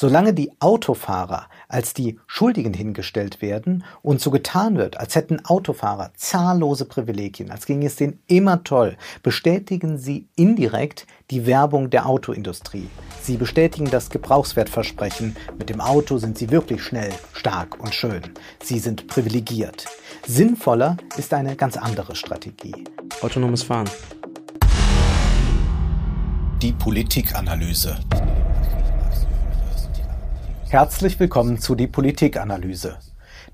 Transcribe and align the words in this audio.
Solange 0.00 0.32
die 0.32 0.50
Autofahrer 0.60 1.46
als 1.68 1.92
die 1.92 2.18
Schuldigen 2.26 2.72
hingestellt 2.72 3.42
werden 3.42 3.84
und 4.00 4.18
so 4.18 4.30
getan 4.30 4.78
wird, 4.78 4.96
als 4.96 5.14
hätten 5.14 5.44
Autofahrer 5.44 6.12
zahllose 6.16 6.86
Privilegien, 6.86 7.50
als 7.50 7.66
ginge 7.66 7.84
es 7.84 7.96
denen 7.96 8.22
immer 8.26 8.64
toll, 8.64 8.96
bestätigen 9.22 9.98
sie 9.98 10.26
indirekt 10.36 11.06
die 11.30 11.44
Werbung 11.44 11.90
der 11.90 12.06
Autoindustrie. 12.06 12.88
Sie 13.20 13.36
bestätigen 13.36 13.90
das 13.90 14.08
Gebrauchswertversprechen, 14.08 15.36
mit 15.58 15.68
dem 15.68 15.82
Auto 15.82 16.16
sind 16.16 16.38
sie 16.38 16.50
wirklich 16.50 16.82
schnell, 16.82 17.12
stark 17.34 17.78
und 17.78 17.94
schön. 17.94 18.22
Sie 18.62 18.78
sind 18.78 19.06
privilegiert. 19.06 19.84
Sinnvoller 20.26 20.96
ist 21.18 21.34
eine 21.34 21.56
ganz 21.56 21.76
andere 21.76 22.16
Strategie. 22.16 22.84
Autonomes 23.20 23.64
Fahren. 23.64 23.90
Die 26.62 26.72
Politikanalyse. 26.72 27.98
Herzlich 30.70 31.18
willkommen 31.18 31.58
zu 31.58 31.74
die 31.74 31.88
Politikanalyse. 31.88 32.96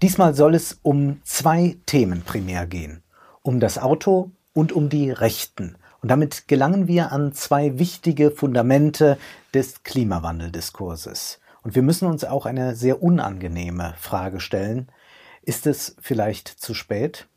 Diesmal 0.02 0.34
soll 0.34 0.54
es 0.54 0.80
um 0.82 1.22
zwei 1.24 1.78
Themen 1.86 2.20
primär 2.20 2.66
gehen. 2.66 3.02
Um 3.40 3.58
das 3.58 3.78
Auto 3.78 4.32
und 4.52 4.70
um 4.70 4.90
die 4.90 5.10
Rechten. 5.10 5.78
Und 6.02 6.10
damit 6.10 6.46
gelangen 6.46 6.88
wir 6.88 7.12
an 7.12 7.32
zwei 7.32 7.78
wichtige 7.78 8.30
Fundamente 8.30 9.16
des 9.54 9.82
Klimawandeldiskurses. 9.82 11.40
Und 11.62 11.74
wir 11.74 11.80
müssen 11.80 12.06
uns 12.06 12.22
auch 12.22 12.44
eine 12.44 12.76
sehr 12.76 13.02
unangenehme 13.02 13.94
Frage 13.98 14.38
stellen. 14.38 14.92
Ist 15.40 15.66
es 15.66 15.96
vielleicht 15.98 16.48
zu 16.48 16.74
spät? 16.74 17.28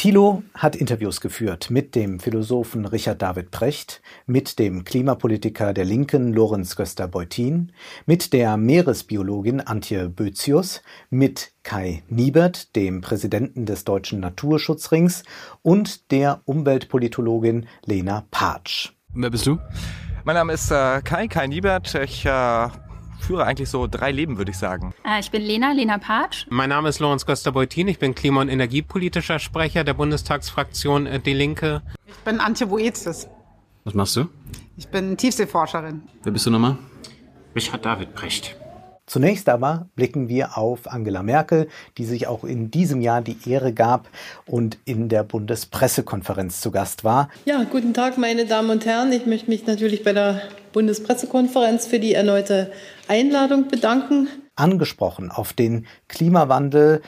Thilo 0.00 0.42
hat 0.54 0.76
Interviews 0.76 1.20
geführt 1.20 1.68
mit 1.68 1.94
dem 1.94 2.20
Philosophen 2.20 2.86
Richard 2.86 3.20
David 3.20 3.50
Precht, 3.50 4.00
mit 4.24 4.58
dem 4.58 4.84
Klimapolitiker 4.84 5.74
der 5.74 5.84
Linken 5.84 6.32
Lorenz 6.32 6.74
Göster-Beutin, 6.74 7.72
mit 8.06 8.32
der 8.32 8.56
Meeresbiologin 8.56 9.60
Antje 9.60 10.08
Bözius, 10.08 10.80
mit 11.10 11.52
Kai 11.64 12.02
Niebert, 12.08 12.74
dem 12.76 13.02
Präsidenten 13.02 13.66
des 13.66 13.84
Deutschen 13.84 14.20
Naturschutzrings 14.20 15.22
und 15.60 16.10
der 16.10 16.40
Umweltpolitologin 16.46 17.66
Lena 17.84 18.24
Patsch. 18.30 18.92
Wer 19.12 19.28
bist 19.28 19.46
du? 19.46 19.58
Mein 20.24 20.36
Name 20.36 20.54
ist 20.54 20.70
äh, 20.70 21.02
Kai, 21.02 21.28
Kai 21.28 21.46
Niebert. 21.46 21.94
Ich 21.94 22.24
äh, 22.24 22.68
führe 23.30 23.44
eigentlich 23.44 23.70
so 23.70 23.86
drei 23.86 24.10
Leben, 24.10 24.38
würde 24.38 24.50
ich 24.50 24.58
sagen. 24.58 24.92
Äh, 25.06 25.20
ich 25.20 25.30
bin 25.30 25.42
Lena, 25.42 25.70
Lena 25.70 25.98
Patsch. 25.98 26.46
Mein 26.50 26.70
Name 26.70 26.88
ist 26.88 26.98
Lorenz 26.98 27.24
Göster-Beutin. 27.26 27.86
Ich 27.86 28.00
bin 28.00 28.16
Klima- 28.16 28.40
und 28.40 28.48
Energiepolitischer 28.48 29.38
Sprecher 29.38 29.84
der 29.84 29.94
Bundestagsfraktion 29.94 31.06
äh, 31.06 31.20
Die 31.20 31.32
Linke. 31.32 31.80
Ich 32.08 32.24
bin 32.24 32.40
Antje 32.40 32.66
Boetzes. 32.66 33.28
Was 33.84 33.94
machst 33.94 34.16
du? 34.16 34.26
Ich 34.76 34.88
bin 34.88 35.16
Tiefseeforscherin. 35.16 36.02
Wer 36.24 36.32
bist 36.32 36.44
du 36.46 36.50
nochmal? 36.50 36.76
Richard 37.54 37.86
David 37.86 38.16
Precht. 38.16 38.56
Zunächst 39.06 39.48
aber 39.48 39.88
blicken 39.94 40.28
wir 40.28 40.58
auf 40.58 40.90
Angela 40.90 41.22
Merkel, 41.22 41.68
die 41.98 42.06
sich 42.06 42.26
auch 42.26 42.42
in 42.42 42.72
diesem 42.72 43.00
Jahr 43.00 43.22
die 43.22 43.36
Ehre 43.48 43.72
gab 43.72 44.08
und 44.46 44.78
in 44.84 45.08
der 45.08 45.22
Bundespressekonferenz 45.22 46.60
zu 46.60 46.72
Gast 46.72 47.04
war. 47.04 47.28
Ja, 47.44 47.62
guten 47.62 47.94
Tag, 47.94 48.18
meine 48.18 48.46
Damen 48.46 48.70
und 48.70 48.86
Herren. 48.86 49.12
Ich 49.12 49.26
möchte 49.26 49.50
mich 49.50 49.66
natürlich 49.66 50.02
bei 50.02 50.12
der 50.12 50.42
Bundespressekonferenz 50.72 51.86
für 51.86 51.98
die 51.98 52.14
erneute 52.14 52.70
Einladung 53.08 53.68
bedanken. 53.68 54.28
Angesprochen 54.56 55.30
auf 55.30 55.52
den 55.52 55.86
Klimawandel, 56.08 57.02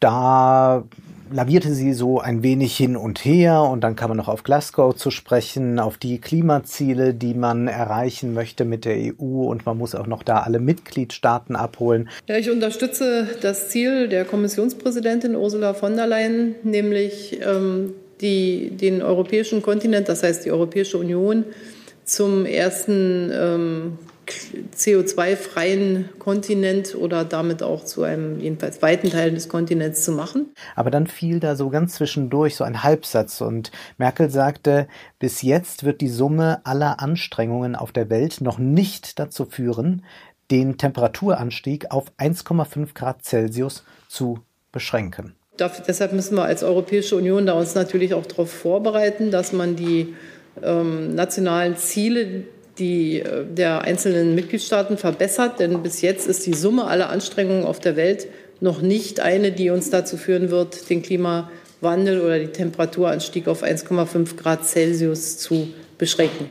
da 0.00 0.84
lavierte 1.32 1.74
sie 1.74 1.92
so 1.92 2.20
ein 2.20 2.42
wenig 2.42 2.76
hin 2.76 2.96
und 2.96 3.24
her 3.24 3.62
und 3.62 3.82
dann 3.82 3.96
kam 3.96 4.10
man 4.10 4.16
noch 4.16 4.28
auf 4.28 4.42
Glasgow 4.42 4.94
zu 4.94 5.10
sprechen, 5.10 5.78
auf 5.78 5.96
die 5.96 6.20
Klimaziele, 6.20 7.14
die 7.14 7.34
man 7.34 7.68
erreichen 7.68 8.34
möchte 8.34 8.64
mit 8.64 8.84
der 8.84 8.96
EU 8.96 9.44
und 9.44 9.66
man 9.66 9.78
muss 9.78 9.94
auch 9.94 10.06
noch 10.06 10.22
da 10.22 10.40
alle 10.40 10.58
Mitgliedstaaten 10.58 11.56
abholen. 11.56 12.08
Ja, 12.28 12.36
ich 12.36 12.50
unterstütze 12.50 13.28
das 13.40 13.68
Ziel 13.68 14.08
der 14.08 14.24
Kommissionspräsidentin 14.24 15.34
Ursula 15.34 15.74
von 15.74 15.96
der 15.96 16.06
Leyen, 16.06 16.54
nämlich 16.62 17.40
ähm, 17.42 17.94
die, 18.20 18.70
den 18.70 19.02
europäischen 19.02 19.62
Kontinent, 19.62 20.08
das 20.08 20.22
heißt 20.22 20.44
die 20.44 20.52
Europäische 20.52 20.98
Union, 20.98 21.44
zum 22.04 22.46
ersten 22.46 23.30
ähm, 23.32 23.98
CO2-freien 24.76 26.08
Kontinent 26.18 26.94
oder 26.94 27.24
damit 27.24 27.62
auch 27.62 27.84
zu 27.84 28.02
einem 28.02 28.40
jedenfalls 28.40 28.80
weiten 28.82 29.10
Teil 29.10 29.32
des 29.32 29.48
Kontinents 29.48 30.04
zu 30.04 30.12
machen. 30.12 30.52
Aber 30.76 30.90
dann 30.90 31.06
fiel 31.06 31.40
da 31.40 31.56
so 31.56 31.70
ganz 31.70 31.94
zwischendurch 31.94 32.56
so 32.56 32.64
ein 32.64 32.82
Halbsatz 32.82 33.40
und 33.40 33.72
Merkel 33.98 34.30
sagte, 34.30 34.86
bis 35.18 35.42
jetzt 35.42 35.84
wird 35.84 36.00
die 36.00 36.08
Summe 36.08 36.60
aller 36.64 37.00
Anstrengungen 37.00 37.76
auf 37.76 37.92
der 37.92 38.10
Welt 38.10 38.40
noch 38.40 38.58
nicht 38.58 39.18
dazu 39.18 39.44
führen, 39.44 40.04
den 40.50 40.78
Temperaturanstieg 40.78 41.90
auf 41.90 42.12
1,5 42.18 42.94
Grad 42.94 43.24
Celsius 43.24 43.84
zu 44.08 44.40
beschränken. 44.70 45.34
Dafür, 45.56 45.84
deshalb 45.86 46.12
müssen 46.12 46.36
wir 46.36 46.44
als 46.44 46.62
Europäische 46.62 47.16
Union 47.16 47.46
da 47.46 47.52
uns 47.52 47.74
natürlich 47.74 48.14
auch 48.14 48.24
darauf 48.24 48.50
vorbereiten, 48.50 49.30
dass 49.30 49.52
man 49.52 49.76
die 49.76 50.14
ähm, 50.62 51.14
nationalen 51.14 51.76
Ziele, 51.76 52.44
die 52.78 53.20
äh, 53.20 53.44
der 53.46 53.82
einzelnen 53.82 54.34
Mitgliedstaaten 54.34 54.98
verbessert. 54.98 55.60
Denn 55.60 55.82
bis 55.82 56.00
jetzt 56.02 56.26
ist 56.26 56.46
die 56.46 56.54
Summe 56.54 56.86
aller 56.86 57.10
Anstrengungen 57.10 57.64
auf 57.64 57.80
der 57.80 57.96
Welt 57.96 58.26
noch 58.60 58.80
nicht 58.80 59.20
eine, 59.20 59.52
die 59.52 59.70
uns 59.70 59.90
dazu 59.90 60.16
führen 60.16 60.50
wird, 60.50 60.88
den 60.88 61.02
Klimawandel 61.02 62.20
oder 62.20 62.38
den 62.38 62.52
Temperaturanstieg 62.52 63.48
auf 63.48 63.62
1,5 63.62 64.36
Grad 64.36 64.64
Celsius 64.64 65.38
zu 65.38 65.68
beschränken. 65.98 66.50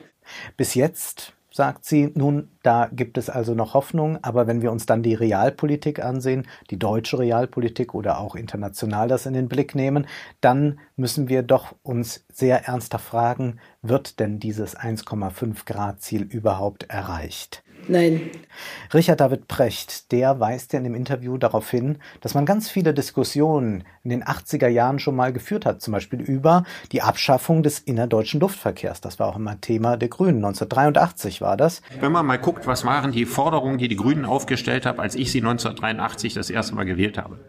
Bis 0.57 0.75
jetzt 0.75 1.33
sagt 1.61 1.85
sie. 1.85 2.11
Nun, 2.16 2.49
da 2.63 2.89
gibt 2.91 3.19
es 3.19 3.29
also 3.29 3.53
noch 3.53 3.75
Hoffnung, 3.75 4.17
aber 4.23 4.47
wenn 4.47 4.63
wir 4.63 4.72
uns 4.72 4.88
dann 4.88 5.03
die 5.03 5.13
Realpolitik 5.13 6.03
ansehen, 6.03 6.47
die 6.72 6.79
deutsche 6.79 7.19
Realpolitik 7.19 7.94
oder 7.94 8.19
auch 8.19 8.33
international 8.33 9.07
das 9.07 9.27
in 9.27 9.35
den 9.35 9.47
Blick 9.47 9.75
nehmen, 9.75 10.07
dann 10.39 10.79
müssen 10.95 11.29
wir 11.29 11.44
doch 11.44 11.75
uns 11.83 12.25
sehr 12.33 12.66
ernsthaft 12.66 13.05
fragen, 13.05 13.59
wird 13.83 14.19
denn 14.19 14.39
dieses 14.39 14.75
1,5 14.75 15.66
Grad 15.66 16.01
Ziel 16.01 16.23
überhaupt 16.23 16.89
erreicht? 16.89 17.61
Nein. 17.88 18.30
Richard 18.94 19.19
David 19.19 19.47
Precht, 19.47 20.12
der 20.12 20.40
weist 20.40 20.74
ja 20.74 20.78
in 20.78 20.84
dem 20.84 20.96
Interview 20.96 21.38
darauf 21.38 21.69
hin, 21.69 21.97
dass 22.22 22.34
man 22.34 22.46
ganz 22.46 22.69
viele 22.69 22.94
Diskussionen 22.94 23.84
in 24.03 24.09
den 24.09 24.24
80er 24.24 24.68
Jahren 24.68 25.00
schon 25.00 25.16
mal 25.16 25.34
geführt 25.34 25.66
hat, 25.66 25.81
zum 25.81 25.94
Beispiel 25.94 26.22
über 26.22 26.64
die 26.92 27.02
Abschaffung 27.02 27.64
des 27.64 27.80
innerdeutschen 27.80 28.40
Luftverkehrs. 28.40 29.02
Das 29.02 29.19
war 29.19 29.28
auch 29.28 29.36
immer 29.36 29.59
Thema 29.62 29.97
der 29.97 30.09
Grünen. 30.09 30.38
1983 30.38 31.42
war 31.42 31.58
das. 31.58 31.81
Wenn 32.00 32.12
man 32.12 32.25
mal 32.25 32.38
guckt, 32.38 32.68
was 32.68 32.86
waren 32.86 33.12
die 33.12 33.25
Forderungen, 33.25 33.78
die 33.78 33.88
die 33.88 33.96
Grünen 33.96 34.25
aufgestellt 34.25 34.86
haben, 34.86 35.00
als 35.00 35.16
ich 35.16 35.31
sie 35.31 35.40
1983 35.40 36.34
das 36.34 36.50
erste 36.50 36.75
Mal 36.75 36.86
gewählt 36.86 37.18
habe. 37.18 37.40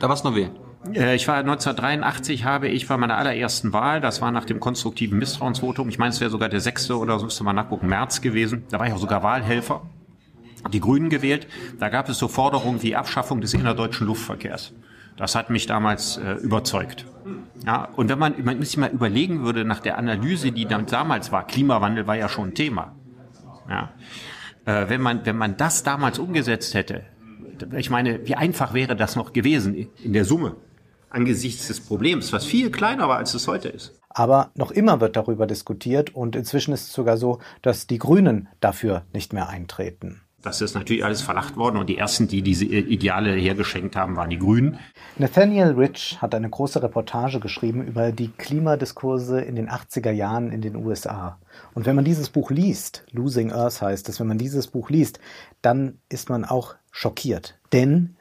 Da 0.00 0.08
warst 0.08 0.24
du 0.24 0.30
noch 0.30 0.36
wer? 0.36 0.50
Äh, 0.94 1.14
ich 1.14 1.26
war 1.28 1.36
1983 1.36 2.44
habe 2.44 2.68
ich 2.68 2.88
bei 2.88 2.96
meiner 2.96 3.16
allerersten 3.16 3.72
Wahl, 3.72 4.00
das 4.00 4.20
war 4.20 4.30
nach 4.30 4.44
dem 4.44 4.60
konstruktiven 4.60 5.18
Misstrauensvotum, 5.18 5.88
ich 5.88 5.98
meine, 5.98 6.10
es 6.10 6.20
wäre 6.20 6.30
sogar 6.30 6.48
der 6.48 6.60
sechste 6.60 6.98
oder 6.98 7.18
so, 7.18 7.24
müsste 7.26 7.44
man 7.44 7.56
nachgucken, 7.56 7.88
März 7.88 8.20
gewesen. 8.20 8.64
Da 8.70 8.78
war 8.78 8.86
ich 8.86 8.92
auch 8.92 8.98
sogar 8.98 9.22
Wahlhelfer. 9.22 9.82
Die 10.72 10.80
Grünen 10.80 11.10
gewählt. 11.10 11.46
Da 11.78 11.88
gab 11.90 12.08
es 12.08 12.18
so 12.18 12.26
Forderungen 12.26 12.82
wie 12.82 12.96
Abschaffung 12.96 13.40
des 13.40 13.54
innerdeutschen 13.54 14.06
Luftverkehrs. 14.06 14.72
Das 15.16 15.34
hat 15.34 15.48
mich 15.48 15.66
damals 15.66 16.18
äh, 16.18 16.34
überzeugt. 16.34 17.06
Ja, 17.64 17.88
und 17.96 18.08
wenn 18.08 18.18
man, 18.18 18.34
man 18.44 18.62
sich 18.62 18.76
mal 18.76 18.90
überlegen 18.90 19.44
würde, 19.44 19.64
nach 19.64 19.80
der 19.80 19.96
Analyse, 19.96 20.52
die 20.52 20.66
damals 20.66 21.32
war, 21.32 21.46
Klimawandel 21.46 22.06
war 22.06 22.16
ja 22.16 22.28
schon 22.28 22.48
ein 22.48 22.54
Thema. 22.54 22.94
Ja, 23.68 23.92
äh, 24.64 24.88
wenn 24.88 25.00
man, 25.00 25.24
wenn 25.24 25.36
man 25.36 25.56
das 25.56 25.82
damals 25.82 26.18
umgesetzt 26.18 26.74
hätte, 26.74 27.04
ich 27.76 27.88
meine, 27.88 28.26
wie 28.26 28.34
einfach 28.34 28.74
wäre 28.74 28.96
das 28.96 29.16
noch 29.16 29.32
gewesen 29.32 29.88
in 30.02 30.12
der 30.12 30.24
Summe? 30.24 30.56
Angesichts 31.10 31.68
des 31.68 31.80
Problems, 31.80 32.32
was 32.32 32.44
viel 32.44 32.70
kleiner 32.70 33.08
war, 33.08 33.18
als 33.18 33.34
es 33.34 33.48
heute 33.48 33.68
ist. 33.68 33.92
Aber 34.08 34.50
noch 34.54 34.70
immer 34.70 35.00
wird 35.00 35.16
darüber 35.16 35.46
diskutiert 35.46 36.14
und 36.14 36.36
inzwischen 36.36 36.72
ist 36.72 36.88
es 36.88 36.92
sogar 36.92 37.18
so, 37.18 37.38
dass 37.60 37.86
die 37.86 37.98
Grünen 37.98 38.48
dafür 38.60 39.04
nicht 39.12 39.32
mehr 39.32 39.48
eintreten. 39.48 40.22
Das 40.46 40.60
ist 40.60 40.74
natürlich 40.74 41.04
alles 41.04 41.22
verlacht 41.22 41.56
worden 41.56 41.76
und 41.76 41.88
die 41.88 41.98
ersten, 41.98 42.28
die 42.28 42.40
diese 42.40 42.66
Ideale 42.66 43.32
hergeschenkt 43.32 43.96
haben, 43.96 44.14
waren 44.14 44.30
die 44.30 44.38
Grünen. 44.38 44.78
Nathaniel 45.18 45.72
Rich 45.72 46.22
hat 46.22 46.34
eine 46.36 46.48
große 46.48 46.82
Reportage 46.82 47.40
geschrieben 47.40 47.84
über 47.84 48.12
die 48.12 48.28
Klimadiskurse 48.28 49.40
in 49.40 49.56
den 49.56 49.68
80er 49.68 50.12
Jahren 50.12 50.52
in 50.52 50.60
den 50.60 50.76
USA. 50.76 51.38
Und 51.74 51.84
wenn 51.84 51.96
man 51.96 52.04
dieses 52.04 52.30
Buch 52.30 52.50
liest, 52.50 53.04
Losing 53.10 53.50
Earth 53.50 53.82
heißt 53.82 54.08
es, 54.08 54.20
wenn 54.20 54.28
man 54.28 54.38
dieses 54.38 54.68
Buch 54.68 54.88
liest, 54.88 55.18
dann 55.62 55.98
ist 56.08 56.30
man 56.30 56.44
auch 56.44 56.76
schockiert. 56.92 57.58
Denn 57.72 58.15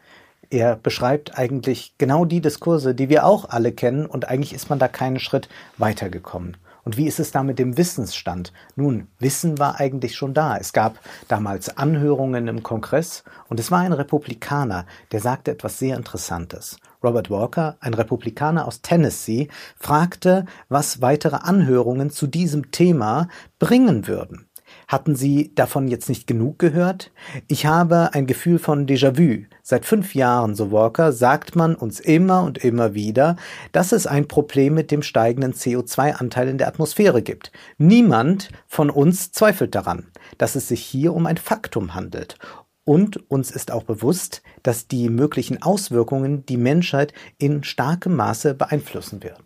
er 0.55 0.77
beschreibt 0.77 1.37
eigentlich 1.37 1.95
genau 1.97 2.23
die 2.23 2.39
Diskurse, 2.39 2.95
die 2.95 3.09
wir 3.09 3.25
auch 3.25 3.49
alle 3.49 3.73
kennen 3.73 4.05
und 4.05 4.29
eigentlich 4.29 4.53
ist 4.53 4.69
man 4.69 4.79
da 4.79 4.87
keinen 4.87 5.19
Schritt 5.19 5.49
weitergekommen. 5.77 6.55
Und 6.85 6.97
wie 6.97 7.07
ist 7.07 7.19
es 7.19 7.31
da 7.31 7.41
mit 7.41 7.57
dem 7.57 7.77
Wissensstand? 7.77 8.53
Nun, 8.75 9.07
Wissen 9.19 9.57
war 9.57 9.79
eigentlich 9.79 10.15
schon 10.15 10.35
da. 10.35 10.55
Es 10.55 10.71
gab 10.71 10.99
damals 11.27 11.77
Anhörungen 11.77 12.47
im 12.47 12.61
Kongress 12.61 13.23
und 13.49 13.59
es 13.59 13.71
war 13.71 13.79
ein 13.79 13.91
Republikaner, 13.91 14.85
der 15.11 15.19
sagte 15.19 15.51
etwas 15.51 15.79
sehr 15.79 15.97
Interessantes. 15.97 16.77
Robert 17.03 17.29
Walker, 17.29 17.75
ein 17.79 17.95
Republikaner 17.95 18.67
aus 18.67 18.81
Tennessee, 18.81 19.49
fragte, 19.77 20.45
was 20.69 21.01
weitere 21.01 21.37
Anhörungen 21.37 22.11
zu 22.11 22.27
diesem 22.27 22.71
Thema 22.71 23.29
bringen 23.57 24.07
würden. 24.07 24.44
Hatten 24.87 25.15
Sie 25.15 25.53
davon 25.55 25.87
jetzt 25.87 26.09
nicht 26.09 26.27
genug 26.27 26.59
gehört? 26.59 27.11
Ich 27.47 27.65
habe 27.65 28.13
ein 28.13 28.27
Gefühl 28.27 28.59
von 28.59 28.85
Déjà-vu. 28.85 29.45
Seit 29.63 29.85
fünf 29.85 30.13
Jahren, 30.13 30.55
so 30.55 30.71
Walker, 30.71 31.11
sagt 31.11 31.55
man 31.55 31.75
uns 31.75 31.99
immer 31.99 32.43
und 32.43 32.59
immer 32.59 32.93
wieder, 32.93 33.35
dass 33.71 33.91
es 33.91 34.05
ein 34.05 34.27
Problem 34.27 34.75
mit 34.75 34.91
dem 34.91 35.01
steigenden 35.01 35.53
CO2-Anteil 35.53 36.47
in 36.47 36.57
der 36.57 36.67
Atmosphäre 36.67 37.21
gibt. 37.21 37.51
Niemand 37.77 38.49
von 38.67 38.89
uns 38.89 39.31
zweifelt 39.31 39.73
daran, 39.73 40.07
dass 40.37 40.55
es 40.55 40.67
sich 40.67 40.81
hier 40.81 41.13
um 41.13 41.25
ein 41.25 41.37
Faktum 41.37 41.95
handelt. 41.95 42.37
Und 42.83 43.29
uns 43.31 43.49
ist 43.49 43.71
auch 43.71 43.83
bewusst, 43.83 44.43
dass 44.61 44.87
die 44.87 45.09
möglichen 45.09 45.63
Auswirkungen 45.63 46.45
die 46.45 46.57
Menschheit 46.57 47.13
in 47.39 47.63
starkem 47.63 48.15
Maße 48.15 48.53
beeinflussen 48.53 49.23
werden. 49.23 49.43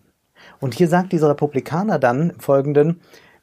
Und 0.60 0.74
hier 0.74 0.90
sagt 0.90 1.14
dieser 1.14 1.30
Republikaner 1.30 2.00
dann 2.00 2.32
im 2.32 2.40
Folgenden, 2.40 3.00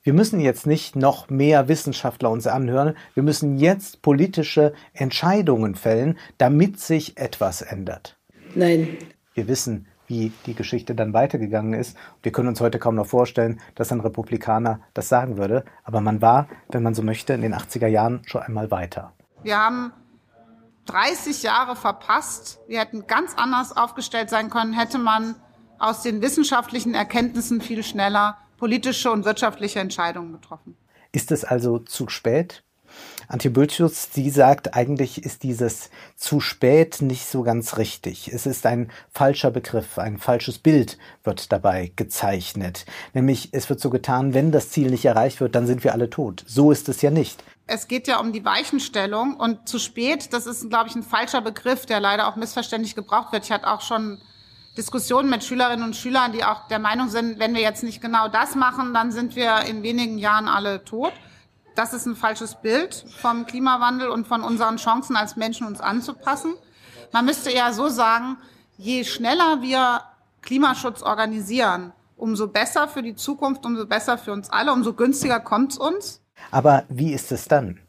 wir 0.06 0.12
müssen 0.12 0.38
jetzt 0.38 0.69
nicht 0.69 0.94
noch 0.94 1.31
mehr 1.31 1.67
Wissenschaftler 1.67 2.31
uns 2.31 2.47
anhören, 2.47 2.97
wir 3.14 3.25
müssen 3.25 3.58
jetzt 3.58 4.03
politische 4.03 4.73
Entscheidungen 4.93 5.75
fällen, 5.75 6.17
damit 6.38 6.79
sich 6.79 7.19
etwas 7.19 7.61
ändert. 7.61 8.17
Nein. 8.55 8.99
Wir 9.35 9.49
wissen, 9.49 9.88
wie 10.06 10.31
die 10.47 10.55
Geschichte 10.55 10.94
dann 10.94 11.12
weitergegangen 11.12 11.73
ist. 11.73 11.97
Wir 12.23 12.31
können 12.31 12.47
uns 12.47 12.61
heute 12.61 12.79
kaum 12.79 12.94
noch 12.94 13.08
vorstellen, 13.08 13.61
dass 13.75 13.91
ein 13.91 13.99
Republikaner 13.99 14.79
das 14.94 15.08
sagen 15.08 15.38
würde. 15.38 15.64
Aber 15.82 16.00
man 16.00 16.23
war, 16.23 16.47
wenn 16.69 16.85
man 16.85 16.94
so 16.94 17.03
möchte, 17.03 17.32
in 17.32 17.41
den 17.41 17.53
80er 17.53 17.88
Jahren 17.88 18.23
schon 18.26 18.43
einmal 18.43 18.70
weiter. 18.70 19.12
Wir 19.43 19.58
haben 19.58 19.91
30 20.85 21.43
Jahre 21.43 21.75
verpasst. 21.75 22.61
Wir 22.69 22.79
hätten 22.79 23.08
ganz 23.08 23.35
anders 23.37 23.76
aufgestellt 23.76 24.31
sein 24.31 24.50
können, 24.50 24.73
hätte 24.73 24.99
man 24.99 25.35
aus 25.81 26.03
den 26.03 26.23
wissenschaftlichen 26.23 26.94
Erkenntnissen 26.94 27.61
viel 27.61 27.82
schneller 27.82 28.37
politische 28.56 29.11
und 29.11 29.25
wirtschaftliche 29.25 29.81
Entscheidungen 29.81 30.32
getroffen. 30.32 30.76
Ist 31.12 31.32
es 31.32 31.44
also 31.44 31.79
zu 31.79 32.08
spät? 32.08 32.62
Antje 33.29 33.50
Bültius, 33.50 34.11
sie 34.12 34.31
sagt, 34.31 34.75
eigentlich 34.75 35.25
ist 35.25 35.43
dieses 35.43 35.91
zu 36.14 36.41
spät 36.41 37.03
nicht 37.03 37.26
so 37.26 37.43
ganz 37.43 37.76
richtig. 37.76 38.29
Es 38.32 38.47
ist 38.47 38.64
ein 38.67 38.91
falscher 39.11 39.50
Begriff, 39.50 39.99
ein 39.99 40.19
falsches 40.19 40.58
Bild 40.58 40.97
wird 41.25 41.50
dabei 41.50 41.93
gezeichnet. 41.97 42.87
Nämlich, 43.14 43.49
es 43.53 43.69
wird 43.69 43.81
so 43.81 43.91
getan, 43.91 44.32
wenn 44.32 44.53
das 44.53 44.70
Ziel 44.70 44.91
nicht 44.91 45.05
erreicht 45.05 45.41
wird, 45.41 45.55
dann 45.55 45.67
sind 45.67 45.82
wir 45.82 45.93
alle 45.93 46.08
tot. 46.08 46.44
So 46.47 46.70
ist 46.70 46.88
es 46.88 47.03
ja 47.03 47.11
nicht. 47.11 47.43
Es 47.67 47.88
geht 47.88 48.06
ja 48.06 48.20
um 48.20 48.32
die 48.32 48.44
Weichenstellung 48.44 49.35
und 49.35 49.69
zu 49.69 49.81
spät, 49.81 50.32
das 50.32 50.47
ist, 50.47 50.70
glaube 50.70 50.88
ich, 50.88 50.94
ein 50.94 51.03
falscher 51.03 51.41
Begriff, 51.41 51.85
der 51.85 51.99
leider 51.99 52.29
auch 52.29 52.37
missverständlich 52.37 52.94
gebraucht 52.94 53.32
wird. 53.32 53.44
Ich 53.44 53.50
hatte 53.50 53.69
auch 53.69 53.81
schon 53.81 54.20
Diskussionen 54.76 55.31
mit 55.31 55.43
Schülerinnen 55.43 55.84
und 55.84 55.96
Schülern, 55.96 56.32
die 56.32 56.44
auch 56.44 56.69
der 56.69 56.78
Meinung 56.78 57.08
sind, 57.08 57.38
wenn 57.38 57.55
wir 57.55 57.62
jetzt 57.62 57.82
nicht 57.82 58.00
genau 58.00 58.28
das 58.28 58.55
machen, 58.55 58.93
dann 58.93 59.11
sind 59.11 59.34
wir 59.34 59.62
in 59.62 59.82
wenigen 59.82 60.19
Jahren 60.19 60.49
alle 60.49 60.84
tot. 60.84 61.12
Das 61.75 61.93
ist 61.93 62.06
ein 62.06 62.17
falsches 62.17 62.55
Bild 62.56 63.05
vom 63.20 63.46
Klimawandel 63.46 64.08
und 64.08 64.26
von 64.26 64.43
unseren 64.43 64.76
Chancen 64.76 65.17
als 65.17 65.37
Menschen 65.37 65.67
uns 65.67 65.81
anzupassen. 65.81 66.55
Man 67.12 67.25
müsste 67.25 67.50
eher 67.50 67.73
so 67.73 67.88
sagen, 67.88 68.38
je 68.76 69.05
schneller 69.05 69.62
wir 69.62 70.02
Klimaschutz 70.43 71.02
organisieren, 71.02 71.93
umso 72.17 72.49
besser 72.49 72.88
für 72.88 73.02
die 73.02 73.14
Zukunft, 73.14 73.64
umso 73.64 73.87
besser 73.87 74.19
für 74.19 74.32
uns 74.32 74.50
alle, 74.50 74.72
umso 74.72 74.93
günstiger 74.94 75.40
kommt 75.40 75.72
es 75.72 75.79
uns. 75.79 76.22
Aber 76.50 76.84
wie 76.88 77.12
ist 77.12 77.32
es 77.32 77.49
dann? 77.49 77.81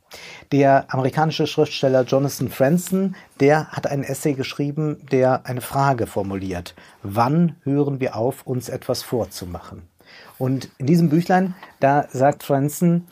Der 0.51 0.93
amerikanische 0.93 1.47
Schriftsteller 1.47 2.03
Jonathan 2.03 2.49
Franzen, 2.49 3.15
der 3.39 3.67
hat 3.67 3.87
ein 3.87 4.03
Essay 4.03 4.33
geschrieben, 4.33 5.05
der 5.11 5.45
eine 5.45 5.61
Frage 5.61 6.07
formuliert. 6.07 6.75
Wann 7.03 7.55
hören 7.63 7.99
wir 7.99 8.15
auf, 8.15 8.45
uns 8.45 8.69
etwas 8.69 9.03
vorzumachen? 9.03 9.83
Und 10.37 10.69
in 10.77 10.85
diesem 10.85 11.09
Büchlein, 11.09 11.55
da 11.79 12.07
sagt 12.11 12.43
Franzen, 12.43 13.07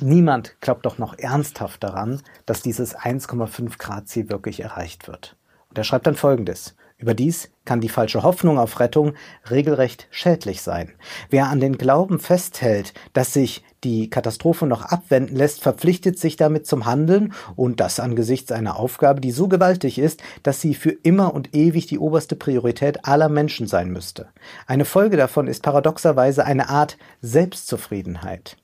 niemand 0.00 0.60
glaubt 0.60 0.84
doch 0.84 0.98
noch 0.98 1.18
ernsthaft 1.18 1.82
daran, 1.82 2.22
dass 2.46 2.62
dieses 2.62 2.96
1,5 2.96 3.78
Grad 3.78 4.08
Ziel 4.08 4.28
wirklich 4.28 4.60
erreicht 4.60 5.08
wird. 5.08 5.36
Und 5.68 5.78
er 5.78 5.84
schreibt 5.84 6.06
dann 6.06 6.16
Folgendes. 6.16 6.74
Überdies 6.98 7.50
kann 7.70 7.80
die 7.80 7.88
falsche 7.88 8.24
Hoffnung 8.24 8.58
auf 8.58 8.80
Rettung 8.80 9.14
regelrecht 9.48 10.08
schädlich 10.10 10.60
sein. 10.60 10.90
Wer 11.28 11.50
an 11.50 11.60
den 11.60 11.78
Glauben 11.78 12.18
festhält, 12.18 12.94
dass 13.12 13.32
sich 13.32 13.62
die 13.84 14.10
Katastrophe 14.10 14.66
noch 14.66 14.82
abwenden 14.82 15.36
lässt, 15.36 15.62
verpflichtet 15.62 16.18
sich 16.18 16.34
damit 16.34 16.66
zum 16.66 16.84
Handeln 16.84 17.32
und 17.54 17.78
das 17.78 18.00
angesichts 18.00 18.50
einer 18.50 18.76
Aufgabe, 18.76 19.20
die 19.20 19.30
so 19.30 19.46
gewaltig 19.46 20.00
ist, 20.00 20.20
dass 20.42 20.60
sie 20.60 20.74
für 20.74 20.90
immer 20.90 21.32
und 21.32 21.54
ewig 21.54 21.86
die 21.86 22.00
oberste 22.00 22.34
Priorität 22.34 23.04
aller 23.04 23.28
Menschen 23.28 23.68
sein 23.68 23.92
müsste. 23.92 24.30
Eine 24.66 24.84
Folge 24.84 25.16
davon 25.16 25.46
ist 25.46 25.62
paradoxerweise 25.62 26.44
eine 26.44 26.70
Art 26.70 26.98
Selbstzufriedenheit. 27.22 28.56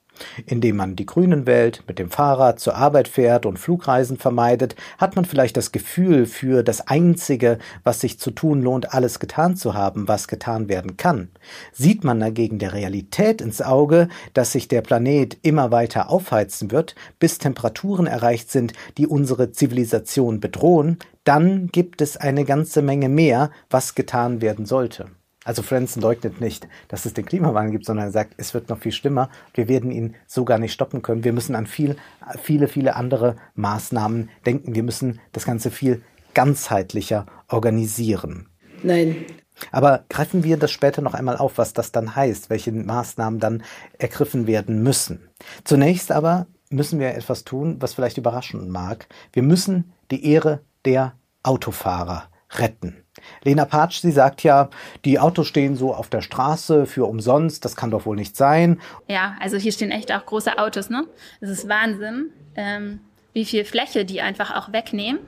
Indem 0.46 0.76
man 0.76 0.96
die 0.96 1.06
Grünen 1.06 1.46
wählt, 1.46 1.84
mit 1.86 1.98
dem 1.98 2.10
Fahrrad 2.10 2.60
zur 2.60 2.76
Arbeit 2.76 3.08
fährt 3.08 3.46
und 3.46 3.58
Flugreisen 3.58 4.16
vermeidet, 4.16 4.76
hat 4.98 5.16
man 5.16 5.24
vielleicht 5.24 5.56
das 5.56 5.72
Gefühl, 5.72 6.26
für 6.26 6.62
das 6.62 6.86
Einzige, 6.86 7.58
was 7.84 8.00
sich 8.00 8.18
zu 8.18 8.30
tun 8.30 8.62
lohnt, 8.62 8.92
alles 8.92 9.18
getan 9.20 9.56
zu 9.56 9.74
haben, 9.74 10.08
was 10.08 10.28
getan 10.28 10.68
werden 10.68 10.96
kann. 10.96 11.28
Sieht 11.72 12.04
man 12.04 12.20
dagegen 12.20 12.58
der 12.58 12.72
Realität 12.72 13.40
ins 13.40 13.62
Auge, 13.62 14.08
dass 14.34 14.52
sich 14.52 14.68
der 14.68 14.82
Planet 14.82 15.38
immer 15.42 15.70
weiter 15.70 16.10
aufheizen 16.10 16.70
wird, 16.70 16.94
bis 17.18 17.38
Temperaturen 17.38 18.06
erreicht 18.06 18.50
sind, 18.50 18.72
die 18.98 19.06
unsere 19.06 19.52
Zivilisation 19.52 20.40
bedrohen, 20.40 20.98
dann 21.24 21.66
gibt 21.68 22.00
es 22.00 22.16
eine 22.16 22.44
ganze 22.44 22.82
Menge 22.82 23.08
mehr, 23.08 23.50
was 23.68 23.94
getan 23.94 24.40
werden 24.40 24.64
sollte. 24.64 25.06
Also 25.46 25.62
Franzen 25.62 26.02
leugnet 26.02 26.40
nicht, 26.40 26.66
dass 26.88 27.06
es 27.06 27.14
den 27.14 27.24
Klimawandel 27.24 27.70
gibt, 27.70 27.86
sondern 27.86 28.08
er 28.08 28.10
sagt, 28.10 28.34
es 28.36 28.52
wird 28.52 28.68
noch 28.68 28.80
viel 28.80 28.90
schlimmer. 28.90 29.30
Wir 29.54 29.68
werden 29.68 29.92
ihn 29.92 30.16
so 30.26 30.44
gar 30.44 30.58
nicht 30.58 30.72
stoppen 30.72 31.02
können. 31.02 31.22
Wir 31.22 31.32
müssen 31.32 31.54
an 31.54 31.68
viel, 31.68 31.96
viele, 32.42 32.66
viele 32.66 32.96
andere 32.96 33.36
Maßnahmen 33.54 34.28
denken. 34.44 34.74
Wir 34.74 34.82
müssen 34.82 35.20
das 35.30 35.46
Ganze 35.46 35.70
viel 35.70 36.02
ganzheitlicher 36.34 37.26
organisieren. 37.46 38.48
Nein. 38.82 39.24
Aber 39.70 40.04
greifen 40.08 40.42
wir 40.42 40.56
das 40.56 40.72
später 40.72 41.00
noch 41.00 41.14
einmal 41.14 41.36
auf, 41.36 41.58
was 41.58 41.72
das 41.72 41.92
dann 41.92 42.16
heißt, 42.16 42.50
welche 42.50 42.72
Maßnahmen 42.72 43.38
dann 43.38 43.62
ergriffen 43.98 44.48
werden 44.48 44.82
müssen. 44.82 45.28
Zunächst 45.62 46.10
aber 46.10 46.48
müssen 46.70 46.98
wir 46.98 47.14
etwas 47.14 47.44
tun, 47.44 47.76
was 47.78 47.94
vielleicht 47.94 48.18
überraschen 48.18 48.68
mag. 48.68 49.06
Wir 49.32 49.44
müssen 49.44 49.92
die 50.10 50.28
Ehre 50.28 50.60
der 50.84 51.14
Autofahrer 51.44 52.24
retten. 52.50 53.05
Lena 53.44 53.64
Patsch, 53.64 54.00
sie 54.00 54.10
sagt 54.10 54.42
ja, 54.42 54.68
die 55.04 55.18
Autos 55.18 55.46
stehen 55.46 55.76
so 55.76 55.94
auf 55.94 56.08
der 56.08 56.20
Straße 56.22 56.86
für 56.86 57.06
umsonst, 57.06 57.64
das 57.64 57.76
kann 57.76 57.90
doch 57.90 58.06
wohl 58.06 58.16
nicht 58.16 58.36
sein. 58.36 58.80
Ja, 59.08 59.36
also 59.40 59.56
hier 59.56 59.72
stehen 59.72 59.90
echt 59.90 60.12
auch 60.12 60.24
große 60.26 60.58
Autos, 60.58 60.90
ne? 60.90 61.04
Es 61.40 61.50
ist 61.50 61.68
Wahnsinn, 61.68 62.30
ähm, 62.54 63.00
wie 63.32 63.44
viel 63.44 63.64
Fläche 63.64 64.04
die 64.04 64.20
einfach 64.20 64.54
auch 64.56 64.72
wegnehmen. 64.72 65.18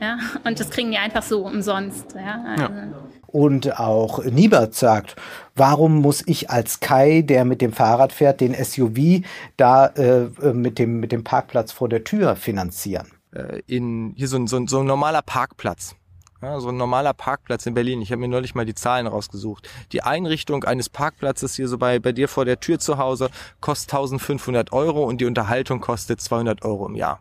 Ja, 0.00 0.18
und 0.44 0.60
das 0.60 0.70
kriegen 0.70 0.90
die 0.92 0.98
einfach 0.98 1.22
so 1.22 1.44
umsonst. 1.44 2.14
Ja, 2.14 2.44
also. 2.46 2.62
ja. 2.62 2.88
Und 3.26 3.78
auch 3.78 4.24
Niebert 4.24 4.74
sagt, 4.74 5.16
warum 5.54 6.00
muss 6.00 6.22
ich 6.26 6.48
als 6.50 6.80
Kai, 6.80 7.22
der 7.22 7.44
mit 7.44 7.60
dem 7.60 7.72
Fahrrad 7.72 8.12
fährt, 8.12 8.40
den 8.40 8.54
SUV 8.54 9.22
da 9.58 9.86
äh, 9.88 10.28
mit, 10.54 10.78
dem, 10.78 11.00
mit 11.00 11.12
dem 11.12 11.24
Parkplatz 11.24 11.72
vor 11.72 11.88
der 11.88 12.04
Tür 12.04 12.36
finanzieren? 12.36 13.08
Äh, 13.34 13.60
in, 13.66 14.14
hier 14.16 14.28
so 14.28 14.38
ein, 14.38 14.46
so, 14.46 14.56
ein, 14.56 14.66
so 14.66 14.80
ein 14.80 14.86
normaler 14.86 15.22
Parkplatz 15.22 15.94
ja, 16.42 16.60
so 16.60 16.68
ein 16.68 16.76
normaler 16.76 17.14
Parkplatz 17.14 17.66
in 17.66 17.74
Berlin. 17.74 18.00
Ich 18.00 18.12
habe 18.12 18.20
mir 18.20 18.28
neulich 18.28 18.54
mal 18.54 18.64
die 18.64 18.74
Zahlen 18.74 19.06
rausgesucht. 19.06 19.68
Die 19.92 20.02
Einrichtung 20.02 20.64
eines 20.64 20.88
Parkplatzes 20.88 21.56
hier 21.56 21.68
so 21.68 21.78
bei, 21.78 21.98
bei 21.98 22.12
dir 22.12 22.28
vor 22.28 22.44
der 22.44 22.60
Tür 22.60 22.78
zu 22.78 22.98
Hause 22.98 23.30
kostet 23.60 23.92
1500 23.92 24.72
Euro 24.72 25.04
und 25.04 25.20
die 25.20 25.24
Unterhaltung 25.24 25.80
kostet 25.80 26.20
200 26.20 26.64
Euro 26.64 26.86
im 26.86 26.94
Jahr. 26.94 27.20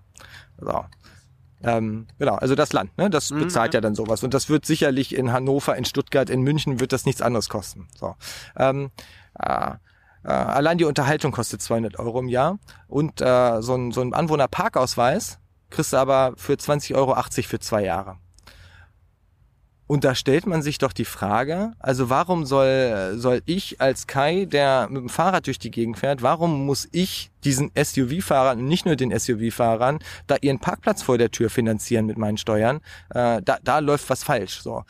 So. 0.59 0.85
Ähm, 1.63 2.05
genau, 2.19 2.35
also 2.35 2.53
das 2.53 2.71
Land, 2.71 2.95
ne, 2.99 3.09
das 3.09 3.31
mhm, 3.31 3.39
bezahlt 3.39 3.73
ja 3.73 3.81
dann 3.81 3.95
sowas. 3.95 4.23
Und 4.23 4.35
das 4.35 4.49
wird 4.49 4.65
sicherlich 4.65 5.15
in 5.15 5.31
Hannover, 5.31 5.75
in 5.75 5.85
Stuttgart, 5.85 6.29
in 6.29 6.41
München 6.41 6.79
wird 6.79 6.93
das 6.93 7.05
nichts 7.05 7.21
anderes 7.21 7.49
kosten. 7.49 7.87
So. 7.95 8.15
Ähm, 8.55 8.91
äh, 9.39 9.71
äh, 10.23 10.27
allein 10.27 10.77
die 10.77 10.85
Unterhaltung 10.85 11.31
kostet 11.31 11.61
200 11.63 11.97
Euro 11.97 12.19
im 12.19 12.27
Jahr. 12.27 12.59
Und 12.87 13.21
äh, 13.21 13.61
so 13.61 13.73
ein, 13.73 13.91
so 13.91 14.01
ein 14.01 14.13
Anwohnerparkausweis 14.13 15.39
kriegst 15.71 15.93
du 15.93 15.97
aber 15.97 16.33
für 16.35 16.53
20,80 16.53 16.95
Euro 16.95 17.15
für 17.15 17.59
zwei 17.59 17.83
Jahre. 17.83 18.17
Und 19.87 20.03
da 20.03 20.15
stellt 20.15 20.45
man 20.45 20.61
sich 20.61 20.77
doch 20.77 20.91
die 20.91 21.05
Frage, 21.05 21.73
also 21.79 22.09
warum 22.09 22.45
soll, 22.45 23.13
soll 23.15 23.41
ich 23.45 23.79
als 23.79 24.05
Kai, 24.05 24.45
der 24.45 24.87
mit 24.89 25.01
dem 25.01 25.09
Fahrrad 25.09 25.47
durch 25.47 25.59
die 25.59 25.71
Gegend 25.71 25.97
fährt, 25.97 26.21
warum 26.21 26.65
muss 26.65 26.89
ich 26.91 27.31
diesen 27.45 27.71
SUV-Fahrern 27.73 28.59
und 28.59 28.67
nicht 28.67 28.85
nur 28.85 28.97
den 28.97 29.17
SUV-Fahrern 29.17 29.99
da 30.27 30.35
ihren 30.41 30.59
Parkplatz 30.59 31.01
vor 31.01 31.17
der 31.17 31.31
Tür 31.31 31.49
finanzieren 31.49 32.05
mit 32.05 32.17
meinen 32.17 32.37
Steuern? 32.37 32.81
Äh, 33.09 33.41
da, 33.43 33.59
da 33.63 33.79
läuft 33.79 34.09
was 34.09 34.23
falsch. 34.23 34.61
So. 34.61 34.83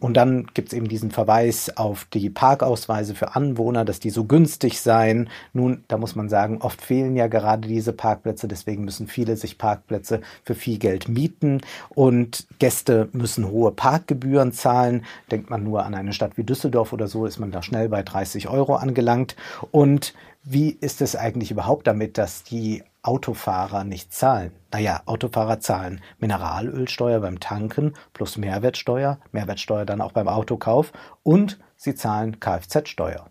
Und 0.00 0.18
dann 0.18 0.46
gibt 0.52 0.68
es 0.68 0.74
eben 0.74 0.88
diesen 0.88 1.10
Verweis 1.10 1.74
auf 1.76 2.04
die 2.12 2.28
Parkausweise 2.28 3.14
für 3.14 3.34
Anwohner, 3.34 3.86
dass 3.86 4.00
die 4.00 4.10
so 4.10 4.24
günstig 4.24 4.80
seien. 4.80 5.30
Nun, 5.54 5.82
da 5.88 5.96
muss 5.96 6.14
man 6.14 6.28
sagen, 6.28 6.58
oft 6.60 6.82
fehlen 6.82 7.16
ja 7.16 7.26
gerade 7.26 7.66
diese 7.66 7.94
Parkplätze, 7.94 8.48
deswegen 8.48 8.84
müssen 8.84 9.06
viele 9.06 9.36
sich 9.36 9.56
Parkplätze 9.56 10.20
für 10.44 10.54
viel 10.54 10.78
Geld 10.78 11.08
mieten 11.08 11.62
und 11.88 12.46
Gäste 12.58 13.08
müssen 13.12 13.48
hohe 13.48 13.72
Parkgebühren 13.72 14.52
zahlen. 14.52 15.04
Denkt 15.30 15.48
man 15.48 15.64
nur 15.64 15.86
an 15.86 15.94
eine 15.94 16.12
Stadt 16.12 16.36
wie 16.36 16.44
Düsseldorf 16.44 16.92
oder 16.92 17.08
so, 17.08 17.24
ist 17.24 17.38
man 17.38 17.50
da 17.50 17.62
schnell 17.62 17.88
bei 17.88 18.02
30 18.02 18.48
Euro 18.48 18.76
angelangt. 18.76 19.36
Und 19.70 20.12
wie 20.42 20.70
ist 20.70 21.00
es 21.00 21.16
eigentlich 21.16 21.50
überhaupt 21.50 21.86
damit, 21.86 22.18
dass 22.18 22.42
die 22.42 22.82
Autofahrer 23.02 23.84
nicht 23.84 24.12
zahlen? 24.12 24.52
Naja, 24.72 25.02
Autofahrer 25.06 25.60
zahlen 25.60 26.00
Mineralölsteuer 26.18 27.20
beim 27.20 27.40
Tanken 27.40 27.94
plus 28.12 28.36
Mehrwertsteuer, 28.36 29.18
Mehrwertsteuer 29.32 29.84
dann 29.84 30.00
auch 30.00 30.12
beim 30.12 30.28
Autokauf 30.28 30.92
und 31.22 31.58
sie 31.76 31.94
zahlen 31.94 32.40
Kfz-Steuer. 32.40 33.28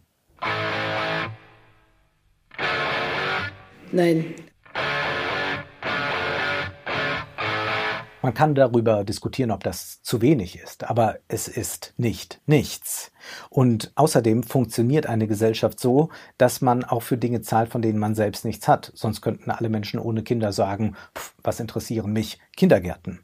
Nein, 3.91 4.35
Man 8.27 8.33
kann 8.33 8.55
darüber 8.55 9.05
diskutieren, 9.05 9.51
ob 9.51 9.63
das 9.63 10.01
zu 10.01 10.21
wenig 10.21 10.59
ist, 10.59 10.83
aber 10.89 11.19
es 11.29 11.47
ist 11.47 11.93
nicht 11.95 12.41
nichts. 12.45 13.13
Und 13.49 13.93
außerdem 13.95 14.43
funktioniert 14.43 15.05
eine 15.05 15.27
Gesellschaft 15.27 15.79
so, 15.79 16.09
dass 16.37 16.59
man 16.59 16.83
auch 16.83 17.03
für 17.03 17.17
Dinge 17.17 17.39
zahlt, 17.39 17.69
von 17.69 17.81
denen 17.81 17.99
man 17.99 18.15
selbst 18.15 18.43
nichts 18.43 18.67
hat. 18.67 18.91
Sonst 18.95 19.21
könnten 19.21 19.49
alle 19.49 19.69
Menschen 19.69 19.97
ohne 19.97 20.23
Kinder 20.23 20.51
sagen, 20.51 20.97
pff, 21.17 21.35
was 21.41 21.61
interessieren 21.61 22.11
mich 22.11 22.37
Kindergärten. 22.57 23.21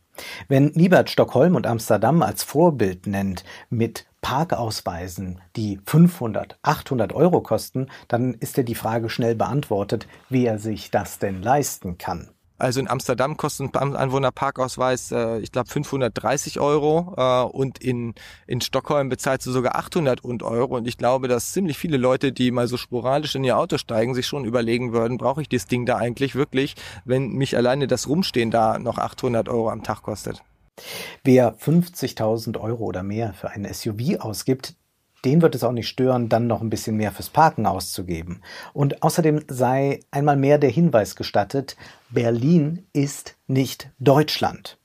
Wenn 0.48 0.68
Niebert 0.68 1.10
Stockholm 1.10 1.58
und 1.58 1.68
Amsterdam 1.68 2.22
als 2.22 2.44
Vorbild 2.44 3.06
nennt 3.06 3.44
mit 3.70 4.06
Parkausweisen, 4.22 5.42
die 5.58 5.82
500, 5.86 6.58
800 6.62 7.12
Euro 7.12 7.42
kosten, 7.42 7.88
dann 8.08 8.36
ist 8.36 8.56
ja 8.56 8.64
die 8.64 8.74
Frage 8.74 9.10
schnell 9.10 9.36
beantwortet, 9.36 10.08
wer 10.30 10.60
sich 10.60 10.92
das 10.92 11.20
denn 11.20 11.42
leisten 11.42 11.98
kann. 11.98 12.33
Also 12.58 12.80
in 12.80 12.88
Amsterdam 12.88 13.36
kostet 13.36 13.76
ein 13.76 13.96
Anwohnerparkausweis, 13.96 15.12
äh, 15.12 15.40
ich 15.40 15.52
glaube, 15.52 15.70
530 15.70 16.60
Euro 16.60 17.14
äh, 17.18 17.44
und 17.44 17.80
in, 17.80 18.14
in 18.48 18.62
Stockholm 18.62 19.10
bezahlst 19.10 19.46
du 19.48 19.52
sogar 19.52 19.76
800 19.76 20.24
Euro. 20.24 20.78
Und 20.78 20.88
ich 20.88 20.98
glaube, 20.98 21.28
dass 21.28 21.52
ziemlich 21.52 21.78
viele 21.78 21.98
Leute, 21.98 22.32
die 22.32 22.52
mal 22.52 22.68
so 22.68 22.78
sporadisch 22.78 23.36
in 23.36 23.44
ihr 23.44 23.58
Auto 23.58 23.78
steigen, 23.78 24.14
sich 24.16 24.28
schon 24.28 24.46
überlegen 24.46 24.94
würden, 24.94 25.18
brauche 25.18 25.42
ich 25.42 25.50
das 25.50 25.66
Ding 25.66 25.86
da 25.86 25.98
eigentlich 25.98 26.36
wirklich, 26.36 26.76
wenn 27.06 27.30
mich 27.34 27.58
alleine 27.58 27.88
das 27.88 28.08
Rumstehen 28.08 28.52
da 28.52 28.80
noch 28.80 28.98
800 28.98 29.50
Euro 29.50 29.70
am 29.70 29.84
Tag 29.84 30.04
kostet. 30.04 30.44
Wer 31.24 31.56
50.000 31.58 32.60
Euro 32.60 32.86
oder 32.86 33.04
mehr 33.04 33.34
für 33.34 33.50
ein 33.50 33.72
SUV 33.72 34.20
ausgibt, 34.20 34.76
den 35.25 35.42
wird 35.42 35.56
es 35.56 35.63
auch 35.63 35.72
nicht 35.72 35.88
stören, 35.88 36.30
dann 36.30 36.48
noch 36.48 36.62
ein 36.62 36.70
bisschen 36.70 36.98
mehr 36.98 37.12
fürs 37.12 37.30
Parken 37.30 37.65
auszugeben. 37.65 38.42
Und 38.74 39.03
außerdem 39.03 39.46
sei 39.48 40.01
einmal 40.12 40.38
mehr 40.38 40.58
der 40.58 40.70
Hinweis 40.70 41.15
gestattet, 41.15 41.77
Berlin 42.10 42.86
ist 42.94 43.36
nicht 43.48 43.89
Deutschland. 44.00 44.77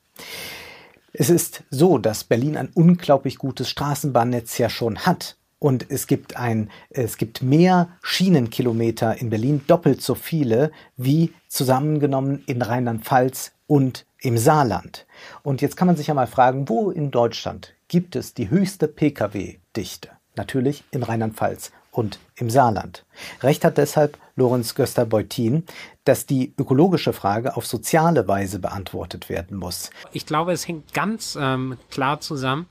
Es 1.12 1.30
ist 1.30 1.64
so, 1.70 1.98
dass 1.98 2.24
Berlin 2.24 2.56
ein 2.56 2.70
unglaublich 2.74 3.38
gutes 3.38 3.68
Straßenbahnnetz 3.70 4.58
ja 4.58 4.68
schon 4.68 4.98
hat. 5.00 5.36
Und 5.58 5.90
es 5.90 6.06
gibt 6.06 6.36
ein, 6.36 6.70
es 6.90 7.16
gibt 7.16 7.42
mehr 7.42 7.88
Schienenkilometer 8.02 9.20
in 9.20 9.28
Berlin, 9.28 9.62
doppelt 9.66 10.00
so 10.02 10.14
viele 10.14 10.70
wie 10.96 11.32
zusammengenommen 11.48 12.44
in 12.46 12.62
Rheinland-Pfalz 12.62 13.52
und 13.66 14.06
im 14.20 14.38
Saarland. 14.38 15.06
Und 15.42 15.60
jetzt 15.60 15.76
kann 15.76 15.86
man 15.86 15.96
sich 15.96 16.06
ja 16.06 16.14
mal 16.14 16.28
fragen, 16.28 16.68
wo 16.68 16.90
in 16.90 17.10
Deutschland 17.10 17.74
gibt 17.88 18.14
es 18.14 18.34
die 18.34 18.50
höchste 18.50 18.86
Pkw-Dichte? 18.86 20.17
Natürlich 20.38 20.84
in 20.90 21.02
Rheinland-Pfalz 21.02 21.72
und 21.90 22.18
im 22.36 22.48
Saarland. 22.48 23.04
Recht 23.42 23.64
hat 23.64 23.76
deshalb 23.76 24.16
Lorenz 24.38 24.74
Göster-Beutin, 24.74 25.64
dass 26.04 26.24
die 26.24 26.54
ökologische 26.56 27.12
Frage 27.12 27.56
auf 27.56 27.66
soziale 27.66 28.26
Weise 28.26 28.58
beantwortet 28.58 29.28
werden 29.28 29.58
muss. 29.58 29.90
Ich 30.12 30.24
glaube, 30.24 30.52
es 30.52 30.66
hängt 30.66 30.94
ganz 30.94 31.36
ähm, 31.38 31.76
klar 31.90 32.20
zusammen 32.20 32.66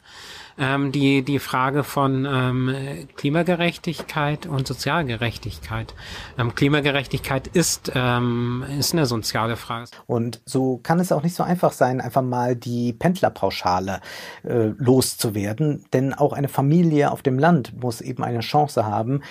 ähm, 0.57 0.91
die, 0.91 1.21
die 1.21 1.39
Frage 1.39 1.83
von 1.83 2.25
ähm, 2.25 2.75
Klimagerechtigkeit 3.15 4.47
und 4.47 4.67
Sozialgerechtigkeit. 4.67 5.93
Ähm, 6.38 6.55
Klimagerechtigkeit 6.55 7.47
ist, 7.47 7.91
ähm, 7.93 8.65
ist 8.79 8.93
eine 8.93 9.05
soziale 9.05 9.55
Frage. 9.55 9.86
Und 10.07 10.41
so 10.45 10.77
kann 10.81 11.00
es 11.00 11.12
auch 11.12 11.24
nicht 11.24 11.36
so 11.36 11.43
einfach 11.43 11.74
sein, 11.74 12.01
einfach 12.01 12.24
mal 12.24 12.55
die 12.55 12.93
Pendlerpauschale 12.93 14.01
äh, 14.43 14.71
loszuwerden, 14.77 15.86
denn 15.93 16.13
auch 16.13 16.33
eine 16.33 16.47
Familie 16.47 17.12
auf 17.12 17.21
dem 17.21 17.38
Land 17.38 17.79
muss 17.81 18.01
eben 18.01 18.24
eine 18.24 18.39
Chance 18.39 18.86
haben, 18.86 19.21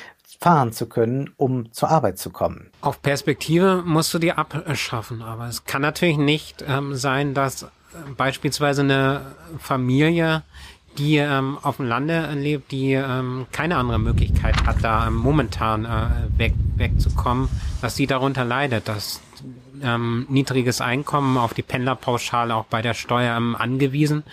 fahren 0.41 0.73
zu 0.73 0.87
können, 0.87 1.31
um 1.37 1.73
zur 1.73 1.91
Arbeit 1.91 2.19
zu 2.19 2.31
kommen. 2.31 2.71
Auf 2.81 3.03
Perspektive 3.03 3.83
musst 3.85 4.13
du 4.15 4.19
die 4.19 4.33
abschaffen, 4.33 5.23
aber 5.23 5.49
es 5.49 5.65
kann 5.65 5.83
natürlich 5.83 6.19
nicht 6.19 6.65
ähm, 6.67 6.95
sein, 6.95 7.35
dass 7.35 7.63
äh, 7.63 7.67
beispielsweise 8.17 8.83
eine 8.83 9.23
Familie 9.59 10.43
die 10.99 11.17
ähm, 11.17 11.59
auf 11.63 11.77
dem 11.77 11.87
Lande 11.87 12.33
lebt, 12.35 12.71
die 12.73 12.93
ähm, 12.93 13.47
keine 13.53 13.77
andere 13.77 13.99
Möglichkeit 13.99 14.65
hat, 14.67 14.83
da 14.83 15.07
ähm, 15.07 15.17
momentan 15.17 15.85
äh, 15.85 16.39
weg, 16.39 16.55
wegzukommen, 16.77 17.49
dass 17.83 17.95
die 17.97 18.07
darunter 18.07 18.45
leidet, 18.45 18.89
dass 18.89 19.21
ähm, 19.83 20.27
niedriges 20.29 20.81
Einkommen 20.81 21.37
auf 21.37 21.55
die 21.55 21.63
Pendlerpauschale 21.63 22.55
auch 22.55 22.65
bei 22.65 22.83
der 22.83 22.95
Steuer 22.95 23.37
ähm, 23.37 23.57
angewiesen. 23.57 24.25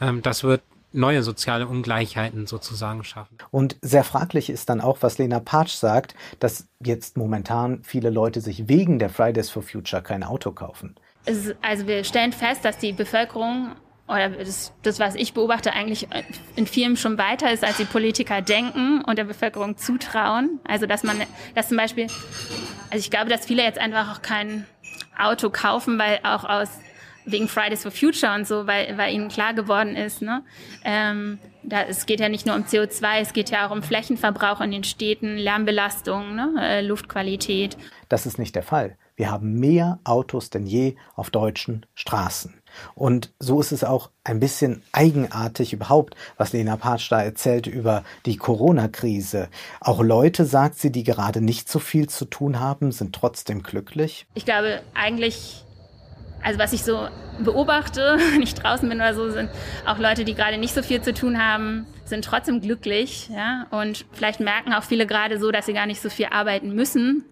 Ähm, 0.00 0.22
das 0.22 0.44
wird 0.44 0.62
neue 0.94 1.22
soziale 1.22 1.66
Ungleichheiten 1.66 2.46
sozusagen 2.46 3.04
schaffen. 3.04 3.36
Und 3.50 3.76
sehr 3.82 4.04
fraglich 4.04 4.50
ist 4.50 4.68
dann 4.68 4.80
auch, 4.80 4.98
was 5.00 5.18
Lena 5.18 5.40
Patsch 5.40 5.74
sagt, 5.74 6.14
dass 6.40 6.68
jetzt 6.82 7.16
momentan 7.16 7.82
viele 7.82 8.10
Leute 8.10 8.40
sich 8.40 8.68
wegen 8.68 8.98
der 8.98 9.10
Fridays 9.10 9.50
for 9.50 9.62
Future 9.62 10.02
kein 10.02 10.22
Auto 10.22 10.52
kaufen. 10.52 10.94
Also 11.26 11.86
wir 11.86 12.04
stellen 12.04 12.32
fest, 12.32 12.64
dass 12.64 12.78
die 12.78 12.92
Bevölkerung 12.92 13.72
oder 14.06 14.28
das, 14.28 14.72
das, 14.82 14.98
was 14.98 15.14
ich 15.14 15.32
beobachte, 15.32 15.72
eigentlich 15.72 16.06
in 16.56 16.66
vielen 16.66 16.96
schon 16.96 17.16
weiter 17.16 17.50
ist, 17.50 17.64
als 17.64 17.78
die 17.78 17.86
Politiker 17.86 18.42
denken 18.42 19.02
und 19.02 19.16
der 19.16 19.24
Bevölkerung 19.24 19.78
zutrauen. 19.78 20.60
Also, 20.64 20.84
dass 20.86 21.04
man, 21.04 21.16
dass 21.54 21.68
zum 21.68 21.78
Beispiel, 21.78 22.08
also 22.90 22.98
ich 22.98 23.10
glaube, 23.10 23.30
dass 23.30 23.46
viele 23.46 23.62
jetzt 23.62 23.78
einfach 23.78 24.14
auch 24.14 24.22
kein 24.22 24.66
Auto 25.18 25.48
kaufen, 25.48 25.98
weil 25.98 26.20
auch 26.22 26.44
aus, 26.44 26.68
wegen 27.24 27.48
Fridays 27.48 27.82
for 27.82 27.90
Future 27.90 28.34
und 28.34 28.46
so, 28.46 28.66
weil, 28.66 28.96
weil 28.98 29.14
ihnen 29.14 29.28
klar 29.28 29.54
geworden 29.54 29.96
ist, 29.96 30.22
ne, 30.22 30.42
ähm, 30.84 31.38
da, 31.62 31.82
es 31.82 32.06
geht 32.06 32.20
ja 32.20 32.28
nicht 32.28 32.46
nur 32.46 32.54
um 32.54 32.64
CO2, 32.64 33.20
es 33.20 33.32
geht 33.32 33.50
ja 33.50 33.66
auch 33.66 33.70
um 33.70 33.82
Flächenverbrauch 33.82 34.60
in 34.60 34.70
den 34.70 34.84
Städten, 34.84 35.36
Lärmbelastung, 35.36 36.34
ne, 36.34 36.54
äh, 36.60 36.80
Luftqualität. 36.82 37.76
Das 38.08 38.26
ist 38.26 38.38
nicht 38.38 38.54
der 38.54 38.62
Fall. 38.62 38.96
Wir 39.16 39.30
haben 39.30 39.60
mehr 39.60 40.00
Autos 40.02 40.50
denn 40.50 40.66
je 40.66 40.96
auf 41.14 41.30
deutschen 41.30 41.86
Straßen. 41.94 42.60
Und 42.96 43.32
so 43.38 43.60
ist 43.60 43.70
es 43.70 43.84
auch 43.84 44.10
ein 44.24 44.40
bisschen 44.40 44.82
eigenartig 44.90 45.72
überhaupt, 45.72 46.16
was 46.36 46.52
Lena 46.52 46.76
Patsch 46.76 47.12
da 47.12 47.22
erzählt 47.22 47.68
über 47.68 48.02
die 48.26 48.36
Corona-Krise. 48.36 49.48
Auch 49.80 50.02
Leute, 50.02 50.44
sagt 50.44 50.80
sie, 50.80 50.90
die 50.90 51.04
gerade 51.04 51.40
nicht 51.40 51.68
so 51.68 51.78
viel 51.78 52.08
zu 52.08 52.24
tun 52.24 52.58
haben, 52.58 52.90
sind 52.90 53.14
trotzdem 53.14 53.62
glücklich. 53.62 54.26
Ich 54.34 54.44
glaube, 54.44 54.82
eigentlich, 54.94 55.63
also 56.44 56.58
was 56.58 56.72
ich 56.72 56.84
so 56.84 57.08
beobachte, 57.40 58.18
wenn 58.32 58.42
ich 58.42 58.54
draußen 58.54 58.88
bin 58.88 58.98
oder 58.98 59.14
so, 59.14 59.30
sind 59.30 59.50
auch 59.86 59.98
Leute, 59.98 60.24
die 60.24 60.34
gerade 60.34 60.58
nicht 60.58 60.74
so 60.74 60.82
viel 60.82 61.02
zu 61.02 61.12
tun 61.12 61.42
haben, 61.42 61.86
sind 62.04 62.24
trotzdem 62.24 62.60
glücklich. 62.60 63.30
Ja? 63.34 63.66
Und 63.70 64.06
vielleicht 64.12 64.40
merken 64.40 64.72
auch 64.72 64.84
viele 64.84 65.06
gerade 65.06 65.40
so, 65.40 65.50
dass 65.50 65.66
sie 65.66 65.72
gar 65.72 65.86
nicht 65.86 66.00
so 66.00 66.10
viel 66.10 66.26
arbeiten 66.26 66.74
müssen, 66.74 67.24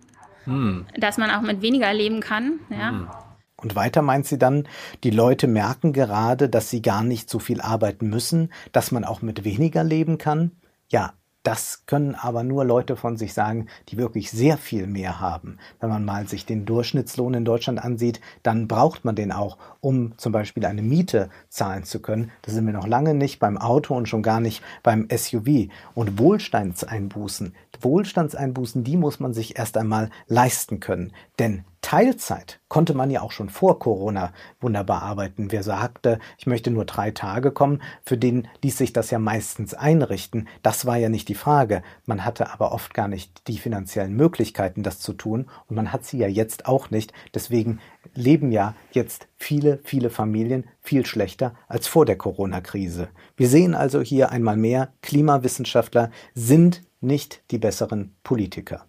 hm. 0.45 0.87
dass 0.97 1.19
man 1.19 1.31
auch 1.31 1.43
mit 1.43 1.63
weniger 1.63 1.93
leben 1.93 2.21
kann. 2.21 2.61
Ja? 2.71 2.91
Hm. 2.91 3.09
Und 3.57 3.77
weiter 3.77 4.03
meint 4.03 4.27
sie 4.27 4.39
dann, 4.39 4.67
die 5.05 5.11
Leute 5.11 5.47
merken 5.47 5.93
gerade, 5.93 6.49
dass 6.49 6.69
sie 6.69 6.83
gar 6.83 7.05
nicht 7.05 7.31
so 7.31 7.39
viel 7.39 7.61
arbeiten 7.61 8.09
müssen, 8.09 8.53
dass 8.73 8.91
man 8.91 9.05
auch 9.05 9.23
mit 9.23 9.45
weniger 9.45 9.85
leben 9.85 10.19
kann. 10.19 10.51
Ja, 10.89 11.13
das 11.43 11.83
können 11.87 12.15
aber 12.15 12.45
nur 12.45 12.65
Leute 12.65 12.97
von 12.97 13.17
sich 13.17 13.35
sagen, 13.35 13.67
die 13.89 13.97
wirklich 13.97 14.31
sehr 14.31 14.57
viel 14.57 14.87
mehr 14.87 15.21
haben. 15.21 15.59
Wenn 15.81 15.89
man 15.89 16.05
mal 16.05 16.29
sich 16.29 16.47
den 16.47 16.65
Durchschnittslohn 16.67 17.35
in 17.35 17.45
Deutschland 17.45 17.83
ansieht, 17.83 18.21
dann 18.43 18.69
braucht 18.69 19.05
man 19.05 19.17
den 19.17 19.33
auch, 19.33 19.59
um 19.81 20.17
zum 20.19 20.33
Beispiel 20.33 20.65
eine 20.65 20.83
Miete 20.83 21.31
zahlen 21.49 21.85
zu 21.85 22.01
können. 22.01 22.31
Da 22.43 22.53
sind 22.53 22.67
wir 22.67 22.73
noch 22.73 22.87
lange 22.87 23.15
nicht 23.15 23.41
beim 23.41 23.59
Auto 23.59 23.97
und 23.97 24.09
schon 24.09 24.23
gar 24.23 24.41
nicht 24.41 24.63
beim 24.83 25.09
SUV. 25.11 25.69
Und 25.95 26.19
Wohlstandseinbußen, 26.19 27.55
Wohlstandseinbußen, 27.81 28.85
die 28.85 28.97
muss 28.97 29.19
man 29.19 29.35
sich 29.35 29.59
erst 29.59 29.77
einmal 29.77 30.11
leisten 30.29 30.79
können. 30.79 31.13
Denn 31.39 31.65
Teilzeit 31.83 32.61
konnte 32.69 32.95
man 32.95 33.11
ja 33.11 33.21
auch 33.21 33.33
schon 33.33 33.51
vor 33.51 33.79
Corona 33.79 34.33
wunderbar 34.61 35.03
arbeiten. 35.03 35.53
Wer 35.53 35.63
sagte, 35.63 36.21
ich 36.39 36.47
möchte 36.47 36.71
nur 36.71 36.87
drei 36.87 37.11
Tage 37.11 37.51
kommen, 37.51 37.83
für 38.05 38.17
den 38.17 38.49
ließ 38.63 38.79
sich 38.79 38.95
das 38.95 39.11
ja 39.11 39.19
meistens 39.19 39.75
einrichten. 39.75 40.49
Das 40.63 40.87
war 40.87 40.97
ja 40.97 41.11
nicht 41.11 41.29
die 41.29 41.35
Frage. 41.35 41.83
Man 42.07 42.25
hatte 42.25 42.51
aber 42.51 42.73
oft 42.73 42.95
gar 42.95 43.09
nicht 43.09 43.47
die 43.49 43.59
finanziellen 43.59 44.15
Möglichkeiten, 44.15 44.83
das 44.83 45.01
zu 45.01 45.13
tun. 45.13 45.51
Und 45.67 45.77
man 45.77 45.93
hat 45.93 46.07
sie 46.07 46.19
ja 46.19 46.29
jetzt 46.29 46.67
auch 46.67 46.91
nicht. 46.91 47.13
Deswegen 47.35 47.81
leben 48.15 48.53
ja 48.53 48.75
jetzt 48.93 49.27
viele, 49.37 49.81
viele 49.85 50.09
Familien 50.09 50.65
viel 50.81 51.05
schlechter 51.05 51.55
als 51.67 51.89
vor 51.89 52.07
der 52.07 52.17
Corona-Krise. 52.17 53.09
Wir 53.37 53.49
sehen 53.49 53.75
also 53.75 54.01
hier 54.01 54.31
einmal 54.31 54.57
mehr, 54.57 54.93
Klimawissenschaftler 55.03 56.11
sind 56.35 56.83
nicht 57.01 57.43
die 57.51 57.59
besseren 57.59 58.15
Politiker. 58.23 58.87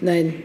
Nein. 0.00 0.42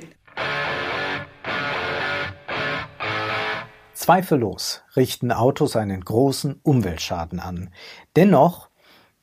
Zweifellos 3.93 4.81
richten 4.95 5.31
Autos 5.31 5.75
einen 5.75 6.03
großen 6.03 6.59
Umweltschaden 6.63 7.39
an. 7.39 7.69
Dennoch 8.15 8.69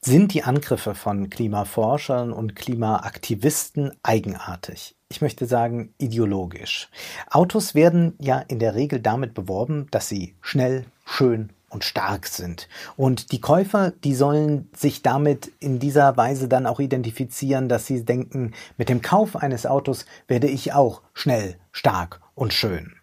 sind 0.00 0.33
die 0.35 0.45
Angriffe 0.45 0.95
von 0.95 1.30
Klimaforschern 1.30 2.33
und 2.33 2.54
Klimaaktivisten 2.54 3.92
eigenartig. 4.02 4.95
Ich 5.09 5.21
möchte 5.21 5.47
sagen 5.47 5.92
ideologisch. 5.99 6.88
Autos 7.30 7.75
werden 7.75 8.14
ja 8.21 8.38
in 8.38 8.59
der 8.59 8.75
Regel 8.75 9.00
damit 9.00 9.35
beworben, 9.35 9.88
dass 9.90 10.09
sie 10.09 10.37
schnell, 10.40 10.85
schön 11.04 11.50
und 11.76 11.85
stark 11.85 12.26
sind. 12.26 12.68
Und 12.97 13.33
die 13.33 13.40
Käufer, 13.42 13.92
die 14.02 14.14
sollen 14.14 14.71
sich 14.75 15.02
damit 15.02 15.52
in 15.61 15.78
dieser 15.78 16.16
Weise 16.16 16.49
dann 16.49 16.64
auch 16.64 16.80
identifizieren, 16.80 17.68
dass 17.68 17.85
sie 17.85 18.02
denken, 18.02 18.54
mit 18.78 18.88
dem 18.88 19.02
Kauf 19.02 19.37
eines 19.37 19.66
Autos 19.66 20.06
werde 20.26 20.47
ich 20.47 20.73
auch 20.73 21.02
schnell, 21.12 21.56
stark 21.73 22.23
und 22.35 22.54
schön. 22.54 22.95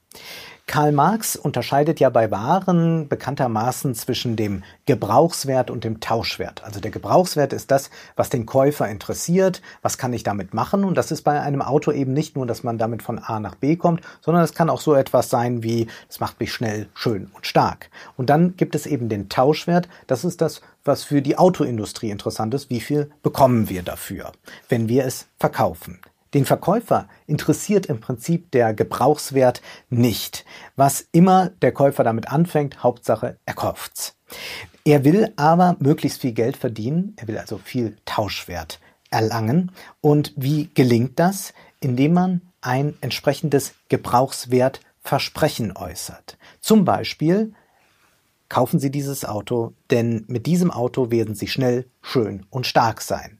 Karl 0.74 0.92
Marx 0.92 1.36
unterscheidet 1.36 2.00
ja 2.00 2.10
bei 2.10 2.32
Waren 2.32 3.08
bekanntermaßen 3.08 3.94
zwischen 3.94 4.36
dem 4.36 4.63
Gebrauchswert 4.88 5.70
und 5.70 5.84
dem 5.84 6.00
Tauschwert. 6.00 6.63
Also 6.63 6.80
der 6.80 6.89
Gebrauchswert 6.89 7.53
ist 7.53 7.70
das, 7.70 7.92
was 8.15 8.32
den 8.32 8.48
Käufer 8.48 8.89
interessiert, 8.89 9.62
was 9.84 10.00
kann 10.00 10.13
ich 10.13 10.24
damit 10.24 10.56
machen 10.56 10.84
und 10.84 10.98
das 10.98 11.12
ist 11.12 11.22
bei 11.22 11.39
einem 11.39 11.62
Auto 11.62 11.92
eben 11.92 12.13
nicht 12.13 12.36
nur, 12.36 12.48
dass 12.48 12.63
man 12.63 12.80
damit 12.80 13.03
von 13.03 13.20
A 13.20 13.39
nach 13.39 13.53
B 13.53 13.75
kommt, 13.75 14.01
sondern 14.20 14.44
es 14.44 14.56
kann 14.56 14.72
auch 14.72 14.82
so 14.82 14.96
etwas 14.96 15.30
sein 15.30 15.62
wie, 15.62 15.86
es 16.10 16.20
macht 16.20 16.39
mich 16.39 16.51
schnell, 16.51 16.88
schön 16.96 17.30
und 17.36 17.46
stark. 17.46 17.92
Und 18.18 18.32
dann 18.32 18.58
gibt 18.58 18.74
es 18.74 18.88
eben 18.88 19.10
den 19.10 19.30
Tauschwert, 19.30 19.88
das 20.08 20.25
ist 20.25 20.42
das, 20.42 20.62
was 20.84 21.03
für 21.03 21.22
die 21.22 21.38
Autoindustrie 21.38 22.10
interessant 22.10 22.51
ist, 22.56 22.72
wie 22.72 22.82
viel 22.82 23.12
bekommen 23.22 23.70
wir 23.70 23.84
dafür, 23.84 24.32
wenn 24.70 24.89
wir 24.89 25.06
es 25.06 25.27
verkaufen. 25.38 26.00
Den 26.34 26.46
Verkäufer 26.46 27.08
interessiert 27.28 27.86
im 27.86 28.00
Prinzip 28.00 28.52
der 28.52 28.74
Gebrauchswert 28.74 29.62
nicht. 29.90 30.46
Was 30.75 31.06
immer 31.12 31.50
der 31.62 31.72
Käufer 31.72 32.04
damit 32.04 32.30
anfängt, 32.30 32.84
Hauptsache 32.84 33.38
er 33.46 33.54
kauft's. 33.54 34.16
Er 34.86 35.06
will 35.06 35.32
aber 35.36 35.78
möglichst 35.80 36.22
viel 36.22 36.34
Geld 36.34 36.58
verdienen, 36.58 37.16
er 37.18 37.28
will 37.28 37.38
also 37.38 37.58
viel 37.58 37.98
Tauschwert 38.06 38.80
erlangen. 39.10 39.72
Und 40.02 40.34
wie 40.36 40.70
gelingt 40.74 41.20
das? 41.20 41.54
Indem 41.80 42.13
man 42.13 42.42
ein 42.62 42.96
entsprechendes 43.02 43.74
Gebrauchswertversprechen 43.90 45.75
äußert. 45.75 46.38
Zum 46.60 46.86
Beispiel 46.86 47.54
kaufen 48.50 48.80
Sie 48.80 48.92
dieses 48.92 49.25
Auto, 49.25 49.74
denn 49.90 50.25
mit 50.28 50.46
diesem 50.46 50.72
Auto 50.72 51.12
werden 51.12 51.36
Sie 51.36 51.48
schnell, 51.48 51.86
schön 52.02 52.46
und 52.50 52.66
stark 52.68 53.02
sein. 53.02 53.40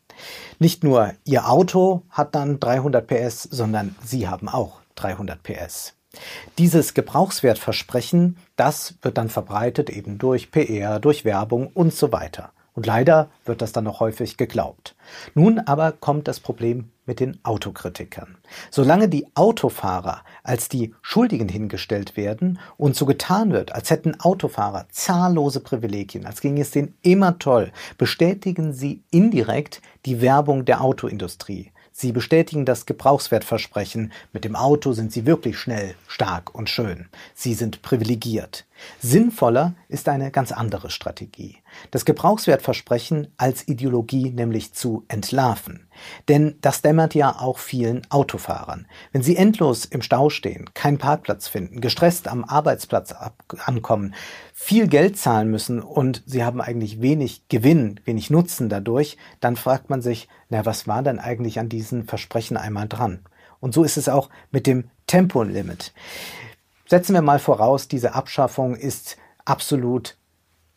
Nicht 0.60 0.84
nur 0.84 1.14
Ihr 1.26 1.50
Auto 1.50 2.04
hat 2.10 2.36
dann 2.36 2.60
300 2.60 3.06
PS, 3.08 3.44
sondern 3.44 3.96
Sie 4.04 4.28
haben 4.28 4.50
auch 4.50 4.82
300 4.96 5.42
PS. 5.42 5.94
Dieses 6.58 6.94
Gebrauchswertversprechen, 6.94 8.38
das 8.56 8.96
wird 9.02 9.18
dann 9.18 9.30
verbreitet 9.30 9.90
eben 9.90 10.18
durch 10.20 10.52
PR, 10.52 11.00
durch 11.00 11.26
Werbung 11.26 11.68
und 11.68 11.94
so 11.94 12.12
weiter. 12.12 12.52
Und 12.74 12.86
leider 12.86 13.30
wird 13.46 13.62
das 13.62 13.72
dann 13.72 13.84
noch 13.84 14.00
häufig 14.00 14.38
geglaubt. 14.38 14.96
Nun 15.36 15.60
aber 15.60 15.92
kommt 15.92 16.28
das 16.28 16.40
Problem 16.40 16.90
mit 17.06 17.20
den 17.20 17.38
Autokritikern. 17.44 18.38
Solange 18.72 19.10
die 19.10 19.28
Autofahrer 19.36 20.24
als 20.44 20.70
die 20.70 20.94
Schuldigen 21.02 21.50
hingestellt 21.50 22.16
werden 22.18 22.60
und 22.78 22.96
so 22.96 23.06
getan 23.06 23.52
wird, 23.52 23.74
als 23.74 23.90
hätten 23.90 24.20
Autofahrer 24.20 24.88
zahllose 24.90 25.60
Privilegien, 25.60 26.26
als 26.26 26.42
ginge 26.42 26.62
es 26.62 26.72
denen 26.72 26.96
immer 27.02 27.38
toll, 27.40 27.72
bestätigen 27.98 28.74
sie 28.74 29.04
indirekt 29.12 29.82
die 30.06 30.22
Werbung 30.22 30.66
der 30.66 30.82
Autoindustrie. 30.82 31.72
Sie 31.96 32.12
bestätigen 32.12 32.66
das 32.66 32.88
Gebrauchswertversprechen. 32.88 34.12
Mit 34.34 34.46
dem 34.46 34.56
Auto 34.56 34.94
sind 34.94 35.12
Sie 35.12 35.28
wirklich 35.28 35.60
schnell, 35.60 35.94
stark 36.08 36.56
und 36.56 36.68
schön. 36.68 37.08
Sie 37.36 37.54
sind 37.54 37.84
privilegiert. 37.84 38.66
Sinnvoller 39.00 39.76
ist 39.88 40.10
eine 40.10 40.32
ganz 40.32 40.52
andere 40.52 40.90
Strategie. 40.90 41.58
Das 41.92 42.06
Gebrauchswertversprechen 42.06 43.28
als 43.38 43.68
Ideologie 43.68 44.32
nämlich 44.32 44.74
zu 44.74 45.06
entlarven. 45.08 45.88
Denn 46.28 46.56
das 46.62 46.82
dämmert 46.82 47.16
ja 47.16 47.40
auch 47.40 47.60
vielen 47.60 48.02
Autofahrern. 48.10 48.88
Wenn 49.12 49.24
sie 49.24 49.36
endlos 49.36 49.86
im 49.86 50.02
Stau 50.02 50.30
stehen, 50.30 50.74
keinen 50.74 50.98
Parkplatz 50.98 51.48
finden, 51.48 51.82
gestresst 51.82 52.28
am 52.28 52.44
Arbeitsplatz 52.44 53.14
ankommen, 53.66 54.16
viel 54.54 54.88
Geld 54.88 55.18
zahlen 55.18 55.50
müssen 55.50 55.82
und 55.82 56.24
sie 56.26 56.44
haben 56.44 56.62
eigentlich 56.62 57.02
wenig 57.02 57.48
Gewinn, 57.50 58.00
wenig 58.06 58.30
Nutzen 58.30 58.70
dadurch, 58.70 59.18
dann 59.40 59.56
fragt 59.56 59.90
man 59.90 60.02
sich, 60.02 60.28
na, 60.50 60.66
was 60.66 60.88
war 60.88 61.04
denn 61.04 61.20
eigentlich 61.20 61.60
an 61.60 61.70
diesen 61.70 62.06
Versprechen 62.06 62.58
einmal 62.58 62.88
dran? 62.88 63.20
Und 63.60 63.74
so 63.74 63.84
ist 63.84 63.98
es 63.98 64.10
auch 64.10 64.30
mit 64.52 64.68
dem 64.68 64.90
Tempolimit. 65.08 65.94
Setzen 66.86 67.14
wir 67.14 67.22
mal 67.22 67.40
voraus, 67.40 67.88
diese 67.88 68.14
Abschaffung 68.14 68.76
ist 68.76 69.18
absolut 69.46 70.18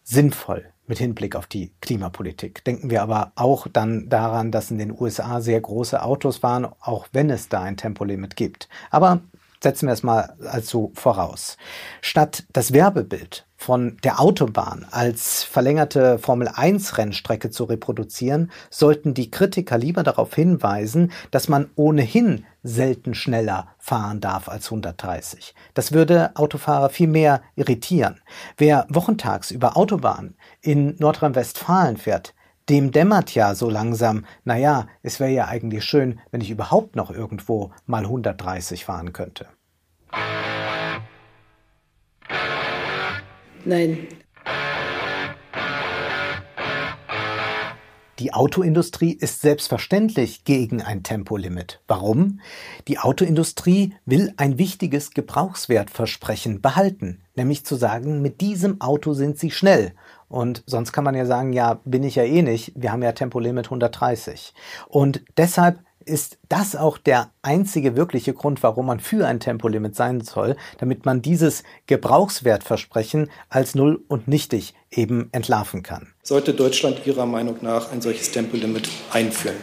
sinnvoll 0.02 0.72
mit 0.86 0.98
Hinblick 0.98 1.34
auf 1.34 1.46
die 1.46 1.72
Klimapolitik. 1.80 2.64
Denken 2.64 2.90
wir 2.90 3.02
aber 3.02 3.32
auch 3.34 3.66
dann 3.66 4.08
daran, 4.08 4.52
dass 4.52 4.70
in 4.70 4.78
den 4.78 4.92
USA 4.92 5.40
sehr 5.40 5.60
große 5.60 6.00
Autos 6.00 6.42
waren, 6.42 6.64
auch 6.80 7.08
wenn 7.12 7.28
es 7.30 7.48
da 7.48 7.62
ein 7.62 7.76
Tempolimit 7.76 8.36
gibt. 8.36 8.68
Aber 8.90 9.22
setzen 9.62 9.86
wir 9.86 9.92
es 9.92 10.02
mal 10.02 10.34
also 10.50 10.92
voraus. 10.94 11.56
Statt 12.00 12.44
das 12.52 12.72
Werbebild 12.72 13.46
von 13.56 13.96
der 14.04 14.20
Autobahn 14.20 14.86
als 14.90 15.42
verlängerte 15.42 16.18
Formel 16.18 16.48
1 16.54 16.98
Rennstrecke 16.98 17.50
zu 17.50 17.64
reproduzieren, 17.64 18.52
sollten 18.70 19.14
die 19.14 19.30
Kritiker 19.30 19.78
lieber 19.78 20.02
darauf 20.02 20.34
hinweisen, 20.34 21.10
dass 21.30 21.48
man 21.48 21.70
ohnehin 21.74 22.44
selten 22.62 23.14
schneller 23.14 23.68
fahren 23.78 24.20
darf 24.20 24.48
als 24.48 24.66
130. 24.66 25.54
Das 25.74 25.92
würde 25.92 26.36
Autofahrer 26.36 26.90
viel 26.90 27.08
mehr 27.08 27.42
irritieren. 27.54 28.20
Wer 28.56 28.86
wochentags 28.90 29.50
über 29.50 29.76
Autobahn 29.76 30.36
in 30.60 30.94
Nordrhein-Westfalen 30.98 31.96
fährt, 31.96 32.34
dem 32.68 32.90
dämmert 32.90 33.34
ja 33.34 33.54
so 33.54 33.70
langsam, 33.70 34.24
naja, 34.44 34.88
es 35.02 35.20
wäre 35.20 35.30
ja 35.30 35.46
eigentlich 35.46 35.84
schön, 35.84 36.20
wenn 36.30 36.40
ich 36.40 36.50
überhaupt 36.50 36.96
noch 36.96 37.10
irgendwo 37.10 37.70
mal 37.86 38.04
130 38.04 38.84
fahren 38.84 39.12
könnte. 39.12 39.46
Nein. 43.64 44.06
Die 48.18 48.32
Autoindustrie 48.32 49.12
ist 49.12 49.42
selbstverständlich 49.42 50.44
gegen 50.44 50.80
ein 50.80 51.02
Tempolimit. 51.02 51.82
Warum? 51.86 52.40
Die 52.88 52.98
Autoindustrie 52.98 53.94
will 54.06 54.32
ein 54.38 54.56
wichtiges 54.56 55.10
Gebrauchswertversprechen 55.10 56.62
behalten, 56.62 57.20
nämlich 57.34 57.66
zu 57.66 57.76
sagen, 57.76 58.22
mit 58.22 58.40
diesem 58.40 58.80
Auto 58.80 59.12
sind 59.12 59.38
sie 59.38 59.50
schnell. 59.50 59.92
Und 60.28 60.62
sonst 60.66 60.92
kann 60.92 61.04
man 61.04 61.14
ja 61.14 61.24
sagen, 61.24 61.52
ja, 61.52 61.80
bin 61.84 62.02
ich 62.02 62.16
ja 62.16 62.24
eh 62.24 62.42
nicht, 62.42 62.72
wir 62.74 62.92
haben 62.92 63.02
ja 63.02 63.12
Tempolimit 63.12 63.66
130. 63.66 64.54
Und 64.88 65.22
deshalb 65.36 65.78
ist 66.06 66.38
das 66.48 66.76
auch 66.76 66.98
der 66.98 67.30
einzige 67.42 67.96
wirkliche 67.96 68.32
Grund, 68.32 68.62
warum 68.62 68.86
man 68.86 69.00
für 69.00 69.26
ein 69.26 69.40
Tempolimit 69.40 69.96
sein 69.96 70.20
soll, 70.20 70.56
damit 70.78 71.04
man 71.04 71.20
dieses 71.20 71.64
Gebrauchswertversprechen 71.86 73.30
als 73.48 73.74
null 73.74 74.04
und 74.08 74.28
nichtig 74.28 74.74
eben 74.90 75.28
entlarven 75.32 75.82
kann. 75.82 76.14
Sollte 76.22 76.54
Deutschland 76.54 77.06
Ihrer 77.06 77.26
Meinung 77.26 77.56
nach 77.60 77.92
ein 77.92 78.00
solches 78.00 78.30
Tempolimit 78.30 78.88
einführen? 79.12 79.56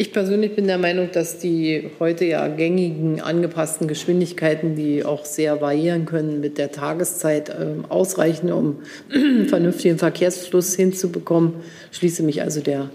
Ich 0.00 0.14
persönlich 0.14 0.56
bin 0.56 0.66
der 0.66 0.78
Meinung, 0.78 1.10
dass 1.12 1.40
die 1.40 1.90
heute 2.00 2.24
ja 2.24 2.48
gängigen 2.48 3.20
angepassten 3.20 3.86
Geschwindigkeiten, 3.86 4.74
die 4.74 5.04
auch 5.04 5.26
sehr 5.26 5.60
variieren 5.60 6.06
können 6.06 6.40
mit 6.40 6.56
der 6.56 6.72
Tageszeit, 6.72 7.50
ähm, 7.50 7.84
ausreichen, 7.86 8.50
um 8.50 8.78
vernünftigen 9.48 9.98
Verkehrsfluss 9.98 10.74
hinzubekommen. 10.74 11.56
Schließe 11.92 12.22
mich 12.22 12.40
also 12.40 12.62
der 12.62 12.88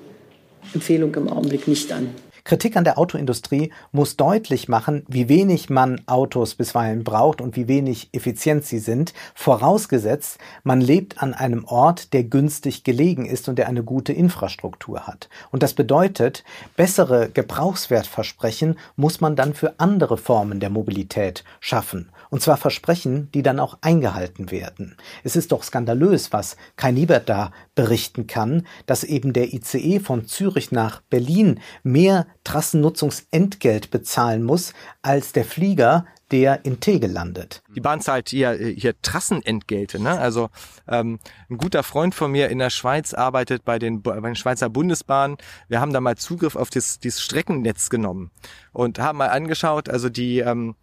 Empfehlung 0.73 1.13
im 1.13 1.29
Augenblick 1.29 1.67
nicht 1.67 1.91
an. 1.91 2.09
Kritik 2.45 2.77
an 2.77 2.83
der 2.83 2.99
Autoindustrie 2.99 3.71
muss 3.91 4.17
deutlich 4.17 4.67
machen, 4.67 5.03
wie 5.07 5.27
wenig 5.29 5.71
man 5.71 5.99
Autos 6.05 6.53
bisweilen 6.53 7.03
braucht 7.03 7.41
und 7.41 7.55
wie 7.55 7.67
wenig 7.67 8.09
effizient 8.11 8.63
sie 8.63 8.77
sind, 8.77 9.15
vorausgesetzt, 9.33 10.37
man 10.63 10.79
lebt 10.79 11.23
an 11.23 11.33
einem 11.33 11.65
Ort, 11.65 12.13
der 12.13 12.23
günstig 12.23 12.83
gelegen 12.83 13.25
ist 13.25 13.49
und 13.49 13.57
der 13.57 13.67
eine 13.67 13.83
gute 13.83 14.13
Infrastruktur 14.13 15.07
hat. 15.07 15.27
Und 15.49 15.63
das 15.63 15.73
bedeutet, 15.73 16.43
bessere 16.75 17.29
Gebrauchswertversprechen 17.29 18.77
muss 18.95 19.21
man 19.21 19.35
dann 19.35 19.55
für 19.55 19.79
andere 19.79 20.15
Formen 20.15 20.59
der 20.59 20.69
Mobilität 20.69 21.43
schaffen. 21.59 22.11
Und 22.35 22.41
zwar 22.41 22.57
Versprechen, 22.57 23.31
die 23.31 23.43
dann 23.43 23.61
auch 23.61 23.77
eingehalten 23.79 24.51
werden. 24.51 24.97
Es 25.23 25.37
ist 25.37 25.53
doch 25.53 25.63
skandalös, 25.63 26.33
was 26.33 26.57
Kai 26.75 26.91
Niebert 26.91 27.29
da 27.29 27.53
berichten 27.75 28.27
kann, 28.27 28.67
dass 28.87 29.05
eben 29.05 29.31
der 29.31 29.53
ICE 29.53 30.01
von 30.01 30.27
Zürich 30.27 30.69
nach 30.69 30.99
Berlin 31.03 31.61
mehr 31.83 32.27
Trassennutzungsentgelt 32.43 33.89
bezahlen 33.89 34.43
muss 34.43 34.73
als 35.01 35.31
der 35.31 35.45
Flieger, 35.45 36.07
der 36.29 36.65
in 36.65 36.81
Tegel 36.81 37.09
landet. 37.09 37.63
Die 37.73 37.79
Bahn 37.79 38.01
zahlt 38.01 38.27
hier, 38.27 38.51
hier 38.51 38.99
Trassenentgelte. 39.01 40.01
Ne? 40.01 40.19
Also 40.19 40.49
ähm, 40.89 41.19
ein 41.49 41.57
guter 41.57 41.83
Freund 41.83 42.13
von 42.13 42.33
mir 42.33 42.49
in 42.49 42.59
der 42.59 42.69
Schweiz 42.69 43.13
arbeitet 43.13 43.63
bei 43.63 43.79
den, 43.79 44.01
bei 44.01 44.19
den 44.19 44.35
Schweizer 44.35 44.67
Bundesbahnen. 44.67 45.37
Wir 45.69 45.79
haben 45.79 45.93
da 45.93 46.01
mal 46.01 46.17
Zugriff 46.17 46.57
auf 46.57 46.69
das, 46.69 46.99
dieses 46.99 47.21
Streckennetz 47.21 47.89
genommen 47.89 48.29
und 48.73 48.99
haben 48.99 49.19
mal 49.19 49.29
angeschaut, 49.29 49.87
also 49.87 50.09
die 50.09 50.39
ähm, 50.39 50.75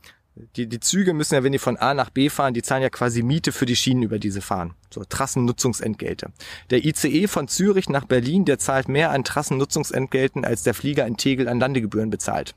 die, 0.57 0.67
die 0.67 0.81
Züge 0.81 1.13
müssen 1.13 1.35
ja, 1.35 1.45
wenn 1.45 1.53
die 1.53 1.59
von 1.59 1.77
A 1.77 1.95
nach 1.95 2.11
B 2.11 2.31
fahren, 2.31 2.55
die 2.55 2.63
zahlen 2.63 2.83
ja 2.83 2.91
quasi 2.91 3.23
Miete 3.23 3.53
für 3.53 3.67
die 3.67 3.77
Schienen, 3.77 4.03
über 4.03 4.19
diese 4.19 4.41
fahren. 4.41 4.75
So 4.91 5.05
Trassennutzungsentgelte. 5.05 6.33
Der 6.71 6.85
ICE 6.85 7.27
von 7.27 7.49
Zürich 7.49 7.89
nach 7.89 8.07
Berlin, 8.07 8.45
der 8.45 8.59
zahlt 8.59 8.89
mehr 8.89 9.11
an 9.11 9.25
Trassennutzungsentgelten, 9.25 10.45
als 10.45 10.63
der 10.63 10.75
Flieger 10.75 11.07
in 11.07 11.17
Tegel 11.17 11.49
an 11.49 11.61
Landegebühren 11.61 12.11
bezahlt. 12.11 12.55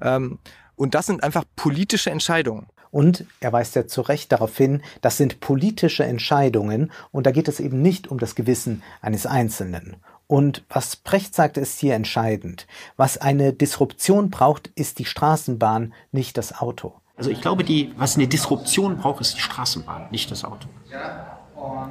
Ähm, 0.00 0.38
und 0.76 0.94
das 0.94 1.06
sind 1.06 1.22
einfach 1.22 1.44
politische 1.56 2.10
Entscheidungen. 2.10 2.66
Und 2.90 3.26
er 3.40 3.52
weist 3.52 3.74
ja 3.74 3.88
zu 3.88 4.02
Recht 4.02 4.30
darauf 4.30 4.56
hin, 4.56 4.80
das 5.00 5.16
sind 5.16 5.40
politische 5.40 6.04
Entscheidungen 6.04 6.92
und 7.10 7.26
da 7.26 7.32
geht 7.32 7.48
es 7.48 7.58
eben 7.58 7.82
nicht 7.82 8.06
um 8.06 8.18
das 8.18 8.36
Gewissen 8.36 8.84
eines 9.00 9.26
Einzelnen. 9.26 9.96
Und 10.26 10.64
was 10.68 10.96
Precht 10.96 11.34
sagte, 11.34 11.60
ist 11.60 11.78
hier 11.78 11.94
entscheidend. 11.94 12.66
Was 12.96 13.18
eine 13.18 13.52
Disruption 13.52 14.30
braucht, 14.30 14.68
ist 14.74 14.98
die 14.98 15.04
Straßenbahn, 15.04 15.92
nicht 16.12 16.38
das 16.38 16.58
Auto. 16.58 16.94
Also 17.16 17.30
ich 17.30 17.40
glaube, 17.40 17.62
die, 17.62 17.92
was 17.96 18.16
eine 18.16 18.26
Disruption 18.26 18.96
braucht, 18.96 19.20
ist 19.20 19.36
die 19.36 19.40
Straßenbahn, 19.40 20.08
nicht 20.10 20.30
das 20.30 20.44
Auto. 20.44 20.68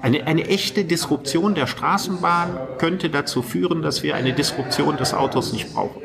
Eine, 0.02 0.26
eine 0.28 0.48
echte 0.48 0.84
Disruption 0.84 1.56
der 1.56 1.68
Straßenbahn 1.68 2.78
könnte 2.78 3.10
dazu 3.10 3.42
führen, 3.42 3.82
dass 3.82 4.04
wir 4.04 4.16
eine 4.16 4.34
Disruption 4.34 4.98
des 4.98 5.14
Autos 5.14 5.54
nicht 5.54 5.74
brauchen. 5.74 6.02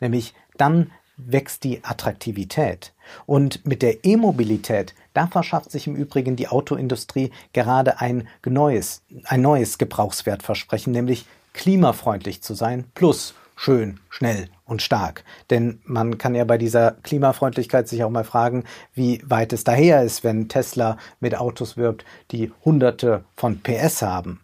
Nämlich 0.00 0.34
dann 0.56 0.90
wächst 1.16 1.64
die 1.64 1.84
Attraktivität. 1.84 2.92
Und 3.26 3.66
mit 3.66 3.82
der 3.82 4.04
E-Mobilität, 4.04 4.94
da 5.12 5.26
verschafft 5.26 5.70
sich 5.70 5.86
im 5.86 5.94
Übrigen 5.94 6.36
die 6.36 6.48
Autoindustrie 6.48 7.30
gerade 7.52 8.00
ein 8.00 8.26
neues, 8.46 9.02
ein 9.24 9.42
neues 9.42 9.78
Gebrauchswertversprechen, 9.78 10.92
nämlich 10.92 11.26
klimafreundlich 11.52 12.42
zu 12.42 12.54
sein, 12.54 12.84
plus 12.94 13.34
schön, 13.56 14.00
schnell 14.10 14.48
und 14.64 14.82
stark. 14.82 15.22
Denn 15.50 15.80
man 15.84 16.18
kann 16.18 16.34
ja 16.34 16.44
bei 16.44 16.58
dieser 16.58 16.96
Klimafreundlichkeit 17.02 17.86
sich 17.86 18.02
auch 18.02 18.10
mal 18.10 18.24
fragen, 18.24 18.64
wie 18.94 19.22
weit 19.24 19.52
es 19.52 19.62
daher 19.62 20.02
ist, 20.02 20.24
wenn 20.24 20.48
Tesla 20.48 20.96
mit 21.20 21.36
Autos 21.36 21.76
wirbt, 21.76 22.04
die 22.32 22.50
hunderte 22.64 23.24
von 23.36 23.60
PS 23.60 24.02
haben. 24.02 24.40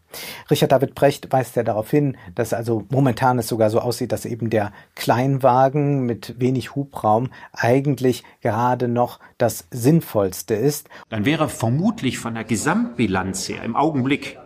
Richard 0.50 0.72
David 0.72 0.94
Brecht 0.94 1.32
weist 1.32 1.56
ja 1.56 1.64
darauf 1.64 1.90
hin, 1.90 2.16
dass 2.34 2.52
also 2.52 2.84
momentan 2.90 3.38
es 3.38 3.48
sogar 3.48 3.70
so 3.70 3.80
aussieht, 3.80 4.12
dass 4.12 4.24
eben 4.24 4.50
der 4.50 4.72
Kleinwagen 4.94 6.06
mit 6.06 6.36
wenig 6.38 6.74
Hubraum 6.76 7.30
eigentlich 7.52 8.24
gerade 8.40 8.88
noch 8.88 9.18
das 9.36 9.66
Sinnvollste 9.70 10.54
ist. 10.54 10.88
Dann 11.10 11.24
wäre 11.24 11.48
vermutlich 11.48 12.18
von 12.18 12.34
der 12.34 12.44
Gesamtbilanz 12.44 13.48
her 13.48 13.62
im 13.64 13.76
Augenblick 13.76 14.38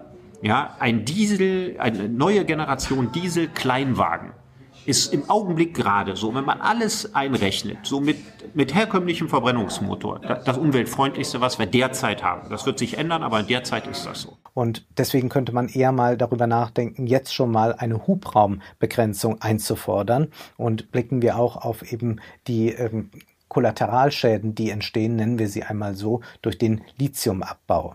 ja, 0.43 0.77
ein 0.79 1.05
Diesel, 1.05 1.77
eine 1.79 2.09
neue 2.09 2.45
Generation 2.45 3.13
Diesel-Kleinwagen 3.13 4.33
ist 4.85 5.13
im 5.13 5.31
Augenblick 5.31 5.75
gerade 5.75 6.17
so, 6.17 6.35
wenn 6.35 6.45
man 6.45 6.61
alles 6.61 7.15
einrechnet, 7.15 7.79
so 7.85 8.01
mit, 8.01 8.19
mit 8.55 8.75
herkömmlichem 8.75 9.29
Verbrennungsmotor, 9.29 10.19
das, 10.21 10.45
das 10.45 10.59
umweltfreundlichste, 10.59 11.41
was 11.41 11.59
wir 11.59 11.67
derzeit 11.67 12.23
haben. 12.23 12.51
Das 12.51 12.67
wird 12.67 12.79
sich 12.79 12.99
ändern, 12.99 13.23
aber 13.23 13.43
derzeit 13.45 13.87
ist 13.87 14.05
das 14.05 14.23
so. 14.23 14.37
Und 14.55 14.85
deswegen 14.99 15.29
könnte 15.29 15.53
man 15.53 15.69
eher 15.69 15.93
mal 15.93 16.17
darüber 16.17 16.47
nachdenken, 16.47 17.07
jetzt 17.07 17.33
schon 17.33 17.51
mal 17.51 17.75
eine 17.75 18.07
Hubraumbegrenzung 18.07 19.41
einzufordern. 19.41 20.29
Und 20.57 20.91
blicken 20.91 21.23
wir 21.23 21.39
auch 21.39 21.57
auf 21.57 21.93
eben 21.93 22.21
die 22.49 22.71
ähm, 22.71 23.11
Kollateralschäden, 23.49 24.55
die 24.55 24.71
entstehen, 24.71 25.17
nennen 25.17 25.39
wir 25.39 25.49
sie 25.49 25.63
einmal 25.63 25.95
so, 25.95 26.21
durch 26.43 26.59
den 26.59 26.83
Lithiumabbau. 26.99 27.95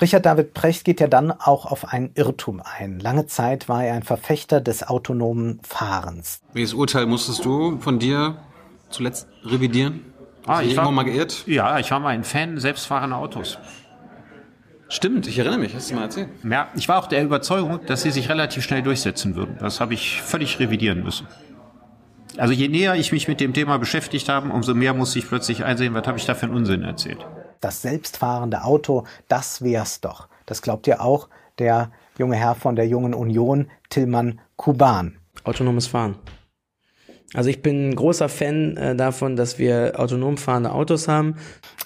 Richard 0.00 0.26
David 0.26 0.54
Precht 0.54 0.84
geht 0.84 1.00
ja 1.00 1.06
dann 1.06 1.30
auch 1.30 1.66
auf 1.66 1.92
einen 1.92 2.10
Irrtum 2.14 2.60
ein. 2.60 2.98
Lange 2.98 3.26
Zeit 3.26 3.68
war 3.68 3.84
er 3.84 3.94
ein 3.94 4.02
Verfechter 4.02 4.60
des 4.60 4.82
autonomen 4.82 5.60
Fahrens. 5.62 6.40
Welches 6.52 6.74
Urteil 6.74 7.06
musstest 7.06 7.44
du 7.44 7.78
von 7.78 7.98
dir 7.98 8.38
zuletzt 8.90 9.28
revidieren? 9.44 10.12
Ah, 10.46 10.60
ich 10.60 10.76
war 10.76 10.90
mal 10.90 11.04
geirrt. 11.04 11.44
Ja, 11.46 11.78
ich 11.78 11.90
war 11.90 12.00
mal 12.00 12.08
ein 12.08 12.24
Fan 12.24 12.58
selbstfahrender 12.58 13.16
Autos. 13.16 13.58
Stimmt, 14.88 15.26
ich 15.26 15.38
erinnere 15.38 15.58
mich, 15.58 15.74
hast 15.74 15.90
du 15.90 15.94
mal 15.94 16.02
erzählt. 16.02 16.28
Ja, 16.42 16.68
ich 16.74 16.88
war 16.88 16.98
auch 16.98 17.06
der 17.06 17.22
Überzeugung, 17.22 17.80
dass 17.86 18.02
sie 18.02 18.10
sich 18.10 18.28
relativ 18.28 18.64
schnell 18.64 18.82
durchsetzen 18.82 19.36
würden. 19.36 19.56
Das 19.60 19.80
habe 19.80 19.94
ich 19.94 20.20
völlig 20.20 20.58
revidieren 20.58 21.02
müssen. 21.02 21.28
Also 22.38 22.52
je 22.52 22.68
näher 22.68 22.96
ich 22.96 23.12
mich 23.12 23.28
mit 23.28 23.40
dem 23.40 23.54
Thema 23.54 23.78
beschäftigt 23.78 24.28
habe, 24.28 24.50
umso 24.50 24.74
mehr 24.74 24.94
musste 24.94 25.18
ich 25.18 25.28
plötzlich 25.28 25.64
einsehen, 25.64 25.94
was 25.94 26.06
habe 26.06 26.18
ich 26.18 26.26
da 26.26 26.34
für 26.34 26.46
einen 26.46 26.54
Unsinn 26.56 26.82
erzählt 26.82 27.24
das 27.62 27.80
selbstfahrende 27.80 28.64
Auto, 28.64 29.04
das 29.28 29.62
wär's 29.62 30.00
doch. 30.00 30.28
Das 30.46 30.60
glaubt 30.60 30.86
ja 30.86 31.00
auch 31.00 31.28
der 31.58 31.90
junge 32.18 32.36
Herr 32.36 32.54
von 32.54 32.76
der 32.76 32.86
Jungen 32.86 33.14
Union, 33.14 33.70
Tillmann 33.88 34.40
Kuban. 34.56 35.18
Autonomes 35.44 35.86
Fahren. 35.86 36.16
Also 37.34 37.48
ich 37.48 37.62
bin 37.62 37.90
ein 37.90 37.96
großer 37.96 38.28
Fan 38.28 38.76
äh, 38.76 38.94
davon, 38.94 39.36
dass 39.36 39.58
wir 39.58 39.94
autonom 39.96 40.36
fahrende 40.36 40.72
Autos 40.72 41.08
haben. 41.08 41.36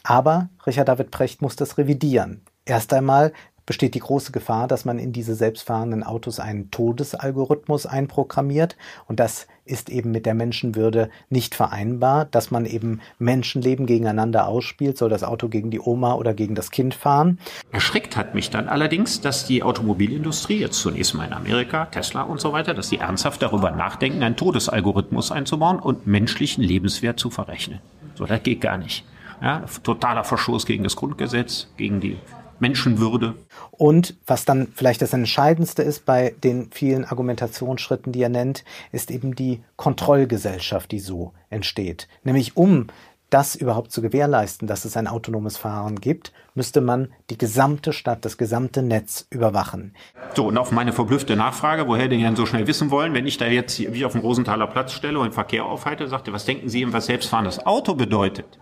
Aber 0.03 0.49
Richard 0.67 0.89
David 0.89 1.11
Precht 1.11 1.41
muss 1.41 1.55
das 1.55 1.79
revidieren. 1.79 2.43
Erst 2.65 2.93
einmal 2.93 3.33
besteht 3.67 3.95
die 3.95 4.01
große 4.01 4.33
Gefahr, 4.33 4.69
dass 4.69 4.85
man 4.85 4.99
in 4.99 5.13
diese 5.13 5.35
selbstfahrenden 5.35 6.05
Autos 6.05 6.41
einen 6.41 6.71
Todesalgorithmus 6.71 7.85
einprogrammiert. 7.85 8.77
Und 9.09 9.21
das 9.21 9.49
ist 9.65 9.91
eben 9.91 10.13
mit 10.13 10.25
der 10.25 10.35
Menschenwürde 10.35 11.11
nicht 11.29 11.55
vereinbar, 11.55 12.25
dass 12.25 12.53
man 12.53 12.65
eben 12.65 13.01
Menschenleben 13.19 13.87
gegeneinander 13.87 14.47
ausspielt, 14.47 14.97
soll 14.97 15.11
das 15.11 15.25
Auto 15.25 15.49
gegen 15.49 15.71
die 15.71 15.81
Oma 15.81 16.15
oder 16.15 16.35
gegen 16.35 16.55
das 16.55 16.71
Kind 16.71 16.95
fahren. 16.95 17.39
Erschreckt 17.73 18.17
hat 18.17 18.35
mich 18.35 18.51
dann 18.51 18.69
allerdings, 18.69 19.21
dass 19.21 19.45
die 19.45 19.65
Automobilindustrie, 19.65 20.61
jetzt 20.61 20.79
zunächst 20.79 21.15
mal 21.15 21.27
in 21.27 21.33
Amerika, 21.33 21.87
Tesla 21.87 22.23
und 22.23 22.41
so 22.41 22.53
weiter, 22.53 22.75
dass 22.75 22.91
die 22.91 22.99
ernsthaft 22.99 23.43
darüber 23.43 23.73
nachdenken, 23.73 24.23
einen 24.23 24.37
Todesalgorithmus 24.37 25.33
einzubauen 25.33 25.81
und 25.81 26.07
menschlichen 26.07 26.63
Lebenswert 26.63 27.19
zu 27.19 27.31
verrechnen. 27.31 27.81
So, 28.15 28.25
das 28.25 28.43
geht 28.43 28.61
gar 28.61 28.79
nicht. 28.79 29.05
Ja, 29.43 29.65
totaler 29.83 30.25
Verstoß 30.25 30.65
gegen 30.65 30.85
das 30.85 30.97
Grundgesetz, 30.97 31.69
gegen 31.77 32.01
die 32.01 32.17
Menschenwürde. 32.61 33.35
Und 33.71 34.17
was 34.27 34.45
dann 34.45 34.69
vielleicht 34.75 35.03
das 35.03 35.13
Entscheidendste 35.13 35.83
ist 35.83 36.07
bei 36.07 36.35
den 36.43 36.71
vielen 36.71 37.05
Argumentationsschritten, 37.05 38.13
die 38.13 38.23
er 38.23 38.29
nennt, 38.29 38.65
ist 38.93 39.11
eben 39.11 39.35
die 39.35 39.63
Kontrollgesellschaft, 39.77 40.91
die 40.93 41.01
so 41.01 41.33
entsteht. 41.51 42.09
Nämlich 42.25 42.57
um 42.57 42.87
das 43.31 43.57
überhaupt 43.57 43.91
zu 43.91 44.03
gewährleisten, 44.03 44.69
dass 44.69 44.85
es 44.85 44.97
ein 44.97 45.09
autonomes 45.09 45.57
Fahren 45.57 46.01
gibt, 46.01 46.33
müsste 46.55 46.81
man 46.81 47.09
die 47.29 47.39
gesamte 47.39 47.93
Stadt, 47.93 48.25
das 48.25 48.39
gesamte 48.39 48.83
Netz 48.83 49.27
überwachen. 49.31 49.95
So, 50.35 50.47
und 50.47 50.57
auf 50.59 50.71
meine 50.71 50.93
verblüffte 50.93 51.35
Nachfrage, 51.37 51.89
woher 51.89 52.09
die 52.09 52.21
denn 52.21 52.37
so 52.37 52.47
schnell 52.47 52.67
wissen 52.67 52.91
wollen, 52.91 53.15
wenn 53.15 53.27
ich 53.27 53.37
da 53.37 53.47
jetzt 53.47 53.79
wie 53.79 54.05
auf 54.05 54.13
dem 54.13 54.21
Rosenthaler 54.21 54.69
Platz 54.69 54.93
stelle 54.93 55.19
und 55.19 55.35
Verkehr 55.35 55.65
aufhalte, 55.65 56.07
sagte, 56.07 56.33
was 56.33 56.45
denken 56.45 56.69
Sie, 56.69 56.93
was 56.93 57.07
selbstfahrendes 57.07 57.67
Auto 57.67 57.95
bedeutet? 57.95 58.59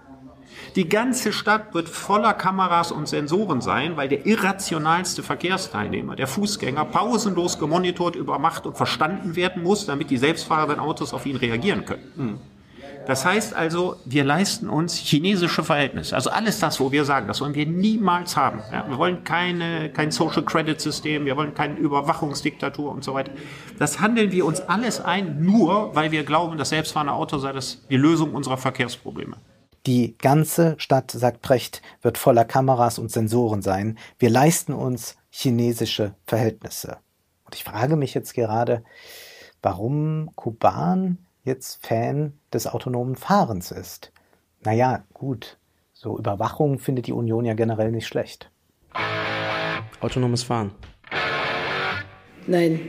Die 0.77 0.89
ganze 0.89 1.33
Stadt 1.33 1.73
wird 1.73 1.89
voller 1.89 2.35
Kameras 2.35 2.91
und 2.91 3.07
Sensoren 3.07 3.61
sein, 3.61 3.97
weil 3.97 4.09
der 4.09 4.27
irrationalste 4.27 5.23
Verkehrsteilnehmer, 5.23 6.17
der 6.17 6.27
Fußgänger, 6.27 6.85
pausenlos 6.87 7.61
gemonitort, 7.61 8.17
übermacht 8.17 8.67
und 8.67 8.77
verstanden 8.77 9.37
werden 9.37 9.63
muss, 9.63 9.87
damit 9.87 10.11
die 10.11 10.17
selbstfahrenden 10.17 10.81
Autos 10.81 11.15
auf 11.15 11.27
ihn 11.27 11.37
reagieren 11.37 11.85
können. 11.85 12.13
Mhm. 12.17 12.39
Das 13.07 13.25
heißt 13.25 13.55
also, 13.55 13.97
wir 14.07 14.25
leisten 14.25 14.69
uns 14.69 14.97
chinesische 14.97 15.63
Verhältnisse. 15.63 16.15
Also 16.17 16.31
alles 16.31 16.59
das, 16.59 16.81
wo 16.81 16.91
wir 16.91 17.05
sagen, 17.05 17.29
das 17.29 17.41
wollen 17.41 17.55
wir 17.55 17.67
niemals 17.67 18.37
haben. 18.37 18.61
Ja, 18.73 18.89
wir 18.89 18.97
wollen 18.97 19.25
keine, 19.25 19.91
kein 19.91 20.11
Social 20.11 20.43
Credit 20.43 20.81
System, 20.81 21.27
wir 21.27 21.37
wollen 21.37 21.55
keine 21.55 21.77
Überwachungsdiktatur 21.77 22.91
und 22.91 23.05
so 23.05 23.13
weiter. 23.15 23.31
Das 23.79 24.01
handeln 24.01 24.33
wir 24.33 24.47
uns 24.47 24.61
alles 24.63 25.01
ein, 25.01 25.45
nur 25.45 25.95
weil 25.95 26.13
wir 26.13 26.25
glauben, 26.25 26.57
das 26.57 26.71
selbstfahrende 26.71 27.13
Auto 27.13 27.39
sei 27.39 27.53
das 27.53 27.87
die 27.91 27.97
Lösung 27.97 28.35
unserer 28.35 28.57
Verkehrsprobleme. 28.57 29.37
Die 29.87 30.17
ganze 30.17 30.77
Stadt, 30.79 31.11
sagt 31.11 31.43
Precht, 31.43 31.83
wird 32.01 32.17
voller 32.17 32.47
Kameras 32.47 32.99
und 32.99 33.11
Sensoren 33.13 33.61
sein. 33.61 33.99
Wir 34.19 34.31
leisten 34.31 34.73
uns 34.73 35.19
chinesische 35.29 36.15
Verhältnisse. 36.27 36.99
Und 37.45 37.55
ich 37.55 37.65
frage 37.65 37.97
mich 37.97 38.15
jetzt 38.15 38.33
gerade, 38.33 38.83
warum 39.61 40.31
Kuban 40.37 41.19
jetzt 41.43 41.85
Fan 41.87 42.39
des 42.51 42.67
autonomen 42.67 43.15
Fahrens 43.15 43.71
ist. 43.73 44.11
Naja, 44.63 45.05
gut, 45.13 45.59
so 45.93 46.19
Überwachung 46.19 46.79
findet 46.79 47.07
die 47.07 47.13
Union 47.13 47.45
ja 47.45 47.53
generell 47.53 47.91
nicht 47.91 48.07
schlecht. 48.07 48.51
Autonomes 50.01 50.45
Fahren. 50.45 50.71
Nein, 52.47 52.89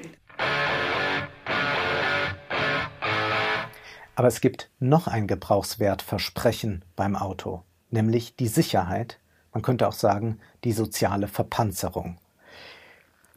Aber 4.15 4.30
es 4.30 4.41
gibt 4.41 4.69
noch 4.80 5.08
ein 5.08 5.28
Gebrauchswertversprechen 5.28 6.84
beim 6.95 7.15
Auto, 7.15 7.63
nämlich 7.91 8.36
die 8.36 8.47
Sicherheit, 8.47 9.19
man 9.54 9.62
könnte 9.62 9.88
auch 9.88 9.93
sagen, 9.93 10.39
die 10.63 10.71
soziale 10.71 11.28
Verpanzerung. 11.28 12.17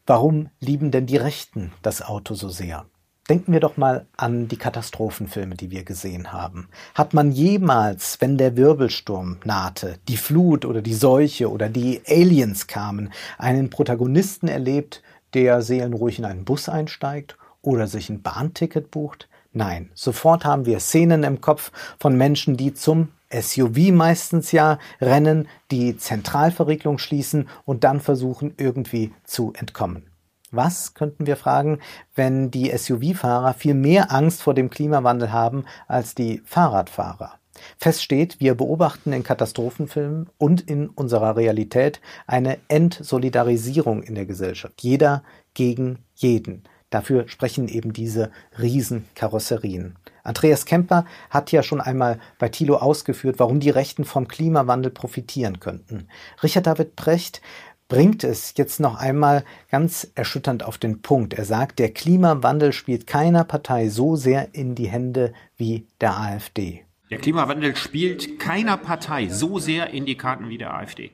Warum 0.07 0.49
lieben 0.61 0.91
denn 0.91 1.07
die 1.07 1.17
Rechten 1.17 1.73
das 1.83 2.01
Auto 2.01 2.35
so 2.35 2.49
sehr? 2.49 2.87
Denken 3.29 3.53
wir 3.53 3.61
doch 3.61 3.77
mal 3.77 4.07
an 4.17 4.49
die 4.49 4.57
Katastrophenfilme, 4.57 5.55
die 5.55 5.71
wir 5.71 5.85
gesehen 5.85 6.33
haben. 6.33 6.71
Hat 6.95 7.12
man 7.12 7.31
jemals, 7.31 8.19
wenn 8.21 8.38
der 8.38 8.57
Wirbelsturm 8.57 9.37
nahte, 9.45 9.99
die 10.09 10.17
Flut 10.17 10.64
oder 10.64 10.81
die 10.81 10.95
Seuche 10.95 11.51
oder 11.51 11.69
die 11.69 12.01
Aliens 12.07 12.69
kamen, 12.69 13.12
einen 13.37 13.69
Protagonisten 13.69 14.49
erlebt, 14.49 15.03
der 15.35 15.61
seelenruhig 15.61 16.19
in 16.19 16.25
einen 16.25 16.47
Bus 16.47 16.71
einsteigt 16.71 17.37
oder 17.61 17.87
sich 17.87 18.09
ein 18.09 18.23
Bahnticket 18.23 18.91
bucht? 18.91 19.29
Nein, 19.59 19.90
sofort 19.92 20.44
haben 20.44 20.66
wir 20.66 20.79
Szenen 20.79 21.25
im 21.25 21.40
Kopf 21.40 21.73
von 21.99 22.16
Menschen, 22.16 22.57
die 22.57 22.75
zum 22.75 23.09
SUV 23.29 23.90
meistens 23.90 24.53
ja 24.53 24.79
rennen, 25.01 25.49
die 25.73 25.97
Zentralverriegelung 25.97 26.99
schließen 26.99 27.49
und 27.64 27.83
dann 27.83 27.99
versuchen 27.99 28.55
irgendwie 28.57 29.12
zu 29.25 29.53
entkommen. 29.59 30.12
Was, 30.53 30.94
könnten 30.94 31.27
wir 31.27 31.37
fragen, 31.37 31.81
wenn 32.14 32.53
die 32.53 32.71
SUV-Fahrer 32.71 33.53
viel 33.53 33.75
mehr 33.75 34.12
Angst 34.12 34.42
vor 34.42 34.55
dem 34.55 34.71
Klimawandel 34.71 35.33
haben 35.33 35.64
als 35.88 36.14
die 36.14 36.40
Fahrradfahrer? 36.44 37.33
Fest 37.79 38.05
steht, 38.05 38.38
wir 38.38 38.55
beobachten 38.55 39.12
in 39.12 39.25
Katastrophenfilmen 39.25 40.31
und 40.38 40.61
in 40.61 40.88
unserer 40.88 41.37
Realität 41.37 42.01
eine 42.29 42.59
Entsolidarisierung 42.68 44.05
in 44.05 44.14
der 44.14 44.27
Gesellschaft. 44.27 44.81
Jeder 44.83 45.25
gegen 45.53 46.05
jeden. 46.14 46.62
Dafür 46.90 47.29
sprechen 47.29 47.68
eben 47.68 47.92
diese 47.92 48.31
Riesenkarosserien. 48.59 49.96
Andreas 50.22 50.64
Kemper 50.64 51.05
hat 51.29 51.53
ja 51.53 51.62
schon 51.62 51.81
einmal 51.81 52.18
bei 52.38 52.48
Thilo 52.48 52.77
ausgeführt, 52.77 53.38
warum 53.38 53.61
die 53.61 53.70
Rechten 53.70 54.05
vom 54.05 54.27
Klimawandel 54.27 54.90
profitieren 54.90 55.61
könnten. 55.61 56.09
Richard 56.42 56.66
David 56.66 56.96
Precht 56.96 57.42
bringt 57.88 58.24
es 58.24 58.55
jetzt 58.57 58.81
noch 58.81 58.96
einmal 58.96 59.44
ganz 59.70 60.11
erschütternd 60.14 60.62
auf 60.62 60.79
den 60.79 61.03
Punkt. 61.03 61.35
Er 61.35 61.44
sagt, 61.44 61.79
der 61.79 61.92
Klimawandel 61.92 62.72
spielt 62.72 63.07
keiner 63.07 63.44
Partei 63.44 63.88
so 63.88 64.16
sehr 64.16 64.55
in 64.55 64.74
die 64.74 64.88
Hände 64.88 65.33
wie 65.57 65.87
der 66.01 66.18
AfD. 66.18 66.85
Der 67.11 67.18
Klimawandel 67.18 67.74
spielt 67.77 68.38
keiner 68.38 68.77
Partei 68.77 69.29
so 69.29 69.59
sehr 69.59 69.90
in 69.90 70.05
die 70.05 70.16
Karten 70.16 70.51
wie 70.51 70.59
der 70.59 70.74
AfD. 70.74 71.11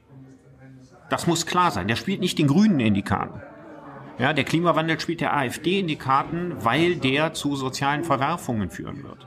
Das 1.08 1.28
muss 1.28 1.46
klar 1.46 1.70
sein. 1.70 1.86
Der 1.86 1.96
spielt 1.96 2.20
nicht 2.20 2.38
den 2.38 2.48
Grünen 2.48 2.80
in 2.80 2.94
die 2.94 3.02
Karten. 3.02 3.40
Ja, 4.18 4.32
der 4.32 4.44
Klimawandel 4.44 5.00
spielt 5.00 5.20
der 5.20 5.36
AfD 5.36 5.80
in 5.80 5.88
die 5.88 5.96
Karten, 5.96 6.54
weil 6.60 6.96
der 6.96 7.34
zu 7.34 7.56
sozialen 7.56 8.04
Verwerfungen 8.04 8.70
führen 8.70 9.02
wird. 9.02 9.26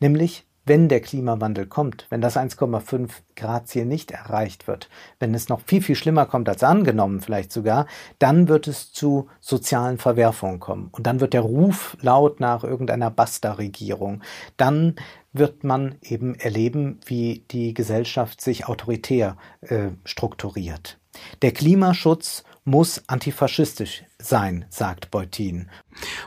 Nämlich 0.00 0.46
wenn 0.66 0.88
der 0.88 1.00
Klimawandel 1.00 1.66
kommt, 1.66 2.06
wenn 2.10 2.20
das 2.20 2.36
1,5 2.36 3.08
Grad 3.36 3.68
Ziel 3.68 3.86
nicht 3.86 4.10
erreicht 4.10 4.66
wird, 4.66 4.90
wenn 5.20 5.32
es 5.32 5.48
noch 5.48 5.60
viel, 5.60 5.80
viel 5.80 5.94
schlimmer 5.94 6.26
kommt 6.26 6.48
als 6.48 6.64
angenommen 6.64 7.20
vielleicht 7.20 7.52
sogar, 7.52 7.86
dann 8.18 8.48
wird 8.48 8.66
es 8.66 8.92
zu 8.92 9.28
sozialen 9.40 9.96
Verwerfungen 9.96 10.58
kommen. 10.58 10.88
Und 10.90 11.06
dann 11.06 11.20
wird 11.20 11.34
der 11.34 11.42
Ruf 11.42 11.96
laut 12.00 12.40
nach 12.40 12.64
irgendeiner 12.64 13.12
Basta-Regierung. 13.12 14.22
Dann 14.56 14.96
wird 15.32 15.62
man 15.62 15.94
eben 16.02 16.34
erleben, 16.34 16.98
wie 17.06 17.44
die 17.50 17.72
Gesellschaft 17.72 18.40
sich 18.40 18.66
autoritär 18.66 19.36
äh, 19.60 19.90
strukturiert. 20.04 20.98
Der 21.42 21.52
Klimaschutz 21.52 22.42
muss 22.64 23.02
antifaschistisch 23.06 24.04
sein, 24.28 24.64
sagt 24.68 25.10
Beutin. 25.10 25.68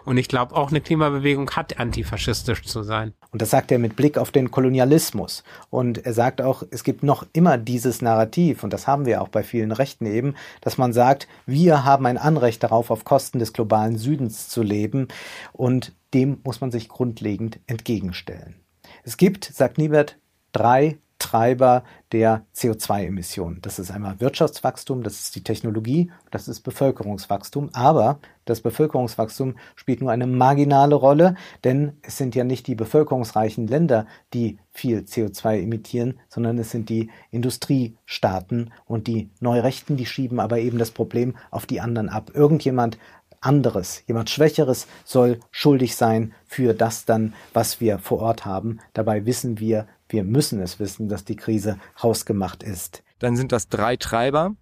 Und 0.06 0.18
ich 0.18 0.28
glaube, 0.28 0.56
auch 0.56 0.70
eine 0.70 0.82
Klimabewegung 0.82 1.52
hat 1.52 1.80
antifaschistisch 1.80 2.64
zu 2.64 2.84
sein. 2.84 3.14
Und 3.32 3.42
das 3.42 3.52
sagt 3.52 3.72
er 3.72 3.80
mit 3.80 3.96
Blick 3.96 4.18
auf 4.18 4.32
den 4.32 4.52
Kolonialismus. 4.52 5.44
Und 5.70 6.06
er 6.06 6.14
sagt 6.14 6.42
auch, 6.42 6.64
es 6.72 6.84
gibt 6.84 7.04
noch 7.04 7.26
immer 7.34 7.58
dieses 7.58 8.02
Narrativ, 8.02 8.64
und 8.64 8.74
das 8.74 8.88
haben 8.88 9.06
wir 9.06 9.22
auch 9.22 9.28
bei 9.28 9.44
vielen 9.44 9.72
Rechten 9.72 10.06
eben, 10.06 10.36
dass 10.62 10.78
man 10.78 10.94
sagt, 10.94 11.28
wir 11.46 11.86
haben 11.86 12.06
ein 12.06 12.18
Anrecht 12.18 12.64
darauf, 12.64 12.90
auf 12.92 13.06
Kosten 13.06 13.40
des 13.40 13.54
globalen 13.54 13.98
Südens 13.98 14.50
zu 14.50 14.64
leben. 14.64 15.08
Und 15.54 15.94
dem 16.14 16.40
muss 16.44 16.62
man 16.62 16.72
sich 16.72 16.90
grundlegend 16.90 17.60
entgegenstellen. 17.68 18.56
Es 19.04 19.18
gibt, 19.18 19.46
sagt 19.46 19.78
Niebert, 19.78 20.18
drei 20.52 20.98
Treiber 21.20 21.84
der 22.12 22.46
CO2-Emissionen. 22.56 23.62
Das 23.62 23.78
ist 23.78 23.92
einmal 23.92 24.20
Wirtschaftswachstum, 24.20 25.04
das 25.04 25.22
ist 25.22 25.36
die 25.36 25.44
Technologie, 25.44 26.12
das 26.32 26.48
ist 26.48 26.62
Bevölkerungswachstum. 26.62 27.70
Aber 27.74 28.20
das 28.46 28.62
Bevölkerungswachstum 28.62 29.56
spielt 29.76 30.02
nur 30.02 30.12
eine 30.12 30.26
marginale 30.26 30.96
Rolle, 30.96 31.36
denn 31.64 31.98
es 32.02 32.18
sind 32.18 32.34
ja 32.34 32.44
nicht 32.44 32.66
die 32.66 32.76
bevölkerungsreichen 32.76 33.68
Länder, 33.68 34.08
die 34.34 34.58
viel 34.72 35.02
CO2 35.02 35.62
emittieren, 35.62 36.20
sondern 36.30 36.58
es 36.58 36.72
sind 36.72 36.90
die 36.90 37.12
Industriestaaten 37.30 38.72
und 38.86 39.08
die 39.08 39.30
Neurechten, 39.40 39.98
die 39.98 40.08
schieben 40.08 40.40
aber 40.40 40.58
eben 40.60 40.80
das 40.80 40.92
Problem 40.92 41.36
auf 41.52 41.68
die 41.68 41.82
anderen 41.82 42.10
ab. 42.10 42.32
Irgendjemand 42.34 42.98
anderes, 43.42 44.04
jemand 44.08 44.30
Schwächeres 44.30 44.88
soll 45.06 45.40
schuldig 45.52 45.96
sein 45.96 46.34
für 46.46 46.74
das 46.74 47.06
dann, 47.06 47.34
was 47.54 47.80
wir 47.80 48.00
vor 48.00 48.20
Ort 48.20 48.46
haben. 48.46 48.80
Dabei 48.94 49.26
wissen 49.26 49.60
wir, 49.60 49.88
wir 50.10 50.24
müssen 50.24 50.60
es 50.62 50.80
wissen, 50.80 51.08
dass 51.08 51.24
die 51.24 51.36
Krise 51.36 51.78
hausgemacht 52.02 52.64
ist. 52.64 53.04
Dann 53.20 53.36
sind 53.36 53.52
das 53.52 53.68
drei 53.68 53.96
Treiber, 53.96 54.56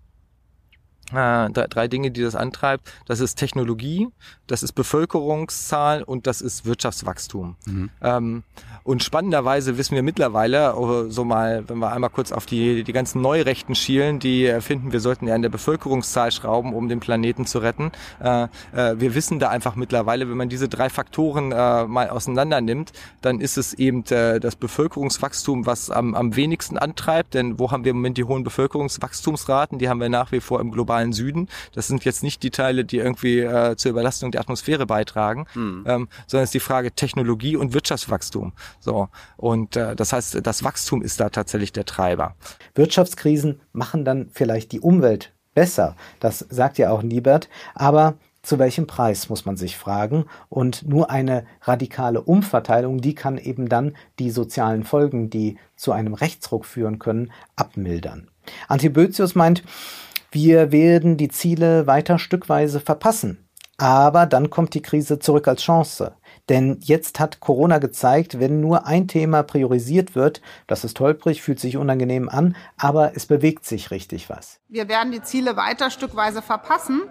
äh, 1.13 1.49
drei 1.49 1.87
Dinge, 1.87 2.11
die 2.11 2.21
das 2.21 2.35
antreibt. 2.35 2.91
Das 3.05 3.19
ist 3.19 3.35
Technologie, 3.35 4.07
das 4.47 4.63
ist 4.63 4.73
Bevölkerungszahl 4.73 6.03
und 6.03 6.27
das 6.27 6.41
ist 6.41 6.65
Wirtschaftswachstum. 6.65 7.55
Mhm. 7.65 7.89
Ähm, 8.01 8.43
und 8.83 9.03
spannenderweise 9.03 9.77
wissen 9.77 9.95
wir 9.95 10.03
mittlerweile, 10.03 10.75
oh, 10.77 11.09
so 11.09 11.25
mal, 11.25 11.67
wenn 11.67 11.77
wir 11.79 11.91
einmal 11.91 12.09
kurz 12.09 12.31
auf 12.31 12.45
die, 12.45 12.83
die 12.83 12.93
ganzen 12.93 13.21
Neurechten 13.21 13.75
schielen, 13.75 14.19
die 14.19 14.61
finden, 14.61 14.93
wir 14.93 15.01
sollten 15.01 15.27
ja 15.27 15.35
an 15.35 15.41
der 15.41 15.49
Bevölkerungszahl 15.49 16.31
schrauben, 16.31 16.73
um 16.73 16.87
den 16.87 16.99
Planeten 16.99 17.45
zu 17.45 17.59
retten. 17.59 17.91
Äh, 18.21 18.43
äh, 18.73 18.99
wir 18.99 19.13
wissen 19.13 19.39
da 19.39 19.49
einfach 19.49 19.75
mittlerweile, 19.75 20.29
wenn 20.29 20.37
man 20.37 20.49
diese 20.49 20.69
drei 20.69 20.89
Faktoren 20.89 21.51
äh, 21.51 21.85
mal 21.85 22.09
auseinander 22.09 22.61
nimmt, 22.61 22.93
dann 23.21 23.41
ist 23.41 23.57
es 23.57 23.73
eben 23.73 24.03
das 24.05 24.55
Bevölkerungswachstum, 24.55 25.65
was 25.65 25.89
am, 25.89 26.15
am 26.15 26.35
wenigsten 26.35 26.77
antreibt. 26.77 27.33
Denn 27.33 27.59
wo 27.59 27.71
haben 27.71 27.83
wir 27.83 27.91
im 27.91 27.97
Moment 27.97 28.17
die 28.17 28.23
hohen 28.23 28.43
Bevölkerungswachstumsraten? 28.43 29.79
Die 29.79 29.89
haben 29.89 29.99
wir 29.99 30.09
nach 30.09 30.31
wie 30.31 30.39
vor 30.39 30.61
im 30.61 30.71
globalen 30.71 30.96
Süden. 31.13 31.47
Das 31.73 31.87
sind 31.87 32.05
jetzt 32.05 32.23
nicht 32.23 32.43
die 32.43 32.51
Teile, 32.51 32.85
die 32.85 32.97
irgendwie 32.97 33.39
äh, 33.39 33.75
zur 33.75 33.91
Überlastung 33.91 34.31
der 34.31 34.41
Atmosphäre 34.41 34.85
beitragen, 34.85 35.45
mhm. 35.53 35.83
ähm, 35.87 36.07
sondern 36.27 36.43
es 36.43 36.49
ist 36.49 36.53
die 36.53 36.59
Frage 36.59 36.91
Technologie 36.91 37.55
und 37.55 37.73
Wirtschaftswachstum. 37.73 38.53
So. 38.79 39.09
Und 39.37 39.75
äh, 39.75 39.95
das 39.95 40.13
heißt, 40.13 40.39
das 40.45 40.63
Wachstum 40.63 41.01
ist 41.01 41.19
da 41.19 41.29
tatsächlich 41.29 41.71
der 41.71 41.85
Treiber. 41.85 42.35
Wirtschaftskrisen 42.75 43.61
machen 43.73 44.05
dann 44.05 44.29
vielleicht 44.31 44.71
die 44.71 44.79
Umwelt 44.79 45.33
besser. 45.53 45.95
Das 46.19 46.39
sagt 46.49 46.77
ja 46.77 46.91
auch 46.91 47.01
Niebert. 47.01 47.49
Aber 47.73 48.15
zu 48.47 48.59
welchem 48.59 48.87
Preis, 48.87 49.27
muss 49.27 49.43
man 49.43 49.57
sich 49.57 49.75
fragen. 49.75 50.25
Und 50.47 50.87
nur 50.87 51.09
eine 51.09 51.45
radikale 51.63 52.21
Umverteilung, 52.21 53.01
die 53.01 53.13
kann 53.13 53.37
eben 53.37 53.67
dann 53.67 53.95
die 54.19 54.31
sozialen 54.31 54.85
Folgen, 54.85 55.29
die 55.29 55.57
zu 55.75 55.91
einem 55.91 56.13
Rechtsruck 56.13 56.65
führen 56.65 56.97
können, 56.97 57.33
abmildern. 57.57 58.29
Antibötius 58.69 59.35
meint, 59.35 59.63
wir 60.31 60.71
werden 60.71 61.17
die 61.17 61.29
Ziele 61.29 61.87
weiter 61.87 62.19
stückweise 62.19 62.79
verpassen. 62.79 63.47
Aber 63.79 64.25
dann 64.25 64.49
kommt 64.49 64.73
die 64.73 64.81
Krise 64.81 65.19
zurück 65.19 65.47
als 65.47 65.61
Chance. 65.61 66.15
Denn 66.49 66.79
jetzt 66.81 67.19
hat 67.19 67.41
Corona 67.41 67.77
gezeigt, 67.77 68.39
wenn 68.39 68.59
nur 68.59 68.87
ein 68.87 69.07
Thema 69.07 69.43
priorisiert 69.43 70.15
wird, 70.15 70.41
das 70.65 70.83
ist 70.83 70.99
holprig, 70.99 71.43
fühlt 71.43 71.59
sich 71.59 71.77
unangenehm 71.77 72.27
an, 72.29 72.55
aber 72.77 73.15
es 73.15 73.25
bewegt 73.25 73.65
sich 73.65 73.91
richtig 73.91 74.29
was. 74.29 74.59
Wir 74.67 74.87
werden 74.87 75.11
die 75.11 75.21
Ziele 75.21 75.57
weiter 75.57 75.91
stückweise 75.91 76.41
verpassen, 76.41 77.01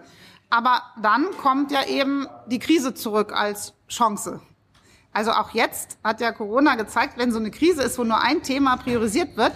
aber 0.51 0.83
dann 1.03 1.27
kommt 1.41 1.71
ja 1.71 1.87
eben 1.87 2.27
die 2.47 2.59
Krise 2.59 2.95
zurück 2.95 3.33
als 3.33 3.75
Chance. 3.89 4.41
Also 5.13 5.33
auch 5.33 5.51
jetzt 5.51 5.99
hat 6.03 6.21
ja 6.21 6.33
Corona 6.33 6.75
gezeigt, 6.75 7.17
wenn 7.17 7.33
so 7.33 7.39
eine 7.39 7.51
Krise 7.51 7.83
ist, 7.83 7.99
wo 7.99 8.05
nur 8.05 8.21
ein 8.21 8.43
Thema 8.43 8.77
priorisiert 8.77 9.37
wird, 9.37 9.53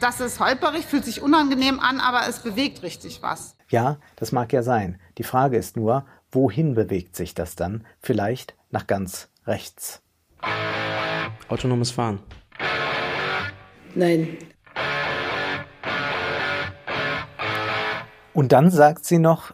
das 0.00 0.20
ist 0.20 0.40
holperig, 0.40 0.84
fühlt 0.84 1.04
sich 1.04 1.22
unangenehm 1.22 1.80
an, 1.80 2.00
aber 2.00 2.28
es 2.28 2.40
bewegt 2.40 2.82
richtig 2.82 3.22
was. 3.22 3.56
Ja, 3.68 3.98
das 4.16 4.32
mag 4.32 4.52
ja 4.52 4.62
sein. 4.62 5.00
Die 5.18 5.24
Frage 5.24 5.56
ist 5.56 5.76
nur, 5.76 6.06
wohin 6.30 6.74
bewegt 6.74 7.16
sich 7.16 7.34
das 7.34 7.56
dann? 7.56 7.86
Vielleicht 8.00 8.54
nach 8.70 8.86
ganz 8.86 9.28
rechts. 9.46 10.02
Autonomes 11.48 11.90
Fahren. 11.90 12.20
Nein. 13.94 14.38
Und 18.34 18.52
dann 18.52 18.70
sagt 18.70 19.04
sie 19.04 19.18
noch, 19.18 19.52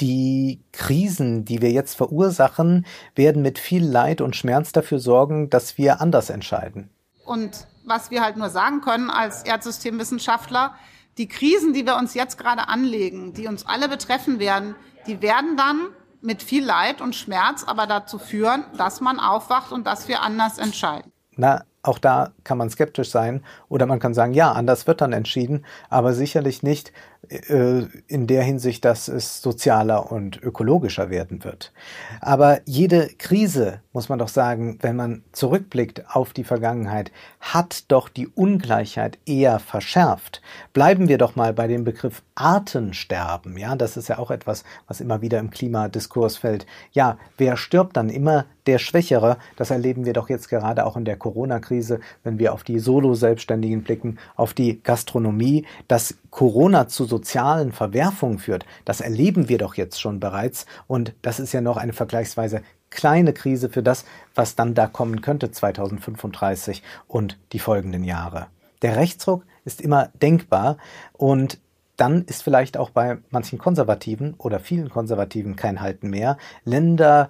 die 0.00 0.60
Krisen, 0.72 1.44
die 1.44 1.60
wir 1.60 1.72
jetzt 1.72 1.94
verursachen, 1.96 2.86
werden 3.14 3.42
mit 3.42 3.58
viel 3.58 3.84
Leid 3.84 4.20
und 4.20 4.36
Schmerz 4.36 4.72
dafür 4.72 4.98
sorgen, 4.98 5.50
dass 5.50 5.76
wir 5.76 6.00
anders 6.00 6.30
entscheiden. 6.30 6.90
Und 7.26 7.66
was 7.90 8.10
wir 8.10 8.22
halt 8.22 8.38
nur 8.38 8.48
sagen 8.48 8.80
können 8.80 9.10
als 9.10 9.42
Erdsystemwissenschaftler, 9.42 10.74
die 11.18 11.28
Krisen, 11.28 11.74
die 11.74 11.84
wir 11.84 11.96
uns 11.96 12.14
jetzt 12.14 12.38
gerade 12.38 12.68
anlegen, 12.68 13.34
die 13.34 13.46
uns 13.46 13.66
alle 13.66 13.90
betreffen 13.90 14.38
werden, 14.38 14.74
die 15.06 15.20
werden 15.20 15.58
dann 15.58 15.88
mit 16.22 16.42
viel 16.42 16.64
Leid 16.64 17.02
und 17.02 17.14
Schmerz 17.14 17.64
aber 17.64 17.86
dazu 17.86 18.18
führen, 18.18 18.64
dass 18.76 19.00
man 19.00 19.20
aufwacht 19.20 19.72
und 19.72 19.86
dass 19.86 20.08
wir 20.08 20.22
anders 20.22 20.58
entscheiden. 20.58 21.12
Na, 21.36 21.64
auch 21.82 21.98
da 21.98 22.32
kann 22.44 22.58
man 22.58 22.68
skeptisch 22.68 23.10
sein 23.10 23.42
oder 23.68 23.86
man 23.86 24.00
kann 24.00 24.12
sagen, 24.12 24.34
ja, 24.34 24.52
anders 24.52 24.86
wird 24.86 25.00
dann 25.00 25.14
entschieden, 25.14 25.64
aber 25.88 26.12
sicherlich 26.12 26.62
nicht 26.62 26.92
äh, 27.28 27.84
in 28.06 28.26
der 28.26 28.42
Hinsicht, 28.42 28.84
dass 28.84 29.08
es 29.08 29.40
sozialer 29.40 30.12
und 30.12 30.42
ökologischer 30.42 31.08
werden 31.08 31.42
wird. 31.42 31.72
Aber 32.20 32.60
jede 32.66 33.08
Krise, 33.16 33.80
muss 33.92 34.08
man 34.08 34.18
doch 34.18 34.28
sagen, 34.28 34.78
wenn 34.82 34.94
man 34.94 35.24
zurückblickt 35.32 36.14
auf 36.14 36.32
die 36.32 36.44
Vergangenheit, 36.44 37.10
hat 37.40 37.84
doch 37.88 38.08
die 38.08 38.28
Ungleichheit 38.28 39.18
eher 39.26 39.58
verschärft. 39.58 40.42
Bleiben 40.72 41.08
wir 41.08 41.18
doch 41.18 41.34
mal 41.34 41.52
bei 41.52 41.66
dem 41.66 41.82
Begriff 41.82 42.22
Artensterben. 42.36 43.56
Ja, 43.56 43.74
das 43.74 43.96
ist 43.96 44.08
ja 44.08 44.18
auch 44.18 44.30
etwas, 44.30 44.64
was 44.86 45.00
immer 45.00 45.22
wieder 45.22 45.40
im 45.40 45.50
Klimadiskurs 45.50 46.36
fällt. 46.36 46.66
Ja, 46.92 47.18
wer 47.36 47.56
stirbt 47.56 47.96
dann 47.96 48.10
immer 48.10 48.46
der 48.66 48.78
Schwächere. 48.78 49.38
Das 49.56 49.70
erleben 49.70 50.04
wir 50.04 50.12
doch 50.12 50.28
jetzt 50.28 50.48
gerade 50.48 50.86
auch 50.86 50.96
in 50.96 51.04
der 51.04 51.16
Corona-Krise, 51.16 51.98
wenn 52.22 52.38
wir 52.38 52.52
auf 52.52 52.62
die 52.62 52.78
Solo-Selbstständigen 52.78 53.82
blicken, 53.82 54.18
auf 54.36 54.54
die 54.54 54.80
Gastronomie. 54.82 55.66
Dass 55.88 56.14
Corona 56.30 56.86
zu 56.86 57.04
sozialen 57.04 57.72
Verwerfungen 57.72 58.38
führt, 58.38 58.64
das 58.84 59.00
erleben 59.00 59.48
wir 59.48 59.58
doch 59.58 59.74
jetzt 59.74 60.00
schon 60.00 60.20
bereits. 60.20 60.66
Und 60.86 61.14
das 61.22 61.40
ist 61.40 61.52
ja 61.52 61.60
noch 61.60 61.76
eine 61.76 61.92
vergleichsweise 61.92 62.62
kleine 62.90 63.32
Krise 63.32 63.68
für 63.68 63.82
das, 63.82 64.04
was 64.34 64.56
dann 64.56 64.74
da 64.74 64.86
kommen 64.86 65.20
könnte 65.22 65.50
2035 65.50 66.82
und 67.08 67.38
die 67.52 67.58
folgenden 67.58 68.04
Jahre. 68.04 68.46
Der 68.82 68.96
Rechtsruck 68.96 69.44
ist 69.64 69.80
immer 69.80 70.08
denkbar 70.20 70.76
und 71.12 71.58
dann 71.96 72.24
ist 72.24 72.42
vielleicht 72.42 72.78
auch 72.78 72.90
bei 72.90 73.18
manchen 73.30 73.58
Konservativen 73.58 74.34
oder 74.38 74.58
vielen 74.58 74.88
Konservativen 74.88 75.54
kein 75.54 75.82
Halten 75.82 76.08
mehr. 76.08 76.38
Länder 76.64 77.28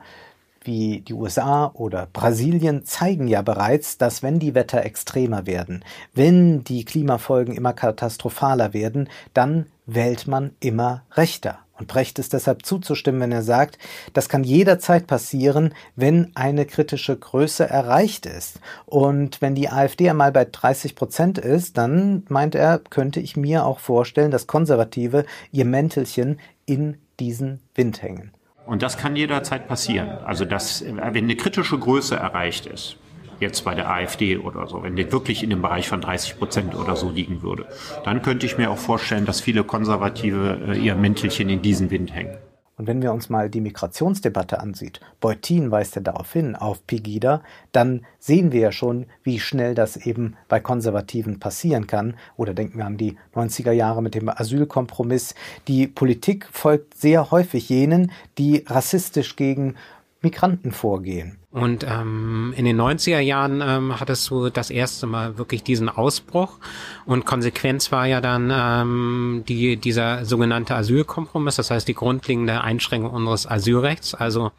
wie 0.63 1.01
die 1.01 1.15
USA 1.15 1.71
oder 1.75 2.07
Brasilien 2.13 2.85
zeigen 2.85 3.27
ja 3.29 3.43
bereits, 3.43 3.99
dass 3.99 4.23
wenn 4.23 4.39
die 4.39 4.55
Wetter 4.55 4.85
extremer 4.85 5.47
werden, 5.47 5.85
wenn 6.13 6.65
die 6.65 6.85
Klimafolgen 6.85 7.55
immer 7.55 7.73
katastrophaler 7.73 8.73
werden, 8.73 9.09
dann 9.35 9.67
wählt 9.87 10.27
man 10.27 10.53
immer 10.61 11.03
rechter. 11.13 11.59
Und 11.81 11.87
Brecht 11.87 12.19
ist 12.19 12.35
deshalb 12.35 12.65
zuzustimmen, 12.67 13.23
wenn 13.23 13.33
er 13.33 13.43
sagt, 13.43 13.79
das 14.13 14.29
kann 14.29 14.45
jederzeit 14.45 15.07
passieren, 15.07 15.75
wenn 15.97 16.31
eine 16.35 16.67
kritische 16.67 17.17
Größe 17.17 17.69
erreicht 17.69 18.27
ist. 18.27 18.61
Und 18.85 19.41
wenn 19.41 19.55
die 19.55 19.71
AfD 19.71 20.11
einmal 20.11 20.31
bei 20.31 20.45
30 20.45 20.95
Prozent 20.95 21.39
ist, 21.39 21.79
dann 21.79 22.25
meint 22.29 22.55
er, 22.55 22.79
könnte 22.79 23.19
ich 23.21 23.37
mir 23.37 23.65
auch 23.65 23.79
vorstellen, 23.79 24.31
dass 24.31 24.47
Konservative 24.47 25.25
ihr 25.53 25.65
Mäntelchen 25.65 26.39
in 26.67 26.99
diesen 27.19 27.61
Wind 27.75 28.03
hängen. 28.03 28.33
Und 28.67 28.83
das 28.83 28.99
kann 28.99 29.17
jederzeit 29.17 29.67
passieren. 29.67 30.11
Also, 30.25 30.45
dass, 30.45 30.85
wenn 30.85 31.01
eine 31.01 31.35
kritische 31.37 31.79
Größe 31.79 32.15
erreicht 32.15 32.67
ist, 32.67 32.99
jetzt 33.41 33.65
bei 33.65 33.75
der 33.75 33.91
AfD 33.91 34.37
oder 34.37 34.67
so, 34.67 34.83
wenn 34.83 34.97
die 34.97 35.11
wirklich 35.11 35.43
in 35.43 35.51
dem 35.51 35.63
Bereich 35.63 35.89
von 35.89 36.01
30 36.01 36.39
Prozent 36.39 36.75
oder 36.75 36.97
so 36.97 37.11
liegen 37.11 37.43
würde, 37.43 37.67
dann 38.05 38.23
könnte 38.23 38.47
ich 38.47 38.59
mir 38.59 38.71
auch 38.71 38.79
vorstellen, 38.79 39.27
dass 39.27 39.41
viele 39.41 39.65
Konservative 39.65 40.59
äh, 40.69 40.79
ihr 40.79 40.95
Mäntelchen 40.95 41.49
in 41.49 41.63
diesen 41.63 41.91
Wind 41.91 42.15
hängen. 42.15 42.37
Und 42.81 42.87
wenn 42.87 43.03
wir 43.03 43.13
uns 43.13 43.29
mal 43.29 43.51
die 43.51 43.61
Migrationsdebatte 43.61 44.59
ansieht, 44.59 45.01
Beutin 45.21 45.71
weist 45.71 45.97
ja 45.97 46.01
darauf 46.01 46.33
hin, 46.33 46.57
auf 46.57 46.87
Pegida, 46.87 47.43
dann 47.73 48.07
sehen 48.19 48.53
wir 48.53 48.61
ja 48.61 48.73
schon, 48.73 49.05
wie 49.23 49.39
schnell 49.39 49.75
das 49.75 49.99
eben 49.99 50.35
bei 50.49 50.61
Konservativen 50.61 51.39
passieren 51.39 51.87
kann. 51.87 52.15
Oder 52.39 52.55
denken 52.55 52.79
wir 52.79 52.87
an 52.87 52.97
die 52.97 53.19
90er 53.35 53.73
Jahre 53.73 54.03
mit 54.03 54.15
dem 54.15 54.31
Asylkompromiss. 54.31 55.35
Die 55.69 55.89
Politik 55.89 56.49
folgt 56.53 56.97
sehr 56.97 57.31
häufig 57.31 57.69
jenen, 57.69 58.13
die 58.39 58.65
rassistisch 58.67 59.37
gegen 59.37 59.75
Migranten 60.23 60.73
vorgehen. 60.73 61.39
Und 61.51 61.85
ähm, 61.89 62.55
in 62.57 62.65
den 62.65 62.81
90er 62.81 63.19
Jahren 63.19 63.61
ähm, 63.65 63.99
hattest 63.99 64.31
du 64.31 64.51
das 64.51 64.71
erste 64.71 65.07
Mal 65.07 65.37
wirklich 65.37 65.65
diesen 65.65 65.89
Ausbruch. 65.89 66.59
Und 67.07 67.27
Konsequenz 67.27 67.91
war 67.91 68.07
ja 68.07 68.21
dann 68.21 68.53
ähm, 68.55 69.45
die, 69.49 69.77
dieser 69.77 70.25
sogenannte 70.25 70.77
Asylkompromiss, 70.77 71.57
das 71.57 71.71
heißt 71.71 71.89
die 71.89 71.95
grundlegende 71.95 72.61
Einschränkung 72.61 73.11
unseres 73.11 73.51
Asylrechts. 73.51 74.15
Also 74.15 74.53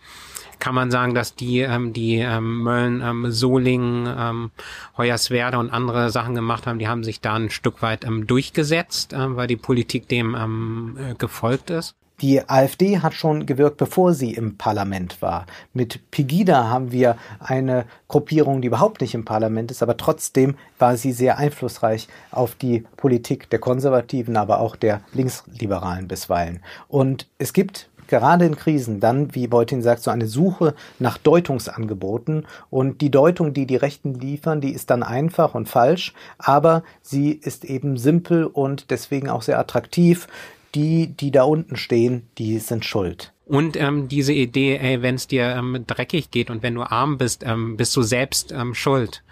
kann 0.62 0.76
man 0.76 0.91
sagen, 0.91 1.13
dass 1.13 1.36
die, 1.36 1.60
ähm, 1.60 1.91
die 1.91 2.17
ähm, 2.17 2.63
Mölln, 2.63 3.02
ähm, 3.02 3.32
Solingen, 3.32 4.08
ähm, 4.08 4.52
Hoyerswerda 4.97 5.58
und 5.58 5.71
andere 5.71 6.10
Sachen 6.12 6.36
gemacht 6.36 6.67
haben, 6.67 6.80
die 6.80 6.88
haben 6.88 7.04
sich 7.04 7.19
da 7.19 7.34
ein 7.34 7.50
Stück 7.50 7.82
weit 7.82 8.06
ähm, 8.06 8.28
durchgesetzt, 8.28 9.13
ähm, 9.13 9.36
weil 9.36 9.47
die 9.47 9.58
Politik 9.58 10.08
dem 10.08 10.36
ähm, 10.36 10.97
äh, 11.00 11.15
gefolgt 11.15 11.69
ist. 11.71 11.95
Die 12.22 12.48
AfD 12.48 13.00
hat 13.00 13.16
schon 13.16 13.48
gewirkt, 13.48 13.78
bevor 13.78 14.14
sie 14.14 14.34
im 14.34 14.58
Parlament 14.58 15.22
war. 15.22 15.48
Mit 15.74 16.12
Pegida 16.12 16.70
haben 16.70 16.92
wir 16.92 17.18
eine 17.40 17.86
Gruppierung, 18.08 18.62
die 18.62 18.68
überhaupt 18.68 19.02
nicht 19.02 19.16
im 19.16 19.26
Parlament 19.26 19.72
ist, 19.72 19.82
aber 19.82 19.98
trotzdem 19.98 20.56
war 20.78 20.98
sie 20.98 21.14
sehr 21.14 21.40
einflussreich 21.40 22.08
auf 22.30 22.54
die 22.56 22.86
Politik 22.96 23.50
der 23.50 23.60
Konservativen, 23.60 24.38
aber 24.38 24.60
auch 24.60 24.76
der 24.76 25.02
Linksliberalen 25.14 26.08
bisweilen. 26.08 26.60
Und 26.88 27.28
es 27.40 27.54
gibt 27.54 27.90
gerade 28.12 28.46
in 28.46 28.56
Krisen 28.56 29.00
dann, 29.00 29.34
wie 29.34 29.48
Beutin 29.48 29.82
sagt, 29.82 30.04
so 30.04 30.12
eine 30.12 30.28
Suche 30.28 30.76
nach 31.00 31.18
Deutungsangeboten. 31.18 32.46
Und 32.70 33.02
die 33.02 33.10
Deutung, 33.10 33.54
die 33.54 33.66
die 33.66 33.78
Rechten 33.78 34.14
liefern, 34.14 34.62
die 34.62 34.74
ist 34.74 34.90
dann 34.90 35.02
einfach 35.02 35.56
und 35.56 35.70
falsch, 35.70 36.14
aber 36.38 36.84
sie 37.02 37.32
ist 37.32 37.64
eben 37.64 37.98
simpel 37.98 38.46
und 38.46 38.92
deswegen 38.92 39.30
auch 39.30 39.42
sehr 39.42 39.58
attraktiv 39.58 40.28
die, 40.76 41.08
die 41.08 41.32
da 41.32 41.44
unten 41.44 41.76
stehen, 41.76 42.28
die 42.38 42.60
sind 42.60 42.86
schuld. 42.86 43.34
Und 43.46 43.76
ähm, 43.76 44.08
diese 44.08 44.34
Idee, 44.34 44.78
ey, 44.78 45.02
wenn 45.02 45.16
es 45.16 45.28
dir 45.28 45.56
ähm, 45.56 45.84
dreckig 45.86 46.32
geht 46.32 46.50
und 46.50 46.64
wenn 46.64 46.76
du 46.76 46.84
arm 46.84 47.18
bist, 47.18 47.44
ähm, 47.46 47.76
bist 47.76 47.96
du 47.96 48.02
selbst 48.02 48.52
ähm, 48.52 48.74
schuld 48.74 49.24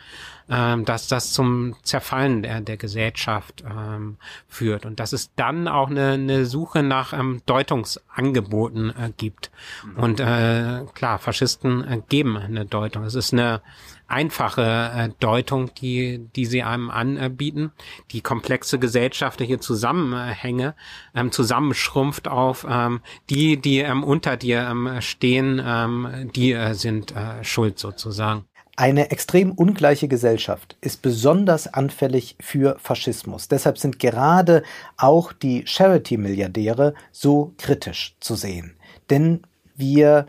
ähm, 0.49 0.85
dass 0.85 1.07
das 1.07 1.31
zum 1.31 1.75
Zerfallen 1.83 2.41
der, 2.41 2.61
der 2.61 2.77
Gesellschaft 2.77 3.63
ähm, 3.63 4.17
führt 4.47 4.85
und 4.85 4.99
dass 4.99 5.13
es 5.13 5.33
dann 5.35 5.67
auch 5.67 5.89
eine, 5.89 6.13
eine 6.13 6.45
Suche 6.45 6.81
nach 6.81 7.13
ähm, 7.13 7.41
Deutungsangeboten 7.45 8.89
äh, 8.89 9.11
gibt. 9.15 9.51
Mhm. 9.85 10.03
Und 10.03 10.19
äh, 10.19 10.85
klar, 10.93 11.19
Faschisten 11.19 11.83
äh, 11.87 12.01
geben 12.09 12.37
eine 12.37 12.65
Deutung. 12.65 13.03
Es 13.03 13.15
ist 13.15 13.31
eine 13.31 13.61
einfache 14.09 14.91
äh, 14.95 15.09
Deutung, 15.19 15.73
die, 15.75 16.27
die 16.35 16.45
sie 16.45 16.63
einem 16.63 16.89
anbieten. 16.89 17.71
Die 18.11 18.21
komplexe 18.21 18.79
gesellschaftliche 18.79 19.59
Zusammenhänge 19.59 20.75
ähm, 21.15 21.31
zusammenschrumpft 21.31 22.27
auf 22.27 22.65
ähm, 22.69 23.01
die, 23.29 23.57
die 23.57 23.79
ähm, 23.79 24.03
unter 24.03 24.37
dir 24.37 24.67
ähm, 24.69 25.01
stehen, 25.01 25.61
ähm, 25.63 26.29
die 26.35 26.53
äh, 26.53 26.73
sind 26.73 27.15
äh, 27.15 27.43
schuld 27.43 27.79
sozusagen. 27.79 28.45
Eine 28.79 29.11
extrem 29.11 29.51
ungleiche 29.51 30.07
Gesellschaft 30.07 30.77
ist 30.79 31.01
besonders 31.01 31.67
anfällig 31.73 32.37
für 32.39 32.77
Faschismus. 32.79 33.49
Deshalb 33.49 33.77
sind 33.77 33.99
gerade 33.99 34.63
auch 34.95 35.33
die 35.33 35.67
Charity-Milliardäre 35.67 36.93
so 37.11 37.53
kritisch 37.57 38.15
zu 38.21 38.35
sehen. 38.35 38.77
Denn 39.09 39.41
wir 39.75 40.27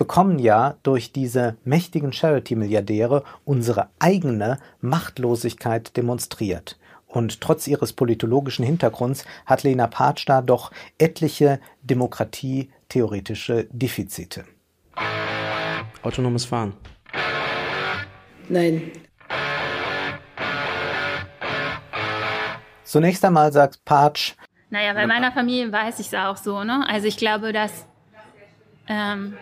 bekommen 0.00 0.38
ja 0.38 0.76
durch 0.82 1.12
diese 1.12 1.58
mächtigen 1.62 2.14
Charity-Milliardäre 2.14 3.22
unsere 3.44 3.90
eigene 3.98 4.58
Machtlosigkeit 4.80 5.94
demonstriert. 5.94 6.78
Und 7.06 7.42
trotz 7.42 7.66
ihres 7.66 7.92
politologischen 7.92 8.64
Hintergrunds 8.64 9.26
hat 9.44 9.62
Lena 9.62 9.88
Patsch 9.88 10.26
da 10.26 10.40
doch 10.40 10.70
etliche 10.96 11.60
demokratietheoretische 11.82 13.68
Defizite. 13.72 14.46
Autonomes 16.02 16.46
Fahren. 16.46 16.72
Nein. 18.48 18.92
Zunächst 22.84 23.22
einmal 23.22 23.52
sagt 23.52 23.84
Patsch. 23.84 24.32
Naja, 24.70 24.94
bei 24.94 25.06
meiner 25.06 25.30
Familie 25.30 25.70
weiß 25.70 25.98
ich 25.98 26.06
es 26.06 26.14
auch 26.14 26.38
so, 26.38 26.64
ne? 26.64 26.88
Also 26.88 27.06
ich 27.06 27.18
glaube, 27.18 27.52
dass, 27.52 27.86
ähm, 28.88 29.36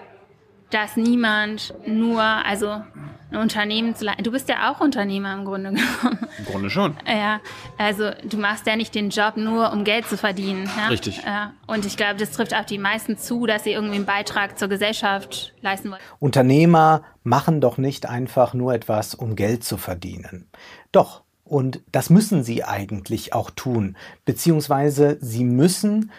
dass 0.71 0.97
niemand 0.97 1.75
nur, 1.87 2.23
also 2.23 2.83
ein 3.31 3.37
Unternehmen 3.37 3.95
zu 3.95 4.05
leiten. 4.05 4.25
Du 4.25 4.31
bist 4.31 4.49
ja 4.49 4.71
auch 4.71 4.81
Unternehmer 4.81 5.35
im 5.35 5.45
Grunde 5.45 5.71
genommen. 5.71 6.19
Im 6.39 6.45
Grunde 6.47 6.71
schon. 6.71 6.97
Ja, 7.07 7.41
also 7.77 8.11
du 8.25 8.39
machst 8.39 8.67
ja 8.67 8.77
nicht 8.77 8.95
den 8.95 9.11
Job 9.11 9.37
nur, 9.37 9.73
um 9.73 9.85
Geld 9.85 10.07
zu 10.07 10.17
verdienen. 10.17 10.69
Ja? 10.77 10.89
Richtig. 10.89 11.23
Ja. 11.25 11.53
Und 11.67 11.85
ich 11.85 11.97
glaube, 11.97 12.17
das 12.17 12.31
trifft 12.33 12.55
auch 12.55 12.65
die 12.65 12.79
meisten 12.79 13.19
zu, 13.19 13.47
dass 13.47 13.65
sie 13.65 13.73
irgendwie 13.73 13.97
einen 13.97 14.07
Beitrag 14.07 14.59
zur 14.59 14.69
Gesellschaft 14.69 15.55
leisten 15.61 15.91
wollen. 15.91 16.01
Unternehmer 16.19 17.03
machen 17.23 17.61
doch 17.61 17.77
nicht 17.77 18.09
einfach 18.09 18.55
nur 18.55 18.73
etwas, 18.73 19.15
um 19.15 19.37
Geld 19.37 19.65
zu 19.65 19.77
verdienen. 19.77 20.49
Doch. 20.93 21.23
Und 21.45 21.81
das 21.91 22.11
müssen 22.11 22.43
sie 22.43 22.63
eigentlich 22.63 23.33
auch 23.33 23.51
tun. 23.51 23.97
Beziehungsweise 24.27 25.17
sie 25.23 25.45
müssen 25.45 26.11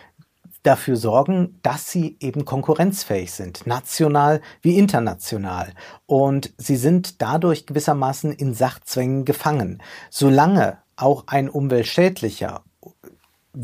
dafür 0.63 0.97
sorgen, 0.97 1.59
dass 1.61 1.91
sie 1.91 2.17
eben 2.19 2.45
konkurrenzfähig 2.45 3.31
sind, 3.31 3.65
national 3.65 4.41
wie 4.61 4.77
international. 4.77 5.73
Und 6.05 6.53
sie 6.57 6.75
sind 6.75 7.21
dadurch 7.21 7.65
gewissermaßen 7.65 8.31
in 8.33 8.53
Sachzwängen 8.53 9.25
gefangen. 9.25 9.81
Solange 10.09 10.79
auch 10.95 11.23
ein 11.27 11.49
umweltschädlicher 11.49 12.63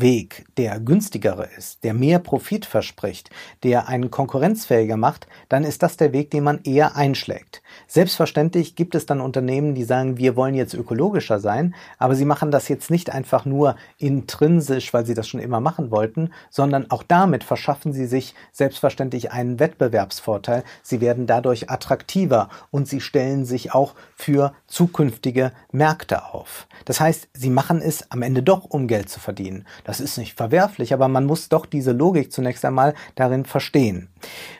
Weg 0.00 0.44
der 0.58 0.78
günstigere 0.78 1.48
ist, 1.56 1.82
der 1.82 1.94
mehr 1.94 2.18
Profit 2.18 2.66
verspricht, 2.66 3.30
der 3.62 3.88
einen 3.88 4.10
konkurrenzfähiger 4.10 4.98
macht, 4.98 5.26
dann 5.48 5.64
ist 5.64 5.82
das 5.82 5.96
der 5.96 6.12
Weg, 6.12 6.30
den 6.30 6.44
man 6.44 6.60
eher 6.64 6.96
einschlägt. 6.96 7.62
Selbstverständlich 7.86 8.76
gibt 8.76 8.94
es 8.94 9.06
dann 9.06 9.22
Unternehmen, 9.22 9.74
die 9.74 9.84
sagen, 9.84 10.18
wir 10.18 10.36
wollen 10.36 10.54
jetzt 10.54 10.74
ökologischer 10.74 11.40
sein, 11.40 11.74
aber 11.98 12.14
sie 12.14 12.26
machen 12.26 12.50
das 12.50 12.68
jetzt 12.68 12.90
nicht 12.90 13.10
einfach 13.10 13.46
nur 13.46 13.76
intrinsisch, 13.96 14.92
weil 14.92 15.06
sie 15.06 15.14
das 15.14 15.28
schon 15.28 15.40
immer 15.40 15.60
machen 15.60 15.90
wollten, 15.90 16.30
sondern 16.50 16.90
auch 16.90 17.02
damit 17.02 17.42
verschaffen 17.42 17.94
sie 17.94 18.06
sich 18.06 18.34
selbstverständlich 18.52 19.32
einen 19.32 19.58
Wettbewerbsvorteil. 19.58 20.62
Sie 20.82 21.00
werden 21.00 21.26
dadurch 21.26 21.70
attraktiver 21.70 22.50
und 22.70 22.86
sie 22.86 23.00
stellen 23.00 23.46
sich 23.46 23.72
auch 23.72 23.94
für 24.14 24.52
zukünftige 24.66 25.52
Märkte 25.72 26.26
auf. 26.34 26.66
Das 26.84 27.00
heißt, 27.00 27.28
sie 27.32 27.50
machen 27.50 27.80
es 27.80 28.10
am 28.10 28.22
Ende 28.22 28.42
doch, 28.42 28.64
um 28.64 28.88
Geld 28.88 29.08
zu 29.08 29.20
verdienen. 29.20 29.64
Das 29.86 30.00
ist 30.00 30.18
nicht 30.18 30.36
verwerflich, 30.36 30.92
aber 30.92 31.06
man 31.06 31.26
muss 31.26 31.48
doch 31.48 31.64
diese 31.64 31.92
Logik 31.92 32.32
zunächst 32.32 32.64
einmal 32.64 32.92
darin 33.14 33.44
verstehen. 33.44 34.08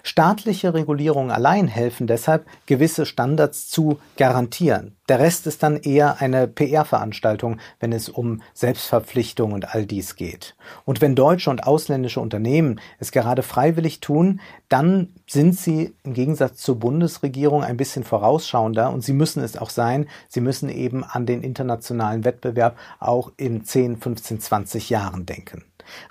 Staatliche 0.05 0.73
Regulierungen 0.73 1.33
allein 1.33 1.67
helfen 1.67 2.07
deshalb, 2.07 2.47
gewisse 2.67 3.07
Standards 3.07 3.69
zu 3.69 3.99
garantieren. 4.17 4.96
Der 5.09 5.21
Rest 5.21 5.47
ist 5.47 5.63
dann 5.63 5.77
eher 5.77 6.21
eine 6.21 6.49
PR-Veranstaltung, 6.49 7.59
wenn 7.79 7.93
es 7.93 8.09
um 8.09 8.43
Selbstverpflichtung 8.55 9.53
und 9.53 9.73
all 9.75 9.87
dies 9.87 10.17
geht. 10.17 10.57
Und 10.85 11.01
wenn 11.01 11.15
deutsche 11.15 11.49
und 11.49 11.65
ausländische 11.65 12.21
Unternehmen 12.21 12.81
es 12.99 13.13
gerade 13.13 13.43
freiwillig 13.43 14.01
tun, 14.01 14.41
dann 14.69 15.13
sind 15.29 15.57
sie 15.57 15.95
im 16.03 16.13
Gegensatz 16.13 16.57
zur 16.57 16.81
Bundesregierung 16.81 17.63
ein 17.63 17.77
bisschen 17.77 18.03
vorausschauender 18.03 18.91
und 18.91 19.03
sie 19.03 19.13
müssen 19.13 19.45
es 19.45 19.57
auch 19.57 19.71
sein. 19.71 20.09
Sie 20.29 20.41
müssen 20.41 20.69
eben 20.69 21.05
an 21.05 21.25
den 21.25 21.43
internationalen 21.43 22.25
Wettbewerb 22.25 22.77
auch 22.99 23.31
in 23.37 23.65
10, 23.65 23.99
15, 23.99 24.41
20 24.41 24.91
Jahren 24.91 25.25
denken. 25.25 25.65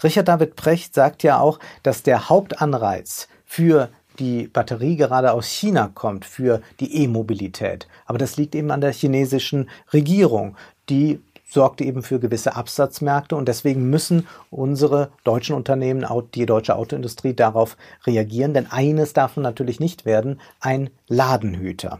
Richard 0.03 0.29
David 0.29 0.55
Precht 0.55 0.93
sagt 0.93 1.23
ja 1.23 1.39
auch, 1.39 1.59
dass 1.83 2.01
der 2.01 2.29
Hauptanreiz 2.29 3.27
für 3.43 3.89
die 4.19 4.47
Batterie 4.47 4.95
gerade 4.95 5.31
aus 5.31 5.47
China 5.47 5.91
kommt 5.93 6.25
für 6.25 6.61
die 6.79 7.03
E-Mobilität. 7.03 7.87
Aber 8.05 8.17
das 8.17 8.37
liegt 8.37 8.55
eben 8.55 8.71
an 8.71 8.81
der 8.81 8.93
chinesischen 8.93 9.69
Regierung, 9.93 10.55
die 10.89 11.19
sorgt 11.47 11.81
eben 11.81 12.03
für 12.03 12.19
gewisse 12.19 12.55
Absatzmärkte 12.55 13.35
und 13.35 13.47
deswegen 13.47 13.89
müssen 13.89 14.27
unsere 14.49 15.09
deutschen 15.23 15.55
Unternehmen, 15.55 16.05
die 16.33 16.45
deutsche 16.45 16.75
Autoindustrie 16.75 17.33
darauf 17.33 17.77
reagieren, 18.05 18.53
denn 18.53 18.71
eines 18.71 19.13
darf 19.13 19.37
natürlich 19.37 19.79
nicht 19.79 20.05
werden, 20.05 20.41
ein 20.59 20.89
Ladenhüter. 21.07 21.99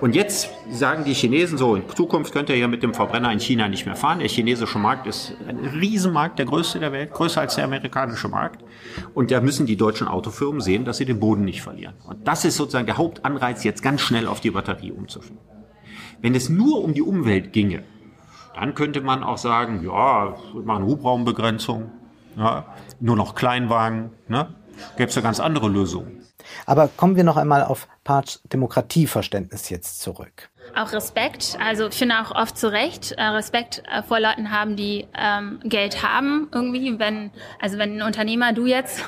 Und 0.00 0.14
jetzt 0.14 0.50
sagen 0.70 1.04
die 1.04 1.14
Chinesen 1.14 1.56
so, 1.56 1.76
in 1.76 1.88
Zukunft 1.88 2.32
könnt 2.32 2.50
ihr 2.50 2.56
ja 2.56 2.68
mit 2.68 2.82
dem 2.82 2.92
Verbrenner 2.92 3.32
in 3.32 3.40
China 3.40 3.68
nicht 3.68 3.86
mehr 3.86 3.96
fahren. 3.96 4.18
Der 4.18 4.28
chinesische 4.28 4.78
Markt 4.78 5.06
ist 5.06 5.34
ein 5.48 5.58
Riesenmarkt, 5.58 6.38
der 6.38 6.46
größte 6.46 6.78
der 6.78 6.92
Welt, 6.92 7.12
größer 7.12 7.40
als 7.40 7.54
der 7.54 7.64
amerikanische 7.64 8.28
Markt. 8.28 8.62
Und 9.14 9.30
da 9.30 9.40
müssen 9.40 9.66
die 9.66 9.76
deutschen 9.76 10.08
Autofirmen 10.08 10.60
sehen, 10.60 10.84
dass 10.84 10.98
sie 10.98 11.04
den 11.04 11.20
Boden 11.20 11.44
nicht 11.44 11.62
verlieren. 11.62 11.94
Und 12.04 12.26
das 12.26 12.44
ist 12.44 12.56
sozusagen 12.56 12.86
der 12.86 12.98
Hauptanreiz, 12.98 13.64
jetzt 13.64 13.82
ganz 13.82 14.00
schnell 14.00 14.26
auf 14.26 14.40
die 14.40 14.50
Batterie 14.50 14.92
umzuschwenken. 14.92 15.46
Wenn 16.20 16.34
es 16.34 16.48
nur 16.48 16.82
um 16.84 16.94
die 16.94 17.02
Umwelt 17.02 17.52
ginge, 17.52 17.82
dann 18.54 18.74
könnte 18.74 19.00
man 19.00 19.22
auch 19.22 19.38
sagen, 19.38 19.82
ja, 19.84 20.36
wir 20.52 20.62
machen 20.62 20.84
Hubraumbegrenzung, 20.84 21.90
ja, 22.36 22.66
nur 23.00 23.16
noch 23.16 23.34
Kleinwagen, 23.34 24.10
ne? 24.28 24.54
Gäbe 24.96 25.08
es 25.08 25.14
ja 25.14 25.22
ganz 25.22 25.38
andere 25.40 25.68
Lösungen. 25.68 26.22
Aber 26.66 26.88
kommen 26.88 27.16
wir 27.16 27.24
noch 27.24 27.36
einmal 27.36 27.64
auf 27.64 27.88
Parts 28.04 28.40
Demokratieverständnis 28.52 29.68
jetzt 29.68 30.00
zurück. 30.00 30.50
Auch 30.74 30.92
Respekt, 30.94 31.58
also 31.62 31.88
ich 31.88 31.94
finde 31.94 32.14
auch 32.20 32.34
oft 32.34 32.56
zu 32.56 32.72
Recht 32.72 33.12
äh, 33.12 33.22
Respekt 33.22 33.82
äh, 33.92 34.02
vor 34.02 34.20
Leuten 34.20 34.50
haben, 34.50 34.74
die 34.74 35.06
ähm, 35.18 35.60
Geld 35.64 36.02
haben 36.02 36.48
irgendwie. 36.50 36.98
Wenn 36.98 37.30
also 37.60 37.76
wenn 37.76 37.98
ein 37.98 38.02
Unternehmer 38.02 38.54
du 38.54 38.64
jetzt 38.64 39.00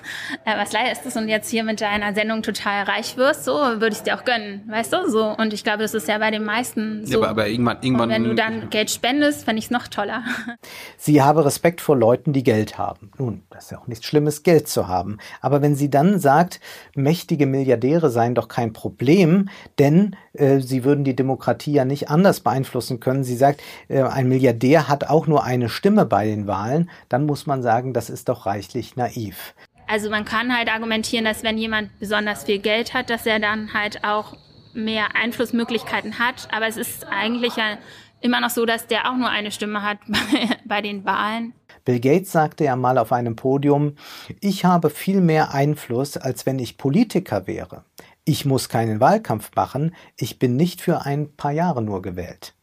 äh, 0.45 0.59
was 0.59 0.73
leistest 0.73 1.17
und 1.17 1.29
jetzt 1.29 1.49
hier 1.49 1.65
mit 1.65 1.81
deiner 1.81 2.13
Sendung 2.13 2.43
total 2.43 2.85
reich 2.85 3.17
wirst, 3.17 3.47
so 3.47 3.55
würde 3.55 3.89
ich 3.89 3.95
es 3.95 4.03
dir 4.03 4.15
auch 4.15 4.25
gönnen, 4.25 4.63
weißt 4.69 4.93
du? 4.93 5.09
So 5.09 5.35
und 5.39 5.55
ich 5.55 5.65
glaube, 5.65 5.79
das 5.79 5.95
ist 5.95 6.07
ja 6.07 6.19
bei 6.19 6.31
den 6.31 6.45
meisten 6.45 7.07
so. 7.07 7.13
Ja, 7.13 7.19
aber, 7.19 7.29
aber 7.29 7.49
irgendwann, 7.49 7.79
irgendwann. 7.81 8.11
Und 8.11 8.15
wenn 8.15 8.25
du 8.25 8.35
dann 8.35 8.69
Geld 8.69 8.91
spendest, 8.91 9.47
fände 9.47 9.59
ich 9.59 9.67
es 9.67 9.71
noch 9.71 9.89
toller. 9.89 10.23
Sie 10.99 11.23
habe 11.23 11.47
Respekt 11.47 11.81
vor 11.81 11.97
Leuten, 11.97 12.35
die 12.35 12.45
Geld 12.45 12.77
haben. 12.77 13.11
Nun, 13.17 13.43
das 13.49 13.65
ist 13.65 13.71
ja 13.71 13.79
auch 13.79 13.87
nichts 13.87 14.05
Schlimmes, 14.05 14.43
Geld 14.43 14.69
zu 14.69 14.87
haben. 14.87 15.17
Aber 15.41 15.63
wenn 15.63 15.77
sie 15.77 15.89
dann 15.89 16.19
sagt, 16.19 16.61
mächtige 16.95 17.47
Milliardäre 17.47 18.11
seien 18.11 18.35
doch 18.35 18.49
kein 18.49 18.75
Problem, 18.75 19.49
denn 19.79 20.15
äh, 20.35 20.59
sie 20.59 20.85
würden 20.85 21.05
die 21.05 21.17
Demokratie 21.17 21.44
ja 21.67 21.85
nicht 21.85 22.11
anders 22.11 22.41
beeinflussen 22.41 23.01
können. 23.01 23.25
Sie 23.25 23.37
sagt, 23.37 23.63
äh, 23.89 24.03
ein 24.03 24.29
Milliardär 24.29 24.89
hat 24.89 25.09
auch 25.09 25.27
nur 25.27 25.45
eine 25.45 25.69
Stimme 25.69 26.07
bei 26.07 26.27
den 26.27 26.47
Wahlen. 26.47 26.91
Dann 27.09 27.27
muss 27.27 27.47
man 27.47 27.63
sagen, 27.63 27.93
das 27.93 28.11
ist 28.11 28.29
doch 28.29 28.47
reichlich 28.47 28.97
naiv. 28.97 29.55
Also 29.87 30.11
man 30.11 30.25
kann 30.25 30.57
halt 30.57 30.69
argumentieren, 30.69 31.25
dass 31.25 31.43
wenn 31.43 31.59
jemand 31.59 31.99
besonders 31.99 32.45
viel 32.45 32.59
Geld 32.59 32.95
hat, 32.95 33.11
dass 33.11 33.27
er 33.27 33.39
dann 33.39 33.75
halt 33.75 34.05
auch 34.05 34.37
mehr 34.73 35.15
Einflussmöglichkeiten 35.15 36.19
hat. 36.19 36.49
Aber 36.53 36.67
es 36.67 36.77
ist 36.77 37.07
eigentlich 37.07 37.57
ja 37.57 37.79
immer 38.21 38.41
noch 38.41 38.51
so, 38.51 38.65
dass 38.65 38.87
der 38.87 39.11
auch 39.11 39.17
nur 39.17 39.29
eine 39.29 39.51
Stimme 39.51 39.83
hat 39.83 39.99
bei, 40.09 40.57
bei 40.65 40.83
den 40.83 41.05
Wahlen. 41.05 41.53
Bill 41.85 42.01
Gates 42.01 42.33
sagte 42.33 42.65
ja 42.65 42.77
mal 42.77 42.97
auf 42.97 43.13
einem 43.13 43.37
Podium, 43.37 43.97
ich 44.41 44.65
habe 44.65 44.89
viel 44.89 45.21
mehr 45.21 45.53
Einfluss, 45.53 46.17
als 46.17 46.47
wenn 46.47 46.59
ich 46.59 46.79
Politiker 46.79 47.47
wäre. 47.47 47.85
Ich 48.25 48.45
muss 48.45 48.69
keinen 48.69 49.01
Wahlkampf 49.01 49.51
machen, 49.55 49.95
ich 50.17 50.39
bin 50.39 50.57
nicht 50.57 50.81
für 50.81 51.03
ein 51.03 51.35
paar 51.37 51.53
Jahre 51.53 51.83
nur 51.83 52.01
gewählt. 52.01 52.55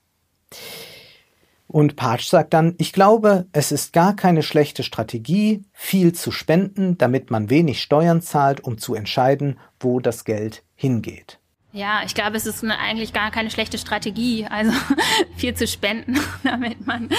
Und 1.68 1.96
Patsch 1.96 2.28
sagt 2.28 2.54
dann, 2.54 2.76
ich 2.80 2.92
glaube, 2.92 3.46
es 3.54 3.72
ist 3.72 3.94
gar 3.94 4.14
keine 4.14 4.44
schlechte 4.44 4.84
Strategie, 4.84 5.64
viel 5.72 6.12
zu 6.14 6.32
spenden, 6.32 6.98
damit 6.98 7.32
man 7.32 7.50
wenig 7.50 7.82
Steuern 7.82 8.22
zahlt, 8.22 8.62
um 8.62 8.78
zu 8.78 8.94
entscheiden, 8.94 9.58
wo 9.80 10.02
das 10.02 10.26
Geld 10.26 10.64
hingeht. 10.76 11.40
Ja, 11.72 12.02
ich 12.06 12.14
glaube, 12.14 12.36
es 12.36 12.46
ist 12.46 12.64
eine, 12.64 12.78
eigentlich 12.78 13.14
gar 13.14 13.32
keine 13.32 13.50
schlechte 13.50 13.78
Strategie, 13.78 14.46
also 14.50 14.74
viel 15.38 15.54
zu 15.54 15.66
spenden, 15.66 16.20
damit 16.44 16.86
man 16.86 17.10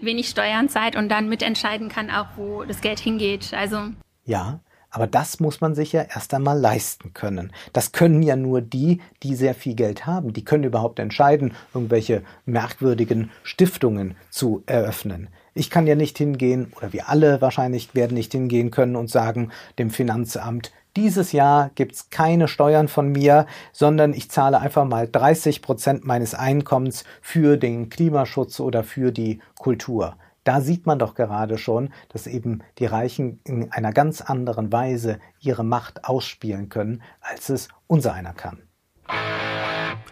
wenig 0.00 0.28
Steuern 0.28 0.68
zahlt 0.68 0.94
und 0.94 1.08
dann 1.08 1.28
mitentscheiden 1.28 1.88
kann, 1.88 2.10
auch 2.10 2.28
wo 2.36 2.62
das 2.62 2.80
Geld 2.80 3.00
hingeht. 3.00 3.52
Also 3.54 3.88
ja, 4.24 4.60
aber 4.96 5.06
das 5.06 5.40
muss 5.40 5.60
man 5.60 5.74
sich 5.74 5.92
ja 5.92 6.00
erst 6.00 6.32
einmal 6.32 6.58
leisten 6.58 7.12
können. 7.12 7.52
Das 7.74 7.92
können 7.92 8.22
ja 8.22 8.34
nur 8.34 8.62
die, 8.62 9.02
die 9.22 9.34
sehr 9.34 9.54
viel 9.54 9.74
Geld 9.74 10.06
haben. 10.06 10.32
Die 10.32 10.42
können 10.42 10.64
überhaupt 10.64 10.98
entscheiden, 10.98 11.52
irgendwelche 11.74 12.22
merkwürdigen 12.46 13.30
Stiftungen 13.42 14.16
zu 14.30 14.62
eröffnen. 14.64 15.28
Ich 15.52 15.68
kann 15.68 15.86
ja 15.86 15.96
nicht 15.96 16.16
hingehen, 16.16 16.72
oder 16.78 16.94
wir 16.94 17.10
alle 17.10 17.42
wahrscheinlich 17.42 17.94
werden 17.94 18.14
nicht 18.14 18.32
hingehen 18.32 18.70
können 18.70 18.96
und 18.96 19.10
sagen 19.10 19.50
dem 19.78 19.90
Finanzamt, 19.90 20.72
dieses 20.96 21.32
Jahr 21.32 21.70
gibt's 21.74 22.08
keine 22.08 22.48
Steuern 22.48 22.88
von 22.88 23.12
mir, 23.12 23.44
sondern 23.72 24.14
ich 24.14 24.30
zahle 24.30 24.60
einfach 24.60 24.86
mal 24.86 25.06
30 25.06 25.60
Prozent 25.60 26.06
meines 26.06 26.34
Einkommens 26.34 27.04
für 27.20 27.58
den 27.58 27.90
Klimaschutz 27.90 28.60
oder 28.60 28.82
für 28.82 29.12
die 29.12 29.40
Kultur 29.58 30.16
da 30.46 30.60
sieht 30.60 30.86
man 30.86 31.00
doch 31.00 31.14
gerade 31.14 31.58
schon, 31.58 31.92
dass 32.08 32.28
eben 32.28 32.62
die 32.78 32.86
Reichen 32.86 33.40
in 33.42 33.72
einer 33.72 33.92
ganz 33.92 34.20
anderen 34.20 34.70
Weise 34.70 35.18
ihre 35.40 35.64
Macht 35.64 36.04
ausspielen 36.04 36.68
können, 36.68 37.02
als 37.20 37.48
es 37.48 37.68
unser 37.88 38.14
einer 38.14 38.32
kann. 38.32 38.62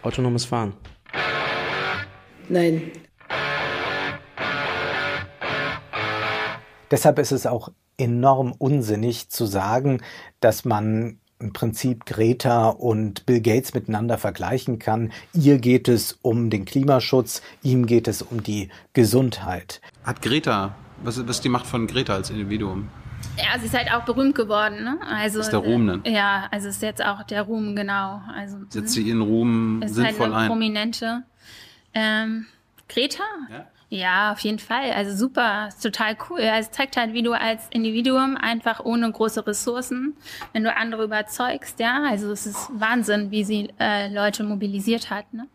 Autonomes 0.02 0.44
Fahren. 0.44 0.74
Nein. 2.48 2.90
Deshalb 6.90 7.18
ist 7.20 7.32
es 7.32 7.46
auch 7.46 7.68
enorm 7.96 8.52
unsinnig 8.58 9.30
zu 9.30 9.46
sagen, 9.46 10.02
dass 10.40 10.64
man 10.64 11.20
im 11.38 11.52
Prinzip 11.52 12.06
Greta 12.06 12.68
und 12.68 13.26
Bill 13.26 13.40
Gates 13.40 13.74
miteinander 13.74 14.18
vergleichen 14.18 14.78
kann. 14.78 15.12
Ihr 15.32 15.58
geht 15.58 15.88
es 15.88 16.18
um 16.22 16.50
den 16.50 16.64
Klimaschutz, 16.64 17.42
ihm 17.62 17.86
geht 17.86 18.08
es 18.08 18.22
um 18.22 18.42
die 18.42 18.68
Gesundheit. 18.92 19.80
Hat 20.04 20.22
Greta, 20.22 20.74
was, 21.02 21.18
was 21.18 21.36
ist 21.36 21.44
die 21.44 21.48
Macht 21.48 21.66
von 21.66 21.86
Greta 21.86 22.14
als 22.14 22.30
Individuum? 22.30 22.88
Ja, 23.36 23.58
sie 23.58 23.66
ist 23.66 23.74
halt 23.74 23.90
auch 23.92 24.04
berühmt 24.04 24.34
geworden, 24.34 24.84
ne? 24.84 24.98
Also 25.08 25.40
ist 25.40 25.50
der 25.50 25.60
Ruhm 25.60 25.86
dann? 25.86 26.02
Ja, 26.04 26.46
also 26.50 26.68
ist 26.68 26.82
jetzt 26.82 27.04
auch 27.04 27.22
der 27.24 27.42
Ruhm 27.42 27.74
genau. 27.74 28.20
Also 28.32 28.58
setzt 28.68 28.94
sie 28.94 29.02
ihren 29.02 29.22
Ruhm 29.22 29.82
ist 29.82 29.94
sinnvoll 29.94 30.26
halt 30.26 30.32
eine 30.32 30.36
ein. 30.36 30.48
Prominente. 30.48 31.22
Ähm, 31.94 32.46
Greta? 32.94 33.24
Ja. 33.50 33.66
Ja, 33.90 34.32
auf 34.32 34.40
jeden 34.40 34.58
Fall. 34.58 34.90
Also 34.90 35.14
super, 35.14 35.68
ist 35.68 35.80
total 35.80 36.16
cool. 36.28 36.40
Es 36.40 36.72
zeigt 36.72 36.96
halt, 36.96 37.12
wie 37.12 37.22
du 37.22 37.32
als 37.32 37.68
Individuum 37.70 38.36
einfach 38.36 38.80
ohne 38.84 39.10
große 39.10 39.46
Ressourcen, 39.46 40.16
wenn 40.52 40.64
du 40.64 40.74
andere 40.74 41.04
überzeugst, 41.04 41.78
ja, 41.78 42.02
also 42.08 42.32
es 42.32 42.44
ist 42.44 42.70
Wahnsinn, 42.72 43.30
wie 43.30 43.44
sie 43.44 43.68
äh, 43.78 44.12
Leute 44.12 44.42
mobilisiert 44.42 45.10
hat. 45.10 45.32
Ne? 45.32 45.46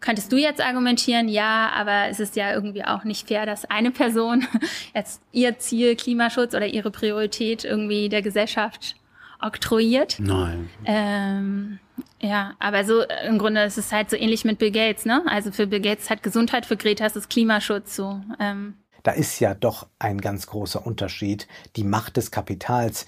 Könntest 0.00 0.32
du 0.32 0.36
jetzt 0.36 0.60
argumentieren, 0.60 1.28
ja, 1.28 1.70
aber 1.74 2.08
es 2.08 2.20
ist 2.20 2.36
ja 2.36 2.52
irgendwie 2.52 2.84
auch 2.84 3.04
nicht 3.04 3.28
fair, 3.28 3.46
dass 3.46 3.64
eine 3.64 3.90
Person 3.90 4.46
jetzt 4.94 5.22
ihr 5.32 5.58
Ziel 5.58 5.96
Klimaschutz 5.96 6.54
oder 6.54 6.66
ihre 6.66 6.90
Priorität 6.90 7.64
irgendwie 7.64 8.08
der 8.10 8.20
Gesellschaft 8.20 8.96
oktroyiert. 9.42 10.16
Nein. 10.18 10.70
Ähm, 10.84 11.78
ja, 12.20 12.54
aber 12.58 12.84
so 12.84 13.02
im 13.26 13.38
Grunde 13.38 13.64
ist 13.64 13.78
es 13.78 13.92
halt 13.92 14.10
so 14.10 14.16
ähnlich 14.16 14.44
mit 14.44 14.58
Bill 14.58 14.70
Gates, 14.70 15.04
ne? 15.04 15.22
Also 15.26 15.52
für 15.52 15.66
Bill 15.66 15.80
Gates 15.80 16.08
hat 16.08 16.22
Gesundheit, 16.22 16.66
für 16.66 16.76
Greta 16.76 17.04
ist 17.06 17.16
es 17.16 17.28
Klimaschutz 17.28 17.96
so. 17.96 18.20
Ähm. 18.38 18.74
Da 19.02 19.12
ist 19.12 19.40
ja 19.40 19.54
doch 19.54 19.88
ein 19.98 20.20
ganz 20.20 20.46
großer 20.46 20.86
Unterschied. 20.86 21.48
Die 21.74 21.82
Macht 21.82 22.16
des 22.16 22.30
Kapitals, 22.30 23.06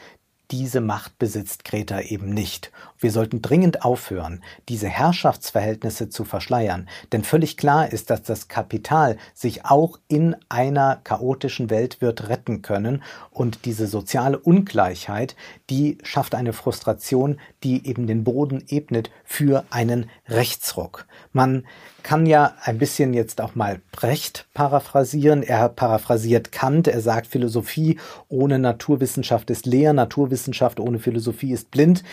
diese 0.50 0.80
Macht 0.80 1.18
besitzt 1.18 1.64
Greta 1.64 2.00
eben 2.00 2.28
nicht. 2.28 2.70
Wir 2.98 3.10
sollten 3.10 3.40
dringend 3.40 3.82
aufhören, 3.82 4.42
diese 4.68 4.88
Herrschaftsverhältnisse 4.88 6.10
zu 6.10 6.24
verschleiern, 6.24 6.88
denn 7.12 7.24
völlig 7.24 7.56
klar 7.56 7.92
ist, 7.92 8.10
dass 8.10 8.22
das 8.22 8.48
Kapital 8.48 9.16
sich 9.32 9.64
auch 9.64 9.98
in 10.06 10.36
einer 10.48 11.00
chaotischen 11.02 11.70
Welt 11.70 12.02
wird 12.02 12.28
retten 12.28 12.60
können 12.60 13.02
und 13.30 13.64
diese 13.64 13.86
soziale 13.86 14.38
Ungleichheit, 14.38 15.34
die 15.70 15.98
schafft 16.02 16.34
eine 16.34 16.52
Frustration, 16.52 17.40
die 17.62 17.86
eben 17.86 18.06
den 18.06 18.22
Boden 18.24 18.62
ebnet 18.68 19.10
für 19.24 19.64
einen 19.70 20.10
Rechtsruck. 20.28 21.06
Man 21.32 21.64
kann 22.02 22.26
ja 22.26 22.54
ein 22.62 22.76
bisschen 22.78 23.14
jetzt 23.14 23.40
auch 23.40 23.54
mal 23.54 23.80
Brecht 23.90 24.46
paraphrasieren. 24.52 25.42
Er 25.42 25.70
paraphrasiert 25.70 26.52
Kant. 26.52 26.86
Er 26.86 27.00
sagt, 27.00 27.26
Philosophie 27.26 27.98
ohne 28.28 28.58
Naturwissenschaft 28.58 29.48
ist 29.48 29.64
leer, 29.64 29.94
Naturwissenschaft 29.94 30.80
ohne 30.80 30.98
Philosophie 30.98 31.52
ist 31.52 31.70
blind. 31.70 32.04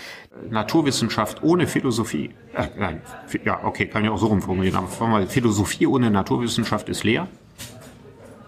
Naturwissenschaft 0.50 1.44
ohne 1.44 1.68
Philosophie, 1.68 2.32
äh, 2.56 2.68
nein, 2.78 3.02
ja, 3.44 3.64
okay, 3.66 3.86
kann 3.88 4.04
ich 4.04 4.10
auch 4.10 4.18
so 4.18 4.28
rumformulieren, 4.28 4.78
aber 4.78 5.28
Philosophie 5.28 5.88
ohne 5.88 6.10
Naturwissenschaft 6.10 6.88
ist 6.88 7.04
leer 7.04 7.28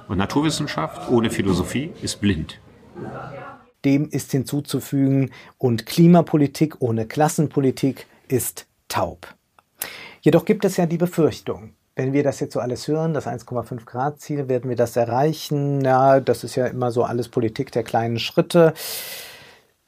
und 0.08 0.18
Naturwissenschaft 0.18 1.10
ohne 1.10 1.30
Philosophie 1.30 1.92
ist 2.02 2.22
blind. 2.22 2.60
Dem 3.86 4.10
ist 4.10 4.32
hinzuzufügen, 4.32 5.32
und 5.58 5.86
Klimapolitik 5.86 6.76
ohne 6.80 7.06
Klassenpolitik 7.06 8.08
ist 8.28 8.66
taub. 8.88 9.28
Jedoch 10.22 10.46
gibt 10.46 10.66
es 10.66 10.78
ja 10.78 10.86
die 10.86 10.98
Befürchtung, 10.98 11.74
wenn 11.96 12.14
wir 12.14 12.24
das 12.24 12.40
jetzt 12.40 12.54
so 12.54 12.60
alles 12.60 12.88
hören, 12.88 13.14
das 13.14 13.28
1,5 13.28 13.86
Grad 13.86 14.20
Ziel, 14.20 14.48
werden 14.48 14.70
wir 14.70 14.76
das 14.76 14.96
erreichen? 14.96 15.82
Ja, 15.82 16.20
das 16.20 16.44
ist 16.44 16.56
ja 16.56 16.66
immer 16.66 16.92
so 16.92 17.04
alles 17.04 17.30
Politik 17.30 17.72
der 17.72 17.84
kleinen 17.84 18.18
Schritte. 18.20 18.74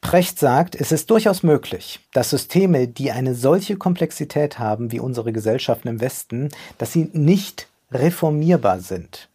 Precht 0.02 0.38
sagt, 0.38 0.76
es 0.76 0.92
ist 0.92 1.10
durchaus 1.10 1.42
möglich, 1.42 2.00
dass 2.14 2.30
Systeme, 2.30 2.88
die 2.88 3.12
eine 3.12 3.34
solche 3.34 3.76
Komplexität 3.76 4.60
haben 4.60 4.92
wie 4.92 5.00
unsere 5.00 5.34
Gesellschaften 5.34 5.88
im 5.88 6.00
Westen, 6.00 6.50
dass 6.78 6.94
sie 6.94 7.10
nicht 7.14 7.68
reformierbar 7.92 8.82
sind. 8.82 9.30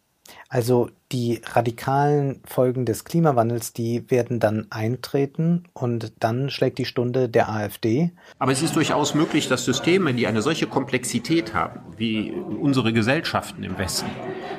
Also 0.53 0.89
die 1.13 1.39
radikalen 1.53 2.41
Folgen 2.43 2.85
des 2.85 3.05
Klimawandels, 3.05 3.71
die 3.71 4.11
werden 4.11 4.41
dann 4.41 4.67
eintreten 4.69 5.63
und 5.71 6.11
dann 6.19 6.49
schlägt 6.49 6.77
die 6.77 6.83
Stunde 6.83 7.29
der 7.29 7.47
AfD. 7.47 8.11
Aber 8.37 8.51
es 8.51 8.61
ist 8.61 8.75
durchaus 8.75 9.15
möglich, 9.15 9.47
dass 9.47 9.63
Systeme, 9.63 10.13
die 10.13 10.27
eine 10.27 10.41
solche 10.41 10.67
Komplexität 10.67 11.53
haben, 11.53 11.79
wie 11.95 12.31
unsere 12.31 12.91
Gesellschaften 12.91 13.63
im 13.63 13.77
Westen, 13.77 14.09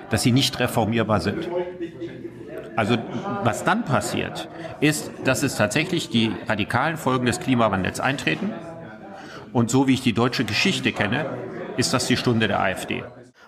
dass 0.08 0.22
sie 0.22 0.32
nicht 0.32 0.58
reformierbar 0.58 1.20
sind. 1.20 1.50
Also 2.74 2.96
was 3.42 3.62
dann 3.64 3.84
passiert, 3.84 4.48
ist, 4.80 5.10
dass 5.24 5.42
es 5.42 5.56
tatsächlich 5.56 6.08
die 6.08 6.32
radikalen 6.48 6.96
Folgen 6.96 7.26
des 7.26 7.38
Klimawandels 7.38 8.00
eintreten. 8.00 8.50
Und 9.52 9.70
so 9.70 9.88
wie 9.88 9.92
ich 9.92 10.00
die 10.00 10.14
deutsche 10.14 10.46
Geschichte 10.46 10.90
kenne, 10.92 11.26
ist 11.76 11.92
das 11.92 12.06
die 12.06 12.16
Stunde 12.16 12.48
der 12.48 12.60
AfD. 12.60 13.04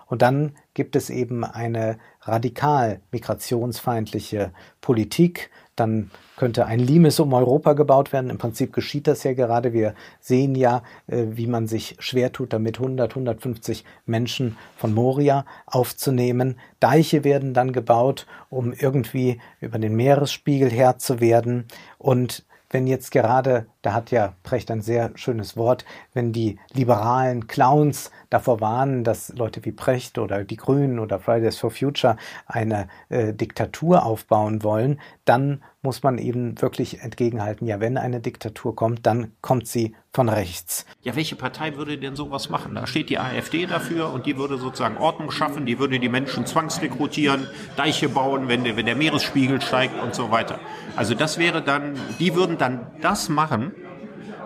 Und 0.06 0.22
dann 0.22 0.52
gibt 0.74 0.96
es 0.96 1.10
eben 1.10 1.44
eine 1.44 1.98
radikal 2.24 3.00
migrationsfeindliche 3.10 4.52
Politik. 4.80 5.50
Dann 5.76 6.10
könnte 6.36 6.66
ein 6.66 6.78
Limes 6.78 7.18
um 7.20 7.32
Europa 7.32 7.72
gebaut 7.72 8.12
werden. 8.12 8.30
Im 8.30 8.38
Prinzip 8.38 8.72
geschieht 8.72 9.06
das 9.06 9.24
ja 9.24 9.32
gerade. 9.34 9.72
Wir 9.72 9.94
sehen 10.20 10.54
ja, 10.54 10.82
äh, 11.06 11.24
wie 11.30 11.46
man 11.46 11.66
sich 11.66 11.96
schwer 11.98 12.32
tut, 12.32 12.52
damit 12.52 12.78
100, 12.78 13.10
150 13.10 13.84
Menschen 14.06 14.56
von 14.76 14.94
Moria 14.94 15.44
aufzunehmen. 15.66 16.56
Deiche 16.80 17.24
werden 17.24 17.54
dann 17.54 17.72
gebaut, 17.72 18.26
um 18.50 18.72
irgendwie 18.72 19.40
über 19.60 19.78
den 19.78 19.96
Meeresspiegel 19.96 20.70
Herr 20.70 20.98
zu 20.98 21.20
werden. 21.20 21.66
Und 21.98 22.44
wenn 22.74 22.88
jetzt 22.88 23.12
gerade, 23.12 23.68
da 23.82 23.92
hat 23.92 24.10
ja 24.10 24.34
Precht 24.42 24.68
ein 24.68 24.82
sehr 24.82 25.12
schönes 25.14 25.56
Wort, 25.56 25.84
wenn 26.12 26.32
die 26.32 26.58
liberalen 26.72 27.46
Clowns 27.46 28.10
davor 28.30 28.60
warnen, 28.60 29.04
dass 29.04 29.28
Leute 29.28 29.64
wie 29.64 29.70
Precht 29.70 30.18
oder 30.18 30.42
die 30.42 30.56
Grünen 30.56 30.98
oder 30.98 31.20
Fridays 31.20 31.56
for 31.56 31.70
Future 31.70 32.16
eine 32.46 32.88
äh, 33.10 33.32
Diktatur 33.32 34.04
aufbauen 34.04 34.64
wollen, 34.64 35.00
dann 35.24 35.62
muss 35.84 36.02
man 36.02 36.18
eben 36.18 36.60
wirklich 36.60 37.00
entgegenhalten, 37.00 37.66
ja, 37.66 37.78
wenn 37.78 37.96
eine 37.96 38.20
Diktatur 38.20 38.74
kommt, 38.74 39.06
dann 39.06 39.32
kommt 39.42 39.68
sie 39.68 39.94
von 40.12 40.28
rechts. 40.28 40.86
Ja, 41.02 41.14
welche 41.14 41.36
Partei 41.36 41.76
würde 41.76 41.98
denn 41.98 42.16
sowas 42.16 42.48
machen? 42.48 42.74
Da 42.74 42.86
steht 42.86 43.10
die 43.10 43.18
AfD 43.18 43.66
dafür 43.66 44.12
und 44.12 44.26
die 44.26 44.36
würde 44.36 44.56
sozusagen 44.56 44.96
Ordnung 44.96 45.30
schaffen, 45.30 45.66
die 45.66 45.78
würde 45.78 46.00
die 46.00 46.08
Menschen 46.08 46.46
zwangsrekrutieren, 46.46 47.46
Deiche 47.76 48.08
bauen, 48.08 48.48
wenn 48.48 48.64
der, 48.64 48.76
wenn 48.76 48.86
der 48.86 48.96
Meeresspiegel 48.96 49.60
steigt 49.60 50.02
und 50.02 50.14
so 50.14 50.30
weiter. 50.30 50.58
Also 50.96 51.14
das 51.14 51.38
wäre 51.38 51.62
dann, 51.62 51.94
die 52.18 52.34
würden 52.34 52.58
dann 52.58 52.86
das 53.00 53.28
machen, 53.28 53.72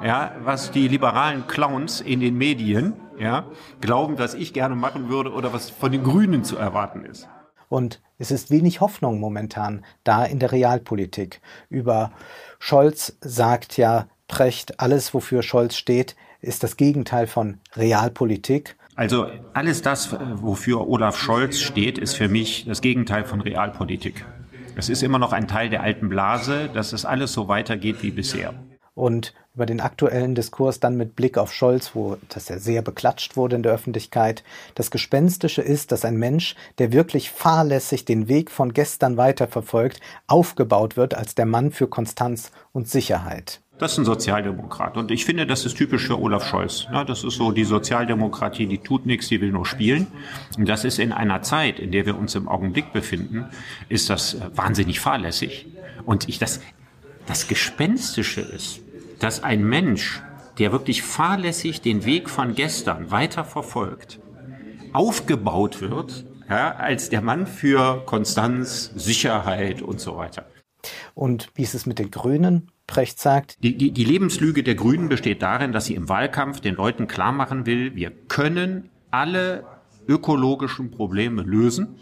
ja, 0.05 0.33
was 0.43 0.71
die 0.71 0.89
liberalen 0.89 1.47
Clowns 1.47 2.01
in 2.01 2.21
den 2.21 2.37
Medien 2.37 2.95
ja, 3.19 3.47
glauben, 3.81 4.19
was 4.19 4.35
ich 4.35 4.53
gerne 4.53 4.77
machen 4.77 5.09
würde 5.09 5.33
oder 5.33 5.53
was 5.53 5.71
von 5.71 5.93
den 5.93 6.03
Grünen 6.03 6.45
zu 6.45 6.57
erwarten 6.57 7.05
ist. 7.05 7.29
Und 7.69 8.01
es 8.19 8.31
ist 8.31 8.51
wenig 8.51 8.81
Hoffnung 8.81 9.21
momentan 9.21 9.85
da 10.05 10.25
in 10.25 10.39
der 10.39 10.53
Realpolitik. 10.53 11.41
Über 11.71 12.13
Scholz 12.59 13.17
sagt 13.21 13.77
ja 13.77 14.09
Precht, 14.27 14.81
alles, 14.81 15.15
wofür 15.15 15.43
Scholz 15.43 15.77
steht, 15.77 16.17
ist 16.41 16.63
das 16.63 16.77
Gegenteil 16.77 17.27
von 17.27 17.59
Realpolitik. 17.77 18.77
Also 18.95 19.27
alles 19.55 19.81
das, 19.81 20.15
wofür 20.35 20.87
Olaf 20.89 21.17
Scholz 21.19 21.61
steht, 21.61 21.99
ist 21.99 22.15
für 22.15 22.29
mich 22.29 22.65
das 22.67 22.83
Gegenteil 22.83 23.25
von 23.25 23.41
Realpolitik. 23.41 24.27
Es 24.77 24.89
ist 24.89 25.03
immer 25.03 25.19
noch 25.19 25.33
ein 25.33 25.49
Teil 25.49 25.71
der 25.71 25.83
alten 25.83 26.09
Blase, 26.09 26.69
dass 26.73 26.93
es 26.93 27.05
alles 27.05 27.33
so 27.33 27.49
weitergeht 27.49 28.03
wie 28.03 28.11
bisher 28.11 28.55
und 28.99 29.33
über 29.55 29.67
den 29.67 29.81
aktuellen 29.81 30.35
Diskurs 30.35 30.79
dann 30.79 30.97
mit 30.97 31.17
Blick 31.17 31.37
auf 31.37 31.53
Scholz, 31.53 31.93
wo 31.95 32.17
das 32.29 32.49
ja 32.49 32.59
sehr 32.59 32.81
beklatscht 32.81 33.37
wurde 33.37 33.57
in 33.57 33.65
der 33.65 33.73
Öffentlichkeit. 33.73 34.45
Das 34.77 34.93
Gespenstische 34.93 35.63
ist, 35.63 35.91
dass 35.91 36.05
ein 36.05 36.17
Mensch, 36.17 36.55
der 36.79 36.93
wirklich 36.93 37.31
fahrlässig 37.31 38.05
den 38.05 38.29
Weg 38.29 38.53
von 38.53 38.73
gestern 38.73 39.17
weiterverfolgt, 39.17 40.01
aufgebaut 40.29 40.97
wird 40.97 41.15
als 41.15 41.35
der 41.35 41.47
Mann 41.47 41.73
für 41.73 41.89
Konstanz 41.89 42.53
und 42.73 42.89
Sicherheit. 42.89 43.61
Das 43.79 43.93
ist 43.93 43.99
ein 43.99 44.05
Sozialdemokrat. 44.05 44.97
Und 44.97 45.11
ich 45.11 45.25
finde, 45.25 45.47
das 45.47 45.65
ist 45.65 45.77
typisch 45.77 46.07
für 46.07 46.21
Olaf 46.21 46.47
Scholz. 46.47 46.87
das 47.07 47.25
ist 47.25 47.35
so 47.35 47.53
die 47.53 47.65
Sozialdemokratie, 47.65 48.67
die 48.67 48.79
tut 48.79 49.07
nichts, 49.07 49.29
die 49.29 49.41
will 49.41 49.53
nur 49.53 49.67
spielen. 49.67 50.09
Und 50.57 50.69
das 50.69 50.85
ist 50.85 50.99
in 50.99 51.13
einer 51.13 51.43
Zeit, 51.43 51.79
in 51.79 51.93
der 51.93 52.07
wir 52.07 52.17
uns 52.17 52.35
im 52.35 52.49
Augenblick 52.49 52.93
befinden, 52.93 53.47
ist 53.89 54.11
das 54.11 54.37
wahnsinnig 54.55 55.01
fahrlässig. 55.01 55.67
Und 56.05 56.29
ich, 56.29 56.39
das, 56.39 56.61
das 57.27 57.47
Gespenstische 57.47 58.41
ist, 58.41 58.81
dass 59.19 59.43
ein 59.43 59.65
Mensch, 59.65 60.23
der 60.59 60.73
wirklich 60.73 61.03
fahrlässig 61.03 61.81
den 61.81 62.05
Weg 62.05 62.29
von 62.29 62.55
gestern 62.55 63.11
weiter 63.11 63.45
verfolgt, 63.45 64.21
aufgebaut 64.93 65.81
wird 65.81 66.25
ja, 66.49 66.75
als 66.75 67.11
der 67.11 67.21
Mann 67.21 67.47
für 67.47 68.03
Konstanz, 68.07 68.91
Sicherheit 68.95 69.83
und 69.83 70.01
so 70.01 70.17
weiter. 70.17 70.47
Und 71.15 71.51
wie 71.55 71.63
ist 71.63 71.75
es 71.75 71.87
mit 71.87 71.99
den 71.99 72.11
Grünen? 72.11 72.71
Precht 72.87 73.21
sagt. 73.21 73.63
Die, 73.63 73.77
die, 73.77 73.91
die 73.91 74.05
Lebenslüge 74.05 74.63
der 74.63 74.75
Grünen 74.75 75.09
besteht 75.09 75.43
darin, 75.43 75.73
dass 75.73 75.85
sie 75.85 75.95
im 75.95 76.09
Wahlkampf 76.09 76.61
den 76.61 76.75
Leuten 76.75 77.07
klar 77.07 77.33
machen 77.33 77.67
will, 77.67 77.95
wir 77.95 78.11
können 78.29 78.89
alle 79.11 79.65
ökologischen 80.07 80.91
Probleme 80.91 81.43
lösen 81.43 81.97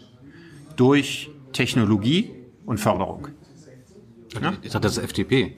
durch 0.77 1.29
Technologie 1.51 2.31
und 2.65 2.79
Förderung. 2.79 3.27
Ja? 4.41 4.53
Ich 4.61 4.71
dachte, 4.71 4.87
das 4.87 4.97
ist 4.97 5.03
FDP. 5.03 5.57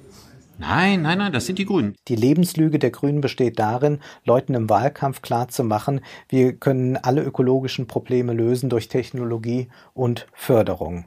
Nein, 0.60 1.03
nein, 1.03 1.20
nein, 1.20 1.32
das 1.32 1.45
sind 1.45 1.57
die 1.57 1.66
Grünen. 1.66 1.95
Die 2.10 2.18
Lebenslüge 2.18 2.80
der 2.80 2.91
Grünen 2.91 3.22
besteht 3.22 3.60
darin, 3.60 4.01
Leuten 4.26 4.55
im 4.55 4.70
Wahlkampf 4.70 5.22
klarzumachen, 5.22 6.01
wir 6.28 6.51
können 6.51 6.97
alle 6.97 7.24
ökologischen 7.24 7.88
Probleme 7.88 8.34
lösen 8.34 8.70
durch 8.70 8.89
Technologie 8.89 9.70
und 9.93 10.28
Förderung. 10.34 11.05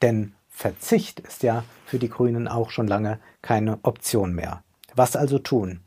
Denn 0.00 0.34
Verzicht 0.48 1.18
ist 1.18 1.42
ja 1.42 1.64
für 1.84 1.98
die 1.98 2.08
Grünen 2.08 2.46
auch 2.46 2.70
schon 2.70 2.86
lange 2.86 3.18
keine 3.42 3.80
Option 3.82 4.32
mehr. 4.32 4.62
Was 4.94 5.16
also 5.16 5.40
tun? 5.40 5.80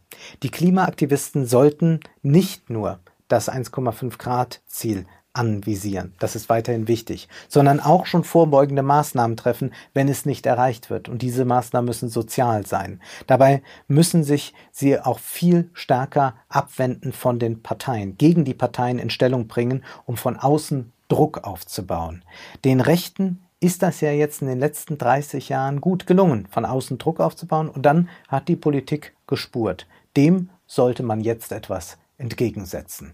Die 0.43 0.51
Klimaaktivisten 0.51 1.45
sollten 1.45 2.01
nicht 2.23 2.69
nur 2.69 2.99
das 3.29 3.49
1,5 3.49 4.17
Grad 4.17 4.61
Ziel 4.67 5.05
anvisieren. 5.37 6.13
Das 6.19 6.35
ist 6.35 6.49
weiterhin 6.49 6.87
wichtig, 6.87 7.27
sondern 7.47 7.79
auch 7.79 8.05
schon 8.05 8.23
vorbeugende 8.23 8.83
Maßnahmen 8.83 9.37
treffen, 9.37 9.73
wenn 9.93 10.09
es 10.09 10.25
nicht 10.25 10.45
erreicht 10.45 10.89
wird. 10.89 11.09
Und 11.09 11.21
diese 11.21 11.45
Maßnahmen 11.45 11.85
müssen 11.85 12.09
sozial 12.09 12.65
sein. 12.65 13.01
Dabei 13.27 13.61
müssen 13.87 14.23
sich 14.23 14.53
sie 14.71 14.99
auch 14.99 15.19
viel 15.19 15.69
stärker 15.73 16.35
abwenden 16.49 17.13
von 17.13 17.39
den 17.39 17.61
Parteien, 17.61 18.17
gegen 18.17 18.45
die 18.45 18.53
Parteien 18.53 18.99
in 18.99 19.09
Stellung 19.09 19.47
bringen, 19.47 19.83
um 20.05 20.17
von 20.17 20.37
außen 20.37 20.91
Druck 21.07 21.43
aufzubauen. 21.43 22.23
Den 22.65 22.81
Rechten 22.81 23.43
ist 23.59 23.81
das 23.81 24.01
ja 24.01 24.11
jetzt 24.11 24.41
in 24.41 24.47
den 24.47 24.59
letzten 24.59 24.97
30 24.97 25.49
Jahren 25.49 25.81
gut 25.81 26.05
gelungen, 26.05 26.47
von 26.49 26.65
außen 26.65 26.97
Druck 26.97 27.19
aufzubauen 27.19 27.69
und 27.69 27.83
dann 27.83 28.09
hat 28.27 28.47
die 28.47 28.55
Politik 28.55 29.15
gespurt. 29.25 29.87
Dem 30.15 30.49
sollte 30.67 31.03
man 31.03 31.21
jetzt 31.21 31.51
etwas 31.51 31.97
entgegensetzen. 32.17 33.13